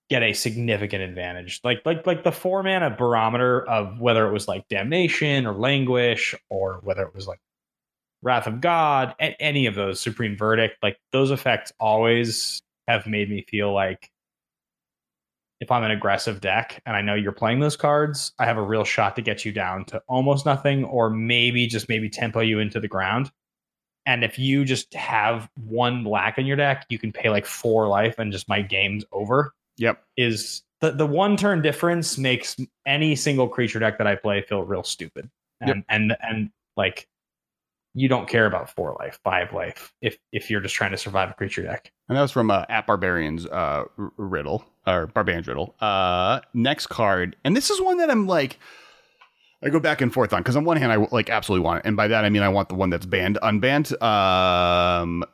[0.08, 1.60] get a significant advantage.
[1.64, 6.34] Like like like the four mana barometer of whether it was like damnation or languish
[6.48, 7.40] or whether it was like
[8.22, 13.30] wrath of God, a- any of those supreme verdict, like those effects always have made
[13.30, 14.10] me feel like
[15.60, 18.62] if I'm an aggressive deck and I know you're playing those cards, I have a
[18.62, 22.60] real shot to get you down to almost nothing or maybe just maybe tempo you
[22.60, 23.30] into the ground.
[24.06, 27.88] And if you just have one black in your deck, you can pay like four
[27.88, 30.02] life and just my game's over Yep.
[30.16, 32.56] is the the one turn difference makes
[32.86, 35.30] any single creature deck that I play feel real stupid.
[35.60, 35.84] And Yep.
[35.88, 37.08] and and like
[37.94, 41.30] you don't care about four life, five life if if you're just trying to survive
[41.30, 41.90] a creature deck.
[42.08, 45.74] And that was from uh, at Barbarians uh, Riddle or Barbarians Riddle.
[45.80, 48.58] Uh, next card, and this is one that I'm like,
[49.64, 51.88] I go back and forth on because on one hand I like absolutely want it,
[51.88, 54.00] and by that I mean I want the one that's banned unbanned.
[54.00, 55.24] Um,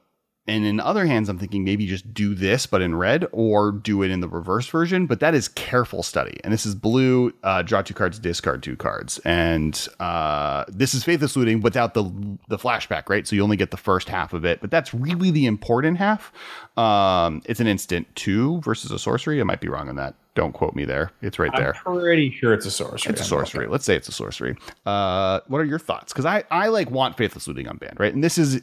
[0.46, 4.02] and in other hands, I'm thinking maybe just do this, but in red, or do
[4.02, 5.06] it in the reverse version.
[5.06, 7.32] But that is careful study, and this is blue.
[7.42, 12.04] Uh, draw two cards, discard two cards, and uh, this is faithless looting without the
[12.48, 13.26] the flashback, right?
[13.26, 16.32] So you only get the first half of it, but that's really the important half.
[16.76, 19.40] Um, it's an instant two versus a sorcery.
[19.40, 20.14] I might be wrong on that.
[20.34, 21.12] Don't quote me there.
[21.22, 21.76] It's right there.
[21.86, 23.12] I'm pretty sure it's a sorcery.
[23.12, 23.68] It's a I'm sorcery.
[23.68, 24.56] Let's say it's a sorcery.
[24.84, 26.12] Uh, what are your thoughts?
[26.12, 28.12] Because I, I like want Faithless Looting on unbanned, right?
[28.12, 28.60] And this is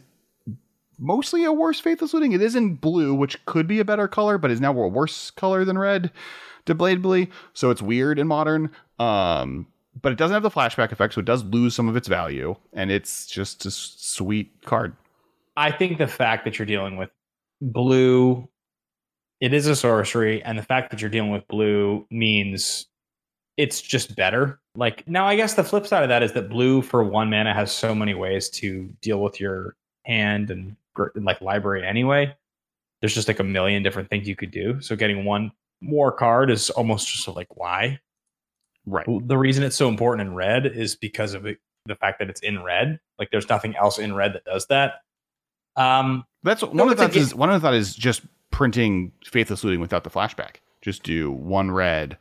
[1.01, 2.31] mostly a worse Faithless Looting.
[2.31, 5.31] It is in blue, which could be a better color, but is now a worse
[5.31, 6.11] color than red,
[6.65, 7.29] debatably.
[7.53, 8.71] So it's weird and modern.
[8.99, 9.67] Um,
[10.01, 12.55] but it doesn't have the flashback effect, so it does lose some of its value,
[12.71, 14.95] and it's just a sweet card.
[15.57, 17.09] I think the fact that you're dealing with
[17.61, 18.47] blue,
[19.41, 22.87] it is a sorcery, and the fact that you're dealing with blue means
[23.57, 24.59] it's just better.
[24.75, 27.53] Like now, I guess the flip side of that is that blue for one mana
[27.53, 29.75] has so many ways to deal with your
[30.05, 30.77] hand and
[31.15, 32.35] like library anyway.
[32.99, 34.79] There's just like a million different things you could do.
[34.81, 35.51] So getting one
[35.81, 37.99] more card is almost just like why.
[38.85, 39.05] Right.
[39.07, 42.41] The reason it's so important in red is because of it, the fact that it's
[42.41, 42.99] in red.
[43.17, 45.01] Like there's nothing else in red that does that.
[45.75, 49.11] Um, That's one No, of the thoughts is one of the thought is just printing
[49.25, 50.57] Faithless Looting without the flashback.
[50.81, 52.17] Just do one red,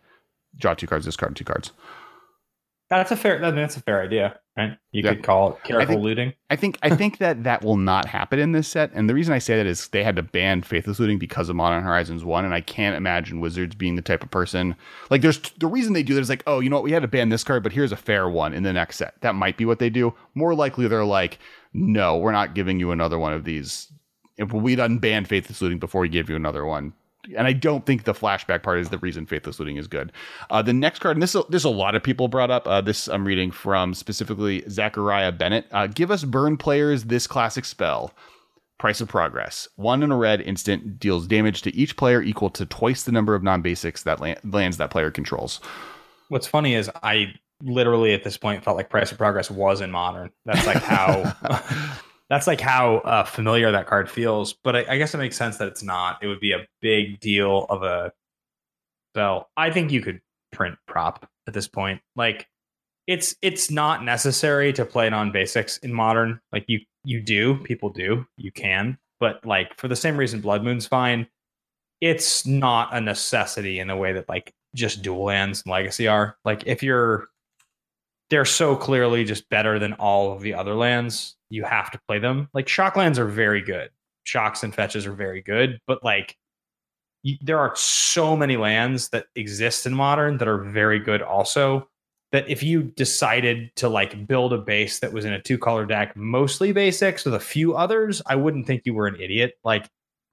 [0.57, 1.73] draw two cards, discard two cards.
[2.91, 3.37] That's a fair.
[3.45, 4.77] I mean, that's a fair idea, right?
[4.91, 5.15] You Yeah.
[5.15, 6.33] could call it careful think- looting.
[6.51, 9.33] I think I think that that will not happen in this set, and the reason
[9.33, 12.45] I say that is they had to ban Faithless Looting because of Modern Horizons One,
[12.45, 14.75] and I can't imagine Wizards being the type of person
[15.09, 15.23] like.
[15.23, 17.09] There's the reason they do that is like, oh, you know what, we had to
[17.09, 19.15] ban this card, but here's a fair one in the next set.
[19.21, 20.13] That might be what they do.
[20.35, 21.39] More likely, they're like,
[21.73, 23.87] no, we're not giving you another one of these.
[24.37, 26.95] If we'd unbanned Faithless Looting before we give you another one.
[27.37, 30.13] And I don't think the flashback part is the reason Faithless Looting is good.
[30.51, 32.67] Uh, the next card, and this this a lot of people brought up.
[32.67, 35.67] Uh, this I'm reading from specifically Zachariah Bennett.
[35.73, 38.13] Uh, give us burn players this classic spell.
[38.79, 39.69] Price of Progress.
[39.77, 43.35] One in a red instant deals damage to each player equal to twice the number
[43.35, 45.61] of non basics that land, lands that player controls.
[46.29, 49.91] What's funny is I literally at this point felt like Price of Progress was in
[49.91, 50.31] modern.
[50.47, 51.35] That's like how.
[52.31, 54.55] that's like how uh, familiar that card feels.
[54.55, 56.23] But I, I guess it makes sense that it's not.
[56.23, 58.13] It would be a big deal of a
[59.13, 59.51] spell.
[59.57, 60.21] I think you could
[60.53, 62.01] print prop at this point.
[62.15, 62.47] Like
[63.07, 66.41] it's it's not necessary to play it on basics in modern.
[66.53, 68.97] Like you you do, people do, you can.
[69.19, 71.27] But like for the same reason Blood Moon's fine,
[72.01, 76.37] it's not a necessity in the way that like just dual lands and legacy are.
[76.45, 77.29] Like if you're
[78.31, 82.19] they're so clearly just better than all of the other lands, you have to play
[82.19, 82.49] them.
[82.55, 83.91] Like shock lands are very good.
[84.25, 86.37] Shocks and fetches are very good, but like
[87.43, 91.87] there are so many lands that exist in modern that are very good also
[92.33, 95.85] that if you decided to like build a base that was in a two color
[95.85, 99.87] deck mostly basics with a few others i wouldn't think you were an idiot like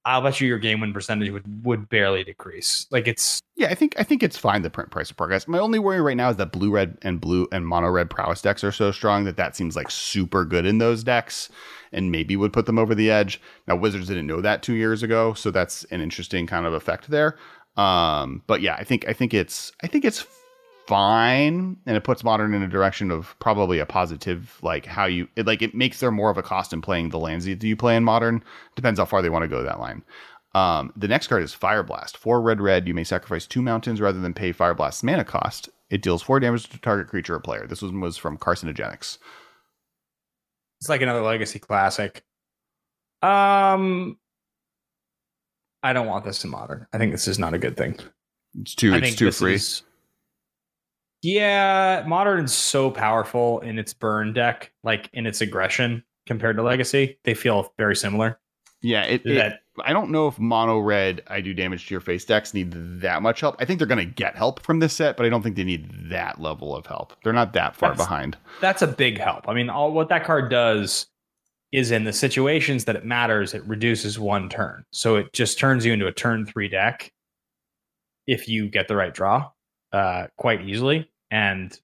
[0.07, 3.75] i'll bet you your game win percentage would would barely decrease like it's Yeah, I
[3.75, 4.61] think I think it's fine.
[4.61, 5.47] The print price of progress.
[5.47, 8.41] My only worry right now is that blue red and blue and mono red prowess
[8.41, 11.49] decks are so strong that that seems like super good in those decks,
[11.91, 13.41] and maybe would put them over the edge.
[13.67, 17.09] Now Wizards didn't know that two years ago, so that's an interesting kind of effect
[17.09, 17.35] there.
[17.77, 20.25] Um, but yeah, I think I think it's I think it's
[20.87, 25.27] fine, and it puts modern in a direction of probably a positive, like how you
[25.35, 27.75] it, like it makes there more of a cost in playing the lands that you
[27.75, 28.43] play in modern.
[28.75, 30.03] Depends how far they want to go that line.
[30.55, 32.17] Um, the next card is Fire Blast.
[32.17, 35.69] For red, red, you may sacrifice two mountains rather than pay Fire Blast's mana cost.
[35.89, 37.67] It deals four damage to target creature or player.
[37.67, 39.17] This one was from Carcinogenics.
[40.79, 42.23] it's like another legacy classic
[43.23, 44.15] um
[45.81, 47.97] i don't want this in modern i think this is not a good thing
[48.61, 48.93] It's too.
[48.93, 49.55] I It's too free.
[49.55, 49.81] is-
[51.21, 56.63] yeah, modern is so powerful in its burn deck, like in its aggression compared to
[56.63, 57.19] legacy.
[57.23, 58.39] They feel very similar.
[58.81, 59.03] yeah.
[59.03, 59.53] It, it-
[59.85, 62.71] I don't know if mono red I do damage to your face decks need
[63.01, 63.55] that much help.
[63.59, 65.63] I think they're going to get help from this set, but I don't think they
[65.63, 67.13] need that level of help.
[67.23, 68.37] They're not that far That's- behind.
[68.59, 69.47] that's a big help.
[69.47, 71.05] I mean, all what that card does
[71.71, 74.83] is in the situations that it matters, it reduces one turn.
[74.91, 77.11] So it just turns you into a turn three deck
[78.25, 79.49] if you get the right draw
[79.93, 81.09] uh, quite easily.
[81.31, 81.77] And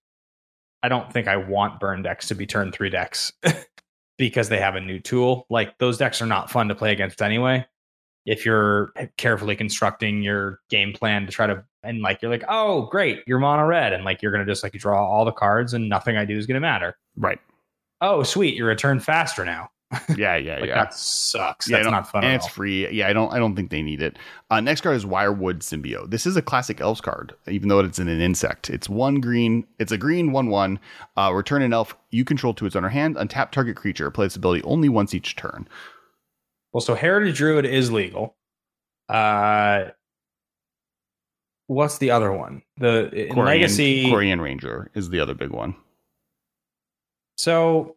[0.82, 3.32] I don't think I want burn decks to be turn three decks
[4.18, 5.46] because they have a new tool.
[5.50, 7.66] Like those decks are not fun to play against anyway.
[8.26, 12.84] If you're carefully constructing your game plan to try to and like you're like, oh
[12.84, 15.90] great, you're mono red, and like you're gonna just like draw all the cards, and
[15.90, 16.98] nothing I do is gonna matter.
[17.18, 17.40] Right.
[18.00, 19.70] Oh sweet, you return faster now.
[20.18, 20.84] Yeah, yeah, Like yeah.
[20.84, 21.70] that sucks.
[21.70, 22.50] Yeah, That's not fun and it's all.
[22.50, 22.90] free.
[22.90, 23.32] Yeah, I don't.
[23.34, 24.18] I don't think they need it.
[24.50, 26.10] Uh, next card is Wirewood Symbiote.
[26.10, 28.70] This is a classic elves card, even though it's in an insect.
[28.70, 29.66] It's one green.
[29.80, 30.80] It's a green one one.
[31.18, 33.16] Uh, return an elf you control to its owner hand.
[33.16, 34.10] Untap target creature.
[34.12, 35.68] Play this ability only once each turn.
[36.72, 38.36] Well, so Heritage Druid is legal.
[39.10, 39.86] Uh,
[41.68, 42.64] what's the other one?
[42.78, 44.06] The Quirion- Legacy.
[44.06, 45.76] Quirion Ranger is the other big one.
[47.38, 47.96] So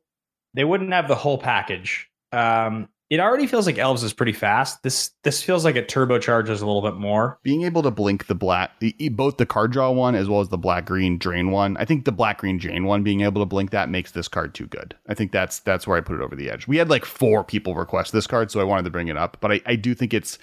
[0.57, 2.09] they wouldn't have the whole package.
[2.33, 4.83] Um, it already feels like Elves is pretty fast.
[4.83, 7.39] This this feels like it turbocharges a little bit more.
[7.45, 8.73] Being able to blink the black,
[9.13, 11.77] both the card draw one as well as the black green drain one.
[11.77, 14.55] I think the black green drain one being able to blink that makes this card
[14.55, 14.97] too good.
[15.09, 16.67] I think that's that's where I put it over the edge.
[16.67, 19.37] We had like four people request this card, so I wanted to bring it up.
[19.41, 20.37] But I, I do think it's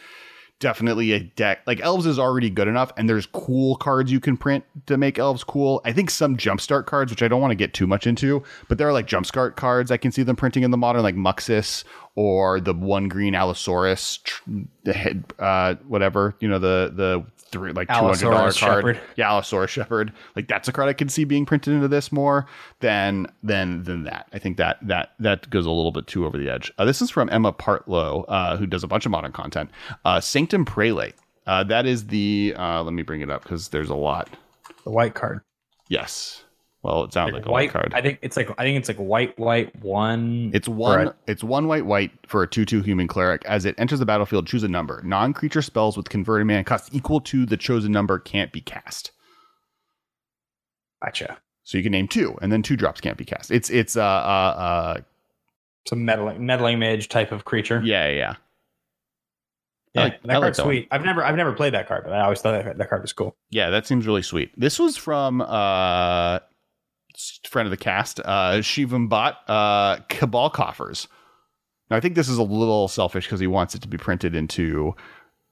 [0.64, 4.38] definitely a deck like elves is already good enough and there's cool cards you can
[4.38, 5.82] print to make elves cool.
[5.84, 8.78] I think some jumpstart cards which i don't want to get too much into but
[8.78, 11.84] there are like jumpstart cards i can see them printing in the modern like muxus
[12.16, 14.20] or the one green allosaurus
[15.40, 18.56] uh whatever you know the the three like $200 card.
[18.56, 19.00] Shepherd.
[19.16, 20.12] yeah allosaurus shepherd.
[20.36, 22.46] Like that's a card i can see being printed into this more
[22.82, 24.28] than than than that.
[24.34, 26.74] I think that that that goes a little bit too over the edge.
[26.78, 29.70] Uh, this is from emma partlow uh, who does a bunch of modern content.
[30.04, 31.16] Uh, sanctum prelate.
[31.48, 34.30] Uh, that is the uh, let me bring it up because there's a lot.
[34.84, 35.42] The white card.
[35.88, 36.44] yes
[36.84, 38.88] well it sounds like, a white white card I think it's like I think it's
[38.90, 40.52] like white white one.
[40.54, 41.08] it's one.
[41.08, 41.16] Right.
[41.28, 43.44] It's one white white for a two-two human cleric.
[43.46, 45.02] As it enters the battlefield, choose a number.
[45.04, 49.12] Non-creature spells with converted mana cost equal to the chosen number can't be cast.
[51.04, 51.38] gotcha.
[51.64, 53.50] So you can name two, and then two drops can't be cast.
[53.52, 54.98] It's it's uh uh uh
[55.88, 57.82] Some meddling meddling mage type of creature.
[57.84, 58.16] yeah yeah.
[58.16, 58.36] yeah.
[59.96, 60.74] Yeah, I like- that I like card's that one.
[60.76, 60.88] sweet.
[60.92, 63.14] I've never I've never played that card, but I always thought that, that card was
[63.14, 63.36] cool.
[63.52, 64.52] Yeah, that seems really sweet.
[64.60, 66.42] This was from uh s-
[67.48, 71.08] friend of the cast, uh Shivam Bot, uh Cabal Coffers.
[71.90, 74.36] Now I think this is a little selfish because he wants it to be printed
[74.36, 74.96] into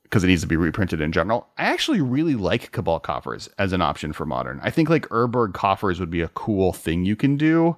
[0.04, 1.48] because it needs to be reprinted in general.
[1.58, 4.60] I actually really like Cabal Coffers as an option for modern.
[4.62, 7.78] I think like Urborg Coffers would be a cool thing you can do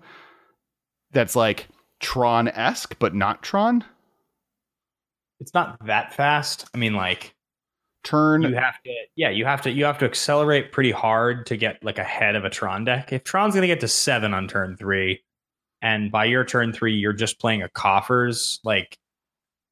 [1.12, 1.68] that's like
[2.00, 3.86] Tron-esque, but not Tron.
[5.40, 6.66] It's not that fast.
[6.74, 7.36] I mean, like
[8.04, 11.56] Turn you have to yeah you have to you have to accelerate pretty hard to
[11.56, 13.14] get like ahead of a Tron deck.
[13.14, 15.24] If Tron's gonna get to seven on turn three,
[15.82, 18.98] and by your turn three you're just playing a coffers like,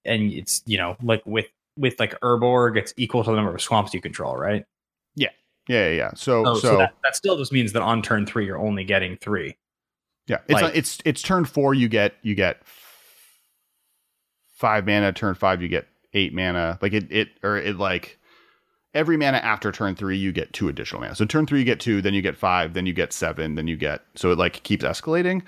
[0.05, 1.47] and it's you know like with
[1.77, 4.65] with like Urborg it's equal to the number of swamps you control, right?
[5.15, 5.29] yeah,
[5.67, 6.11] yeah, yeah.
[6.15, 8.83] So Oh, so, so, that, that still just means that on turn three you're only
[8.83, 9.57] getting three.
[10.27, 11.73] Yeah, it's Like- it's it's turn four.
[11.73, 12.61] You get you get
[14.53, 15.11] five mana.
[15.13, 16.79] Turn five, you get eight mana.
[16.81, 18.17] Like it it or it like
[18.93, 21.15] every mana after turn three, you get two additional mana.
[21.15, 23.67] So turn three, you get two, then you get five, then you get seven, then
[23.67, 25.43] you get so it like keeps escalating.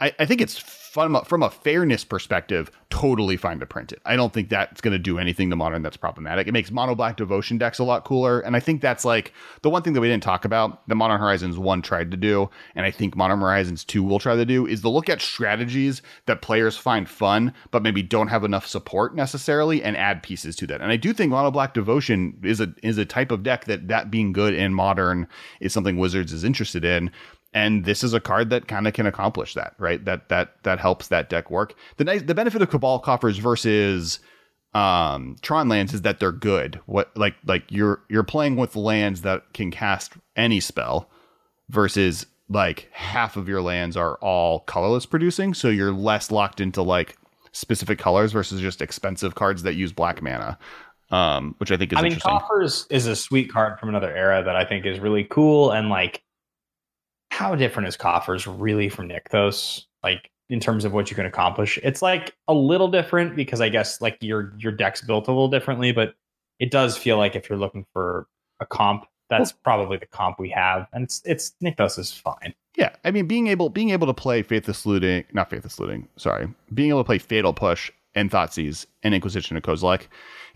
[0.00, 4.00] I, I think it's fun from a fairness perspective, totally fine to print it.
[4.04, 6.46] I don't think that's going to do anything to modern that's problematic.
[6.46, 9.32] It makes mono black devotion decks a lot cooler, and I think that's like
[9.62, 10.86] the one thing that we didn't talk about.
[10.88, 14.36] The Modern Horizons one tried to do, and I think Modern Horizons two will try
[14.36, 18.44] to do is to look at strategies that players find fun, but maybe don't have
[18.44, 20.80] enough support necessarily, and add pieces to that.
[20.80, 23.88] And I do think mono black devotion is a is a type of deck that
[23.88, 25.26] that being good in modern
[25.60, 27.10] is something Wizards is interested in
[27.56, 30.04] and this is a card that kind of can accomplish that right?
[30.04, 31.74] That that that helps that deck work.
[31.96, 34.20] The nice the benefit of cabal coffers versus
[34.74, 36.78] um tron lands is that they're good.
[36.84, 41.10] What like like you're you're playing with lands that can cast any spell
[41.70, 46.80] versus like half of your lands are all colorless producing so you're less locked into
[46.80, 47.16] like
[47.50, 50.56] specific colors versus just expensive cards that use black mana
[51.10, 54.44] um which i think is I mean, Coffers is a sweet card from another era
[54.44, 55.72] that I think is really cool.
[55.72, 56.22] And like,
[57.36, 59.84] how different is Coffers really from Nykthos?
[60.02, 63.68] Like, in terms of what you can accomplish, it's like a little different because I
[63.68, 66.14] guess like your your deck's built a little differently, but
[66.58, 68.26] it does feel like if you're looking for
[68.60, 72.54] a comp, that's probably the comp we have, and it's it's Nykthos is fine.
[72.74, 76.48] Yeah, I mean, being able being able to play Faithless Looting, not Faithless Looting, sorry,
[76.72, 80.06] being able to play Fatal Push and Thoughtseize and Inquisition of Kozilek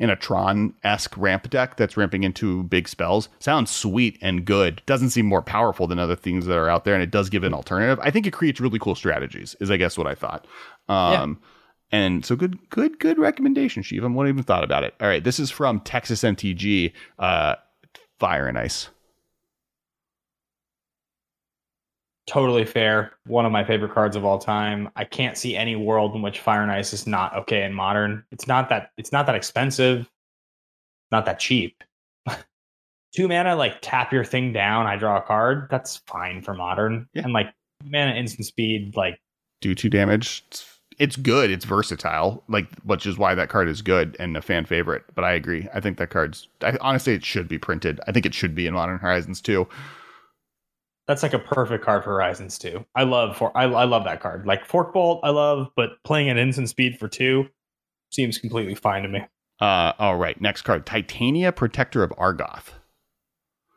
[0.00, 4.82] in a Tron esque ramp deck that's ramping into big spells sounds sweet and good.
[4.86, 7.44] Doesn't seem more powerful than other things that are out there, and it does give
[7.44, 8.00] an alternative.
[8.02, 9.54] I think it creates really cool strategies.
[9.60, 10.46] Is I guess what I thought.
[10.88, 11.38] Um,
[11.92, 14.06] And so good, good, good recommendation, Shiva.
[14.06, 14.94] I wouldn't even thought about it.
[15.00, 17.56] All right, this is from Texas MTG, uh,
[18.20, 18.90] Fire and Ice.
[22.30, 23.10] Totally fair.
[23.26, 24.88] One of my favorite cards of all time.
[24.94, 28.24] I can't see any world in which Fire and Ice is not okay in modern.
[28.30, 30.08] It's not that it's not that expensive,
[31.10, 31.82] not that cheap.
[33.12, 35.66] two mana, like tap your thing down, I draw a card.
[35.72, 37.08] That's fine for modern.
[37.14, 37.24] Yeah.
[37.24, 37.52] And like
[37.84, 39.20] mana instant speed, like
[39.60, 40.44] Do two damage.
[40.46, 41.50] It's, it's good.
[41.50, 42.44] It's versatile.
[42.46, 45.02] Like, which is why that card is good and a fan favorite.
[45.16, 45.66] But I agree.
[45.74, 46.46] I think that card's.
[46.62, 48.00] I, honestly, it should be printed.
[48.06, 49.66] I think it should be in Modern Horizons too.
[51.10, 52.84] That's like a perfect card for Horizons too.
[52.94, 54.46] I love for I, I love that card.
[54.46, 57.48] Like Fork Bolt, I love, but playing at instant speed for two
[58.10, 59.20] seems completely fine to me.
[59.60, 60.40] Uh, all right.
[60.40, 62.68] Next card, Titania, Protector of Argoth.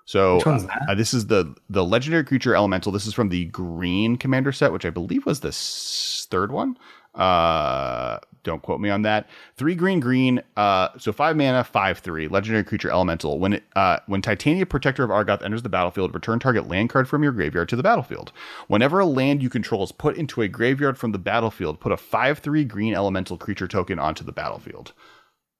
[0.05, 0.81] So Which one's that?
[0.89, 2.91] uh, this is the the legendary creature elemental.
[2.91, 6.77] This is from the green commander set, which I believe was the s- third one.
[7.15, 9.29] Uh, don't quote me on that.
[9.55, 10.41] Three green, green.
[10.57, 12.27] Uh, so five mana, five three.
[12.27, 13.39] Legendary creature elemental.
[13.39, 17.07] When it uh, when Titania, Protector of Argoth enters the battlefield, return target land card
[17.07, 18.31] from your graveyard to the battlefield.
[18.67, 21.97] Whenever a land you control is put into a graveyard from the battlefield, put a
[21.97, 24.93] five three green elemental creature token onto the battlefield.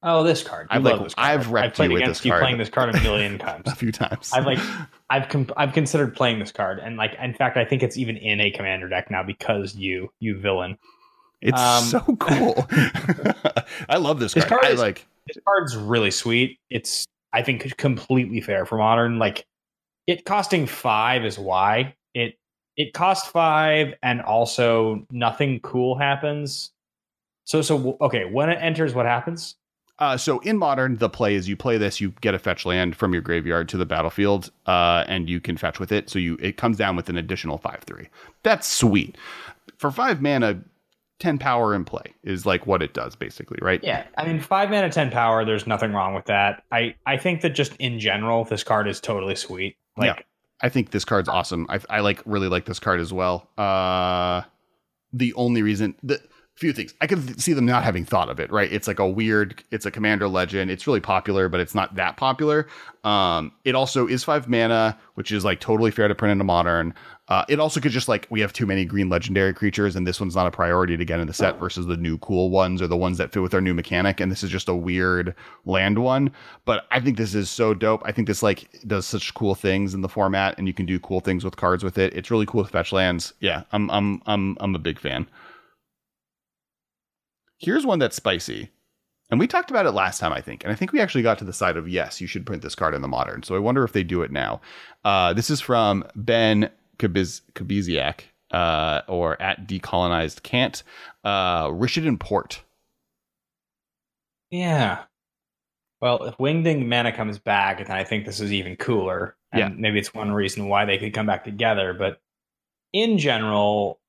[0.06, 0.68] Oh, this card.
[0.70, 1.40] You I've, love like, this card.
[1.40, 2.42] I've wrecked played you with against this you card.
[2.42, 3.64] playing this card a million times.
[3.68, 4.32] a few times.
[4.34, 4.60] I've like
[5.10, 8.18] I've com- I've considered playing this card, and like in fact, I think it's even
[8.18, 10.78] in a commander deck now because you you villain.
[11.44, 12.66] It's Um, so cool.
[13.90, 14.62] I love this This card.
[14.62, 15.06] card I like.
[15.28, 16.58] This card's really sweet.
[16.70, 19.20] It's I think completely fair for modern.
[19.20, 19.46] Like
[20.08, 22.36] it costing five is why it
[22.78, 26.72] it cost five, and also nothing cool happens.
[27.46, 29.56] So so okay, when it enters, what happens?
[30.00, 32.96] Uh, so in modern, the play is you play this, you get a fetch land
[32.96, 36.10] from your graveyard to the battlefield, uh, and you can fetch with it.
[36.10, 38.08] So you it comes down with an additional five three.
[38.44, 39.18] That's sweet.
[39.78, 40.62] For five mana,
[41.20, 43.80] ten power in play is like what it does basically, right?
[43.84, 45.46] Yeah, I mean five mana, ten power.
[45.46, 46.64] There's nothing wrong with that.
[46.72, 49.78] I I think that just in general, this card is totally sweet.
[49.98, 50.24] Like Yeah.
[50.62, 51.66] I think this card's awesome.
[51.70, 53.50] I, I like really like this card as well.
[53.58, 54.44] Uh,
[55.12, 56.22] the only reason the
[56.56, 58.52] few things I could see them not having thought of it.
[58.52, 58.72] Right?
[58.72, 59.64] It's like a weird.
[59.72, 60.72] It's a commander legend.
[60.72, 62.68] It's really popular, but it's not that popular.
[63.04, 66.94] Um, it also is five mana, which is like totally fair to print into modern.
[67.34, 70.20] Uh, it also could just like we have too many green legendary creatures, and this
[70.20, 72.86] one's not a priority to get in the set versus the new cool ones or
[72.86, 74.20] the ones that fit with our new mechanic.
[74.20, 75.34] And this is just a weird
[75.66, 76.32] land one.
[76.66, 78.04] But I think this is so dope.
[78.06, 81.00] I think this like does such cool things in the format, and you can do
[81.00, 82.14] cool things with cards with it.
[82.14, 83.34] It's really cool with fetch lands.
[83.40, 85.28] Yeah, I'm I'm I'm I'm a big fan.
[87.58, 88.70] Here's one that's spicy.
[89.32, 90.64] And we talked about it last time, I think.
[90.64, 92.76] And I think we actually got to the side of yes, you should print this
[92.76, 93.42] card in the modern.
[93.42, 94.62] So I wonder if they do it now.
[95.04, 96.70] Uh, this is from Ben
[97.08, 98.22] Kabiz- Kabiziak,
[98.52, 100.84] uh, or at Decolonized Cant.
[101.24, 102.62] Uh, Rishadan Port.
[104.52, 105.04] Yeah.
[106.02, 109.36] Well, if Wingding Mana comes back, then I think this is even cooler.
[109.52, 109.70] And Yeah.
[109.70, 111.94] maybe it's one reason why they could come back together.
[111.94, 112.20] But
[112.92, 114.00] in general,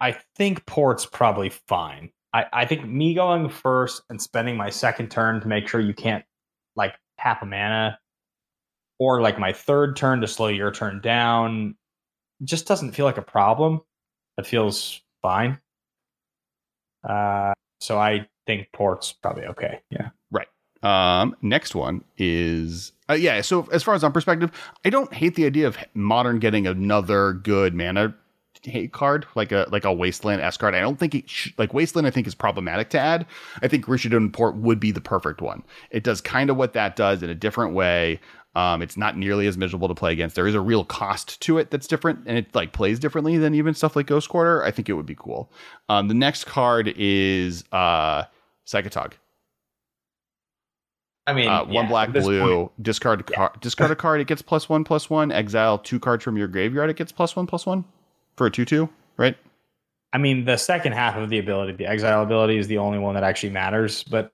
[0.00, 2.10] I think Port's probably fine.
[2.32, 5.94] I, I think me going first and spending my second turn to make sure you
[5.94, 6.24] can't
[6.76, 7.98] like tap a mana,
[8.98, 11.76] or like my third turn to slow your turn down,
[12.44, 13.80] just doesn't feel like a problem.
[14.38, 15.58] It feels fine.
[17.08, 19.80] Uh, so I think Port's probably okay.
[19.90, 20.10] Yeah.
[20.30, 20.48] Right.
[20.82, 23.40] Um, next one is uh, yeah.
[23.42, 24.50] So as far as on perspective,
[24.84, 28.14] I don't hate the idea of modern getting another good mana
[28.62, 30.74] hate card like a like a wasteland s card.
[30.74, 32.06] I don't think it sh- like wasteland.
[32.06, 33.26] I think is problematic to add.
[33.62, 35.62] I think Rishadan Port would be the perfect one.
[35.90, 38.20] It does kind of what that does in a different way.
[38.56, 40.34] Um, it's not nearly as miserable to play against.
[40.34, 43.54] There is a real cost to it that's different, and it like plays differently than
[43.54, 44.64] even stuff like Ghost Quarter.
[44.64, 45.52] I think it would be cool.
[45.88, 48.24] Um, the next card is uh,
[48.66, 49.12] Psychotog.
[51.26, 54.42] I mean, Uh, one yeah, black blue point- discard car- discard a card it gets
[54.42, 57.66] plus one plus one exile two cards from your graveyard it gets plus one plus
[57.66, 57.84] one
[58.36, 59.36] for a two two right
[60.12, 63.14] I mean, the second half of the ability, the exile ability, is the only one
[63.14, 64.02] that actually matters.
[64.02, 64.32] But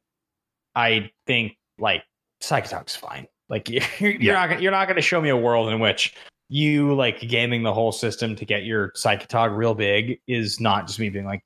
[0.75, 2.03] I think like
[2.43, 3.27] Psychotog's fine.
[3.49, 4.47] Like you're, you're Yeah.
[4.47, 6.15] not you're not going to show me a world in which
[6.49, 10.99] you like gaming the whole system to get your Psychotog real big is not just
[11.01, 11.45] me being like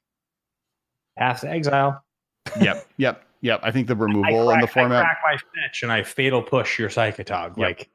[1.18, 2.02] pass to exile.
[2.60, 5.82] yep yep yep i think the removal crack, in the format I crack my fetch
[5.82, 7.50] and I fatal push your Psychotog.
[7.50, 7.58] Yep.
[7.58, 7.88] Like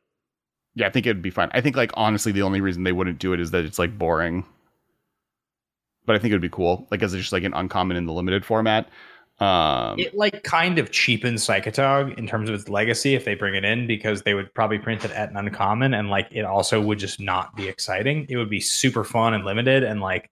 [0.75, 3.19] yeah i think it'd be fine i think like honestly the only reason they wouldn't
[3.19, 4.43] do it is that it's like boring
[6.05, 8.05] but i think it would be cool like as it's just like an uncommon in
[8.05, 8.89] the limited format
[9.39, 13.53] um it like kind of cheapens Psychotog in terms of its legacy if they bring
[13.53, 16.79] it in because they would probably print it at an uncommon and like it also
[16.79, 18.25] would just not be exciting.
[18.29, 20.29] It would be super fun and limited and like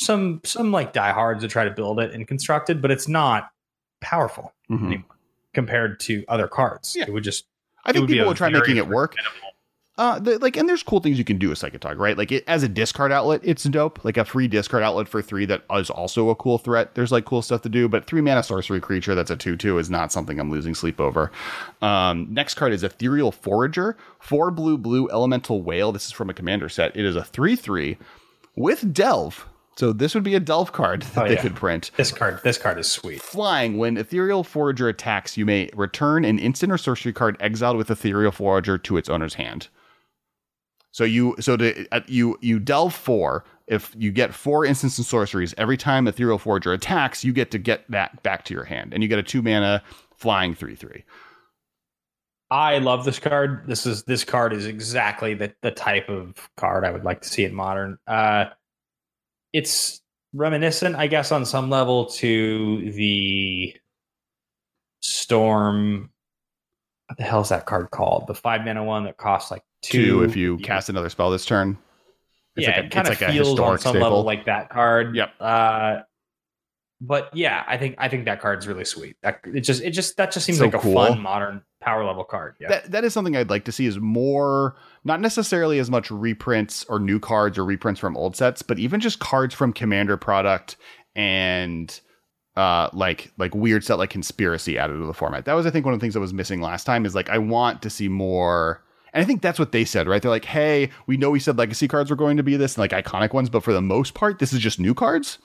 [0.00, 3.50] some some like diehards would try to build it and construct it, but it's not
[4.00, 5.04] powerful mhm.
[5.52, 6.96] compared to other cards.
[6.96, 7.04] Yeah.
[7.06, 7.46] It would just
[7.84, 9.53] i think would people would try making it work minimal-
[9.96, 12.18] Uh, the, like, and there's cool things you can do with Psychotog, right?
[12.18, 14.04] Like, it, as a discard outlet, it's dope.
[14.04, 16.96] Like a free discard outlet for three that is also a cool threat.
[16.96, 19.78] There's like cool stuff to do, but three mana sorcery creature that's a two two
[19.78, 21.30] is not something I'm losing sleep over.
[21.80, 25.92] Um, next card is Ethereal Forager, four blue blue elemental whale.
[25.92, 26.96] This is from a commander set.
[26.96, 27.96] It is a three three
[28.56, 29.46] with delve.
[29.76, 31.42] So this would be a delve card that Oh, they yeah.
[31.42, 31.92] could print.
[31.96, 33.22] This card, this card is sweet.
[33.22, 37.90] Flying, when Ethereal Forager attacks, you may return an instant or sorcery card exiled with
[37.90, 39.68] Ethereal Forager to its owner's hand.
[40.94, 43.44] So you so to uh, you you delve four.
[43.66, 47.58] If you get four instants and sorceries every time Ethereal Forager attacks, you get to
[47.58, 49.82] get that back to your hand, and you get a two mana
[50.16, 51.02] flying three three.
[52.48, 53.64] I love this card.
[53.66, 57.28] This is this card is exactly the the type of card I would like to
[57.28, 57.98] see in modern.
[58.06, 58.50] Uh,
[59.52, 60.00] it's
[60.32, 63.74] reminiscent, I guess, on some level to the
[65.00, 66.10] Storm.
[67.08, 68.26] What the hell is that card called?
[68.26, 70.04] The five mana one that costs like two.
[70.04, 71.76] Two, if you cast another spell this turn.
[72.56, 74.00] It's yeah, like a- it kind of it's like a feels on some staple.
[74.00, 75.14] level like that card.
[75.16, 75.30] Yep.
[75.40, 75.96] Uh,
[77.00, 79.16] but yeah, I think I think that card's really sweet.
[79.22, 80.94] That it just it just that just seems So like a cool.
[80.94, 82.54] fun modern power level card.
[82.60, 82.68] Yeah.
[82.68, 86.84] that that is something I'd like to see is more not necessarily as much reprints
[86.88, 90.76] or new cards or reprints from old sets, but even just cards from Commander product
[91.14, 92.00] and
[92.56, 95.44] uh like like weird set like conspiracy added to the format.
[95.44, 97.28] That was I think one of the things that was missing last time is like
[97.28, 98.82] I want to see more
[99.12, 100.20] and I think that's what they said, right?
[100.20, 102.80] They're like, "Hey, we know we said legacy cards were going to be this and
[102.80, 105.38] like iconic ones, but for the most part, this is just new cards."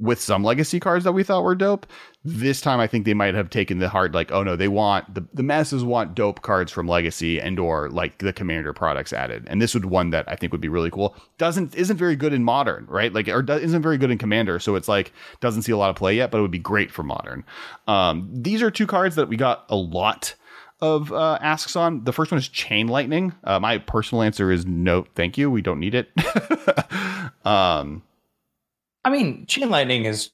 [0.00, 1.86] With some legacy cards that we thought were dope.
[2.24, 5.12] This time I think they might have taken the hard like, oh no, they want
[5.14, 9.44] the, the masses want dope cards from legacy and or like the commander products added.
[9.48, 11.16] And this would one that I think would be really cool.
[11.36, 13.12] Doesn't isn't very good in modern, right?
[13.12, 15.90] Like or do, isn't very good in commander, so it's like doesn't see a lot
[15.90, 17.44] of play yet, but it would be great for modern.
[17.86, 20.34] Um, these are two cards that we got a lot
[20.80, 22.04] of uh, asks on.
[22.04, 23.34] The first one is Chain Lightning.
[23.42, 25.50] Uh, my personal answer is no, thank you.
[25.50, 26.10] We don't need it.
[27.44, 28.02] um,
[29.08, 30.30] I mean, chain lightning is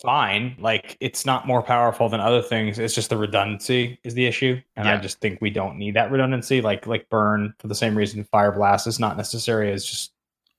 [0.00, 0.54] fine.
[0.60, 2.78] Like it's not more powerful than other things.
[2.78, 6.12] It's just the redundancy is the issue, and I just think we don't need that
[6.12, 6.60] redundancy.
[6.60, 9.72] Like like burn for the same reason fire blast is not necessary.
[9.72, 10.12] It's just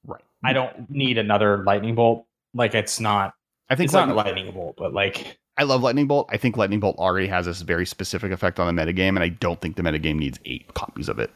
[0.05, 0.21] right.
[0.43, 2.25] I don't need another lightning bolt.
[2.53, 3.33] Like it's not.
[3.69, 6.27] I think It's not lightning- lightning bolt, but like I love Lightning Bolt.
[6.31, 9.29] I think Lightning Bolt already has this very specific effect on the metagame, and I
[9.29, 11.29] don't think the metagame needs eight copies of it.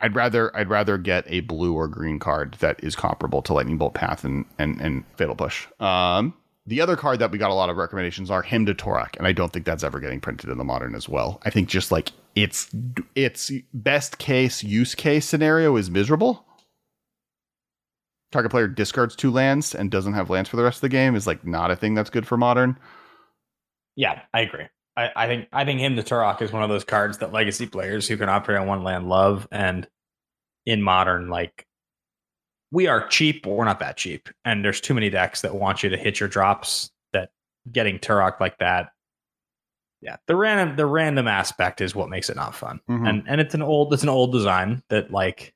[0.00, 3.78] I'd rather I'd rather get a blue or green card that is comparable to Lightning
[3.78, 5.66] Bolt Path and and, and Fatal Push.
[5.80, 6.34] Um,
[6.66, 9.26] the other card that we got a lot of recommendations are Hymn to Tourach, and
[9.26, 11.40] I don't think that's ever getting printed in the modern as well.
[11.44, 12.68] I think just like its
[13.14, 16.44] its best case use case scenario is miserable.
[18.32, 21.14] Target player discards two lands and doesn't have lands for the rest of the game
[21.14, 22.78] is like not a thing that's good for modern.
[23.94, 24.66] yeah, I agree.
[24.96, 27.66] I, I think I think Hymn to Tourach is one of those cards that legacy
[27.66, 29.86] players who can operate on one land love, and
[30.64, 31.66] in modern, like
[32.72, 35.82] we are cheap, but we're not that cheap, and there's too many decks that want
[35.82, 36.90] you to hit your drops.
[37.12, 37.30] That
[37.70, 38.90] getting Tourach like that,
[40.00, 43.08] yeah, the random the random aspect is what makes it not fun, Mhm.
[43.08, 45.52] and and it's an old it's an old design that like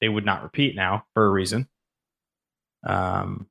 [0.00, 1.68] they would not repeat now for a reason.
[2.86, 3.46] Um,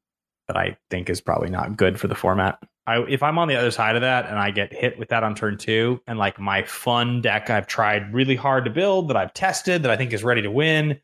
[0.47, 2.57] that I think is probably not good for the format.
[2.89, 5.23] I, if I'm on the other side of that and I get hit with that
[5.23, 9.17] on turn two, and like my fun deck I've tried really hard to build, that
[9.17, 10.99] I've tested, that I think is ready to win,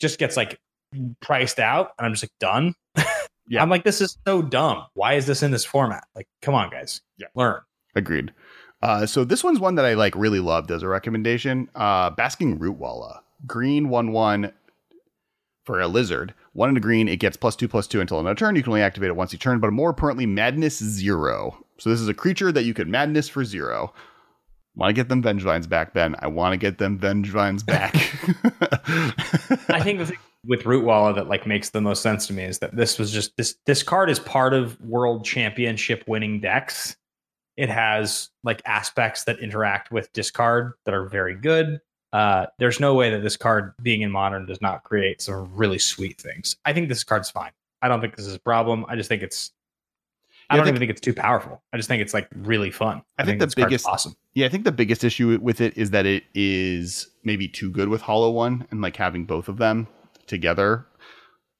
[0.00, 0.58] just gets like
[1.20, 2.74] priced out, and I'm just like done.
[3.48, 3.60] Yeah.
[3.60, 4.86] I'm like, this is so dumb.
[4.94, 6.04] Why is this in this format?
[6.14, 7.26] Like, come on, guys, Yeah.
[7.34, 7.60] learn.
[7.94, 8.32] Agreed.
[8.80, 11.68] Uh, so this one's one that I like really loved as a recommendation.
[11.74, 14.52] Uh, Basking Rootwalla, green one one
[15.66, 16.34] for a lizard.
[16.54, 18.56] One in a green, it gets plus two plus two until another turn.
[18.56, 21.64] You can only activate it once each turn, but more importantly, Madness Zero.
[21.78, 23.92] So this is a creature that you could Madness for zero.
[24.74, 26.16] Want to get them Vengevines back, Ben?
[26.20, 27.94] I want to get them Vengevines back.
[29.68, 32.58] I think the thing with Rootwalla that like makes the most sense to me is
[32.60, 36.96] that this was just this this card is part of world championship winning decks.
[37.56, 41.80] It has like aspects that interact with discard that are very good.
[42.12, 45.78] Uh, there's no way that this card being in modern does not create some really
[45.78, 46.56] sweet things.
[46.64, 47.52] I think this card's fine.
[47.80, 48.84] I don't think this is a problem.
[48.88, 49.50] I just think it's
[50.50, 51.62] I Yeah, don't think- even think it's too powerful.
[51.72, 53.02] I just think it's like really fun.
[53.18, 54.14] I think the this biggest- awesome.
[54.34, 57.88] Yeah, I think the biggest issue with it is that it is maybe too good
[57.88, 59.86] with Hollow One and like having both of them
[60.26, 60.86] together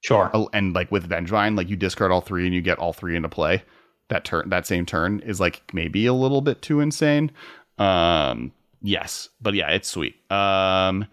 [0.01, 0.29] Sure.
[0.51, 3.29] And like with Vengevine, like you discard all three and you get all three into
[3.29, 3.63] play.
[4.09, 7.31] That turn, that same turn is like maybe a little bit too insane.
[7.77, 8.51] Um,
[8.83, 10.15] yes, but yeah, it's sweet.
[10.31, 11.07] Um,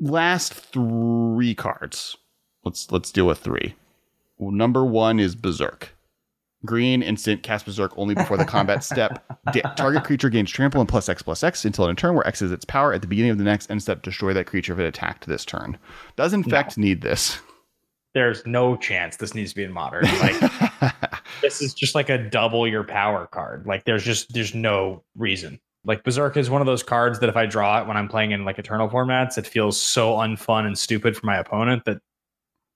[0.00, 2.16] last three cards.
[2.64, 3.74] Let's let's deal with three.
[4.38, 5.94] Number one is Berserk.
[6.66, 9.24] Green instant cast berserk only before the combat step.
[9.76, 12.42] Target creature gains trample and plus X plus X until in a turn where X
[12.42, 12.92] is its power.
[12.92, 15.46] At the beginning of the next end step, destroy that creature if it attacked this
[15.46, 15.78] turn.
[16.16, 17.40] Does in fact need this.
[18.12, 20.04] There's no chance this needs to be in modern.
[20.04, 20.92] Like
[21.42, 23.66] this is just like a double your power card.
[23.66, 25.60] Like there's just there's no reason.
[25.84, 28.32] Like Berserk is one of those cards that if I draw it when I'm playing
[28.32, 31.98] in like Eternal formats, it feels so unfun and stupid for my opponent that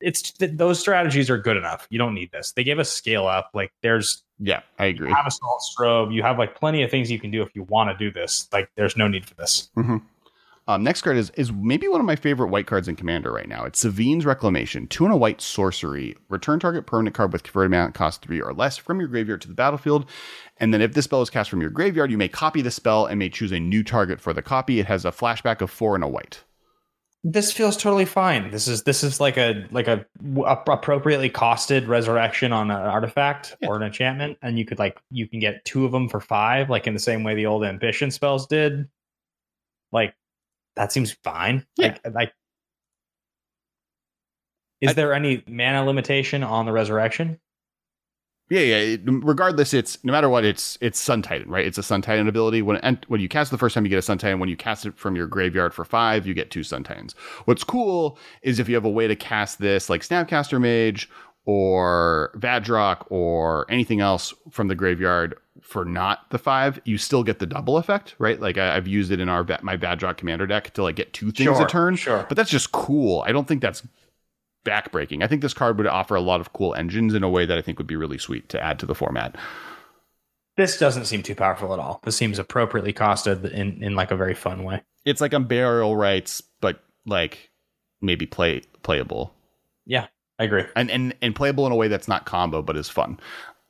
[0.01, 1.87] it's that those strategies are good enough.
[1.91, 2.53] You don't need this.
[2.53, 3.51] They gave us scale up.
[3.55, 5.09] Like there's yeah, I agree.
[5.09, 6.15] You have assault strobe.
[6.15, 8.49] You have like plenty of things you can do if you want to do this.
[8.53, 9.71] Like there's no need for this.
[9.77, 9.99] Mm-hmm.
[10.67, 13.49] Um, next card is is maybe one of my favorite white cards in Commander right
[13.49, 13.65] now.
[13.65, 16.17] It's Sevinne's Reclamation, two and a white sorcery.
[16.31, 19.49] Return target permanent card with converted mana cost three or less from your graveyard to
[19.49, 20.09] the battlefield.
[20.57, 23.05] And then if this spell is cast from your graveyard, you may copy the spell
[23.07, 24.81] and may choose a new target for the copy.
[24.81, 26.45] It has a flashback of four and a white
[27.27, 28.51] this feels totally fine.
[28.51, 30.05] This is this is like a like a,
[30.37, 33.69] a appropriately costed resurrection on an artifact yeah.
[33.69, 36.69] or an enchantment, and you could like you can get two of them for five,
[36.69, 38.91] like in the same way the old ambition spells did.
[39.91, 40.15] Like
[40.77, 41.67] that seems fine.
[41.77, 41.97] Yeah.
[42.05, 42.33] Like like
[44.81, 47.41] is I, there any mana limitation on the resurrection?
[48.51, 48.97] Yeah, yeah.
[49.07, 51.65] Regardless, it's no matter what, it's it's Sun Titan, right?
[51.67, 52.61] It's a Sun Titan ability.
[52.61, 52.79] When
[53.09, 54.39] when you cast it the first time, you get a Sun Titan.
[54.39, 57.15] When you cast it from your graveyard for five, you get two Sun Titans.
[57.47, 61.09] What's cool is if you have a way to cast this, like Snapcaster Mage
[61.47, 67.39] or Vadrok or anything else from the graveyard for not the five, you still get
[67.39, 68.41] the double effect, right?
[68.41, 71.31] Like I, have used it in our my Vadrok commander deck to like get two
[71.31, 71.97] things sure, a turn.
[71.97, 73.23] Sure, but that's just cool.
[73.27, 73.87] I don't think that's
[74.65, 75.23] backbreaking.
[75.23, 77.57] I think this card would offer a lot of cool engines in a way that
[77.57, 79.37] I think would be really sweet to add to the format.
[80.57, 82.01] This doesn't seem too powerful at all.
[82.05, 84.83] This seems appropriately costed in, in like a very fun way.
[85.05, 87.51] It's like a burial Rites, but like
[88.01, 89.35] maybe play playable.
[89.85, 90.07] Yeah,
[90.39, 90.65] I agree.
[90.77, 93.19] And and and playable in a way that's not combo but is fun.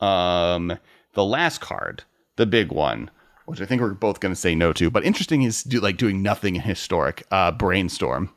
[0.01, 0.79] Um
[1.15, 2.05] the last card,
[2.37, 3.11] the big one,
[3.47, 5.97] which I think we're both going to say no to, but interesting is do, like
[5.97, 7.25] doing nothing in historic.
[7.31, 8.31] Uh brainstorm.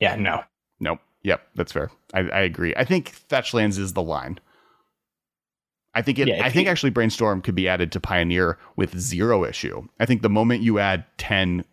[0.00, 0.44] Yeah, no.
[0.80, 1.00] Nope.
[1.22, 1.90] Yep, that's fair.
[2.14, 2.74] I, I agree.
[2.76, 4.40] I think Fetchlands is the line.
[5.94, 6.28] I think it.
[6.28, 9.86] Yeah, I think actually Brainstorm could be added to Pioneer with zero issue.
[9.98, 11.64] I think the moment you add ten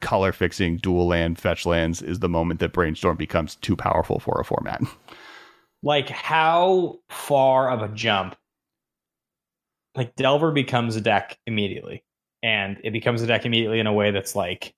[0.00, 4.40] color fixing dual land fetch lands is the moment that Brainstorm becomes too powerful for
[4.40, 4.82] a format.
[5.82, 8.36] Like how far of a jump?
[9.94, 12.04] Like Delver becomes a deck immediately,
[12.42, 14.74] and it becomes a deck immediately in a way that's like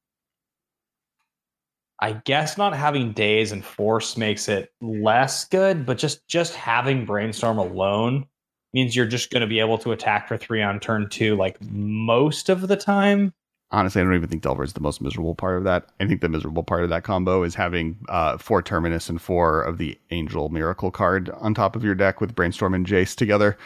[2.03, 7.05] I guess not having Daze and force makes it less good, but just just having
[7.05, 8.27] brainstorm alone
[8.75, 11.61] means you're just going to be able to attack for three on turn two, like
[11.63, 13.33] most of the time.
[13.73, 15.89] Honestly, I don't even think Delver is the most miserable part of that.
[15.99, 19.63] I think the miserable part of that combo is having uh, four Terminus and four
[19.63, 23.57] of the Angel Miracle card on top of your deck with Brainstorm and Jace together.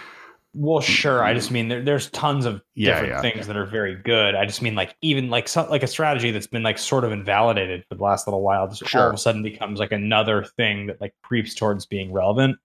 [0.59, 1.23] Well, sure.
[1.23, 3.21] I just mean there, there's tons of yeah, different yeah.
[3.21, 4.35] things that are very good.
[4.35, 7.13] I just mean like even like so, like a strategy that's been like sort of
[7.13, 8.67] invalidated for the last little while.
[8.67, 9.03] Just sure.
[9.03, 12.57] all of a sudden becomes like another thing that like creeps towards being relevant.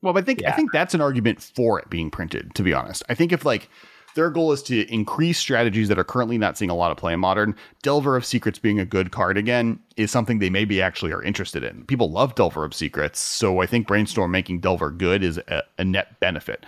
[0.00, 0.44] Well, I think.
[0.44, 2.54] I think that's an argument for it being printed.
[2.54, 3.68] To be honest, I think if like
[4.14, 7.12] their goal is to increase strategies that are currently not seeing a lot of play
[7.12, 7.54] in modern.
[7.82, 11.64] Delver of Secrets being a good card again is something they maybe actually are interested
[11.64, 11.84] in.
[11.84, 15.84] People love Delver of Secrets, so I think Brainstorm making Delver good is a, a
[15.84, 16.64] net benefit.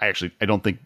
[0.00, 0.78] I actually I don't think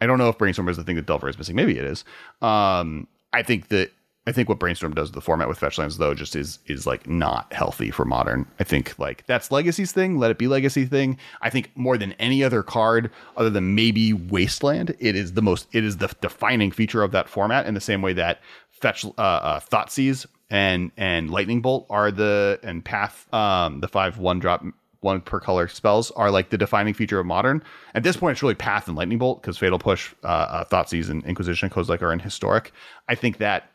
[0.00, 1.56] I don't know if Brainstorm is the thing that Delver is missing.
[1.56, 2.04] Maybe it is.
[2.40, 3.90] Um, I think that
[4.28, 7.50] I think what Brainstorm does the format with Fetchlands though just is is like not
[7.50, 8.46] healthy for modern.
[8.60, 10.18] I think like that's Legacy's thing.
[10.18, 11.16] Let it be Legacy thing.
[11.40, 15.66] I think more than any other card, other than maybe Wasteland, it is the most
[15.72, 17.64] it is the defining feature of that format.
[17.64, 22.60] In the same way that Fetch uh, uh, Thoughtseize and and Lightning Bolt are the
[22.62, 24.62] and Path um the five one drop
[25.00, 27.62] one per color spells are like the defining feature of modern.
[27.94, 31.24] At this point, it's really Path and Lightning Bolt because Fatal Push, uh, uh, and
[31.24, 32.72] Inquisition codes like are in historic.
[33.08, 33.70] I think that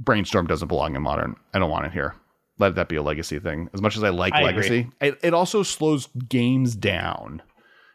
[0.00, 1.36] Brainstorm doesn't belong in modern.
[1.54, 2.14] I don't want it here.
[2.58, 3.70] Let that be a legacy thing.
[3.72, 7.42] As much as I like I legacy, it, it also slows games down.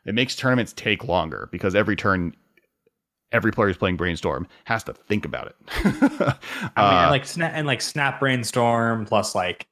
[0.06, 2.36] It makes tournaments take longer because every turn
[3.32, 5.56] every player who's playing brainstorm has to think about it.
[5.72, 6.32] I mean,
[6.77, 9.68] uh, and like snap and like snap brainstorm plus like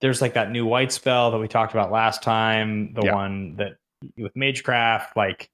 [0.00, 3.14] there's like that new white spell that we talked about last time, the yeah.
[3.14, 3.76] one that
[4.16, 5.50] with Magecraft, like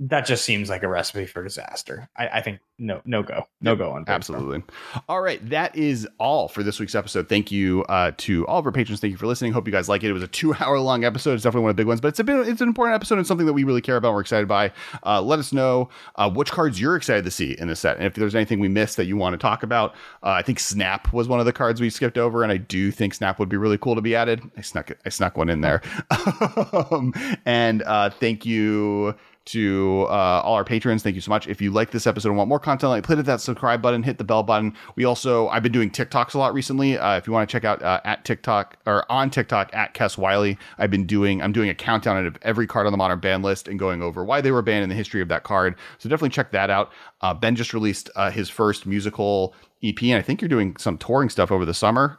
[0.00, 2.08] that just seems like a recipe for disaster.
[2.16, 4.04] I, I think no, no go, no go on.
[4.06, 4.62] Absolutely.
[5.08, 7.28] All right, that is all for this week's episode.
[7.28, 9.00] Thank you uh, to all of our patrons.
[9.00, 9.50] Thank you for listening.
[9.52, 10.10] Hope you guys like it.
[10.10, 11.34] It was a two-hour long episode.
[11.34, 12.46] It's definitely one of the big ones, but it's a bit.
[12.46, 14.14] It's an important episode and something that we really care about.
[14.14, 14.70] We're excited by.
[15.04, 18.06] Uh, let us know uh, which cards you're excited to see in the set, and
[18.06, 19.94] if there's anything we missed that you want to talk about.
[20.22, 22.92] Uh, I think Snap was one of the cards we skipped over, and I do
[22.92, 24.42] think Snap would be really cool to be added.
[24.56, 25.00] I snuck it.
[25.04, 25.82] I snuck one in there.
[26.92, 27.12] um,
[27.44, 29.16] and uh, thank you
[29.48, 31.02] to uh, all our patrons.
[31.02, 31.48] Thank you so much.
[31.48, 34.18] If you like this episode and want more content, like hit that subscribe button, hit
[34.18, 34.74] the bell button.
[34.96, 36.98] We also I've been doing TikToks a lot recently.
[36.98, 40.18] Uh, if you want to check out uh, at TikTok or on TikTok at Kess
[40.18, 43.42] Wylie, I've been doing I'm doing a countdown of every card on the modern ban
[43.42, 45.76] list and going over why they were banned and the history of that card.
[45.98, 46.92] So definitely check that out.
[47.20, 50.98] Uh, ben just released uh, his first musical EP, and I think you're doing some
[50.98, 52.18] touring stuff over the summer.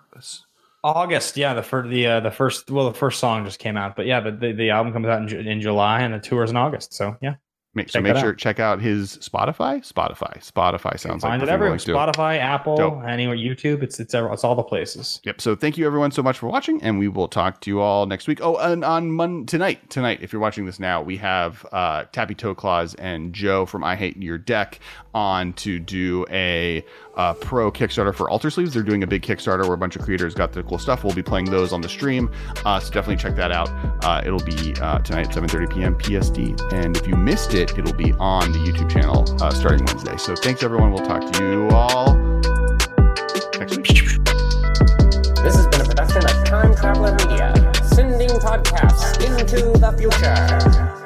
[0.84, 3.96] August, yeah, the first the uh, the first well the first song just came out,
[3.96, 6.52] but yeah, but the, the album comes out in, in July and the tour is
[6.52, 6.94] in August.
[6.94, 7.36] So yeah,
[7.80, 8.38] Make, so make sure out.
[8.38, 9.80] check out his Spotify.
[9.90, 10.38] Spotify.
[10.40, 11.78] Spotify sounds find like it everywhere.
[11.78, 13.04] Spotify, Apple, Dope.
[13.06, 13.84] anywhere, YouTube.
[13.84, 15.22] It's it's it's all the places.
[15.24, 15.40] Yep.
[15.40, 18.06] So thank you everyone so much for watching, and we will talk to you all
[18.06, 18.40] next week.
[18.42, 22.36] Oh, and on Mon- tonight, tonight, if you're watching this now, we have uh, Tappy
[22.36, 24.80] Toeclaws and Joe from I Hate Your Deck
[25.14, 26.84] on to do a
[27.16, 28.74] uh, pro Kickstarter for Alter Sleeves.
[28.74, 31.04] They're doing a big Kickstarter where a bunch of creators got the cool stuff.
[31.04, 32.30] We'll be playing those on the stream,
[32.66, 33.70] uh, so definitely check that out.
[34.04, 35.96] Uh, it'll be uh, tonight at 7:30 p.m.
[35.96, 40.18] PSD, and if you missed it, it'll be on the YouTube channel uh, starting Wednesday.
[40.18, 40.92] So thanks everyone.
[40.92, 42.16] We'll talk to you all
[43.58, 44.24] next week.
[45.44, 50.99] This has been a production of Time Traveler Media, sending podcasts into the future.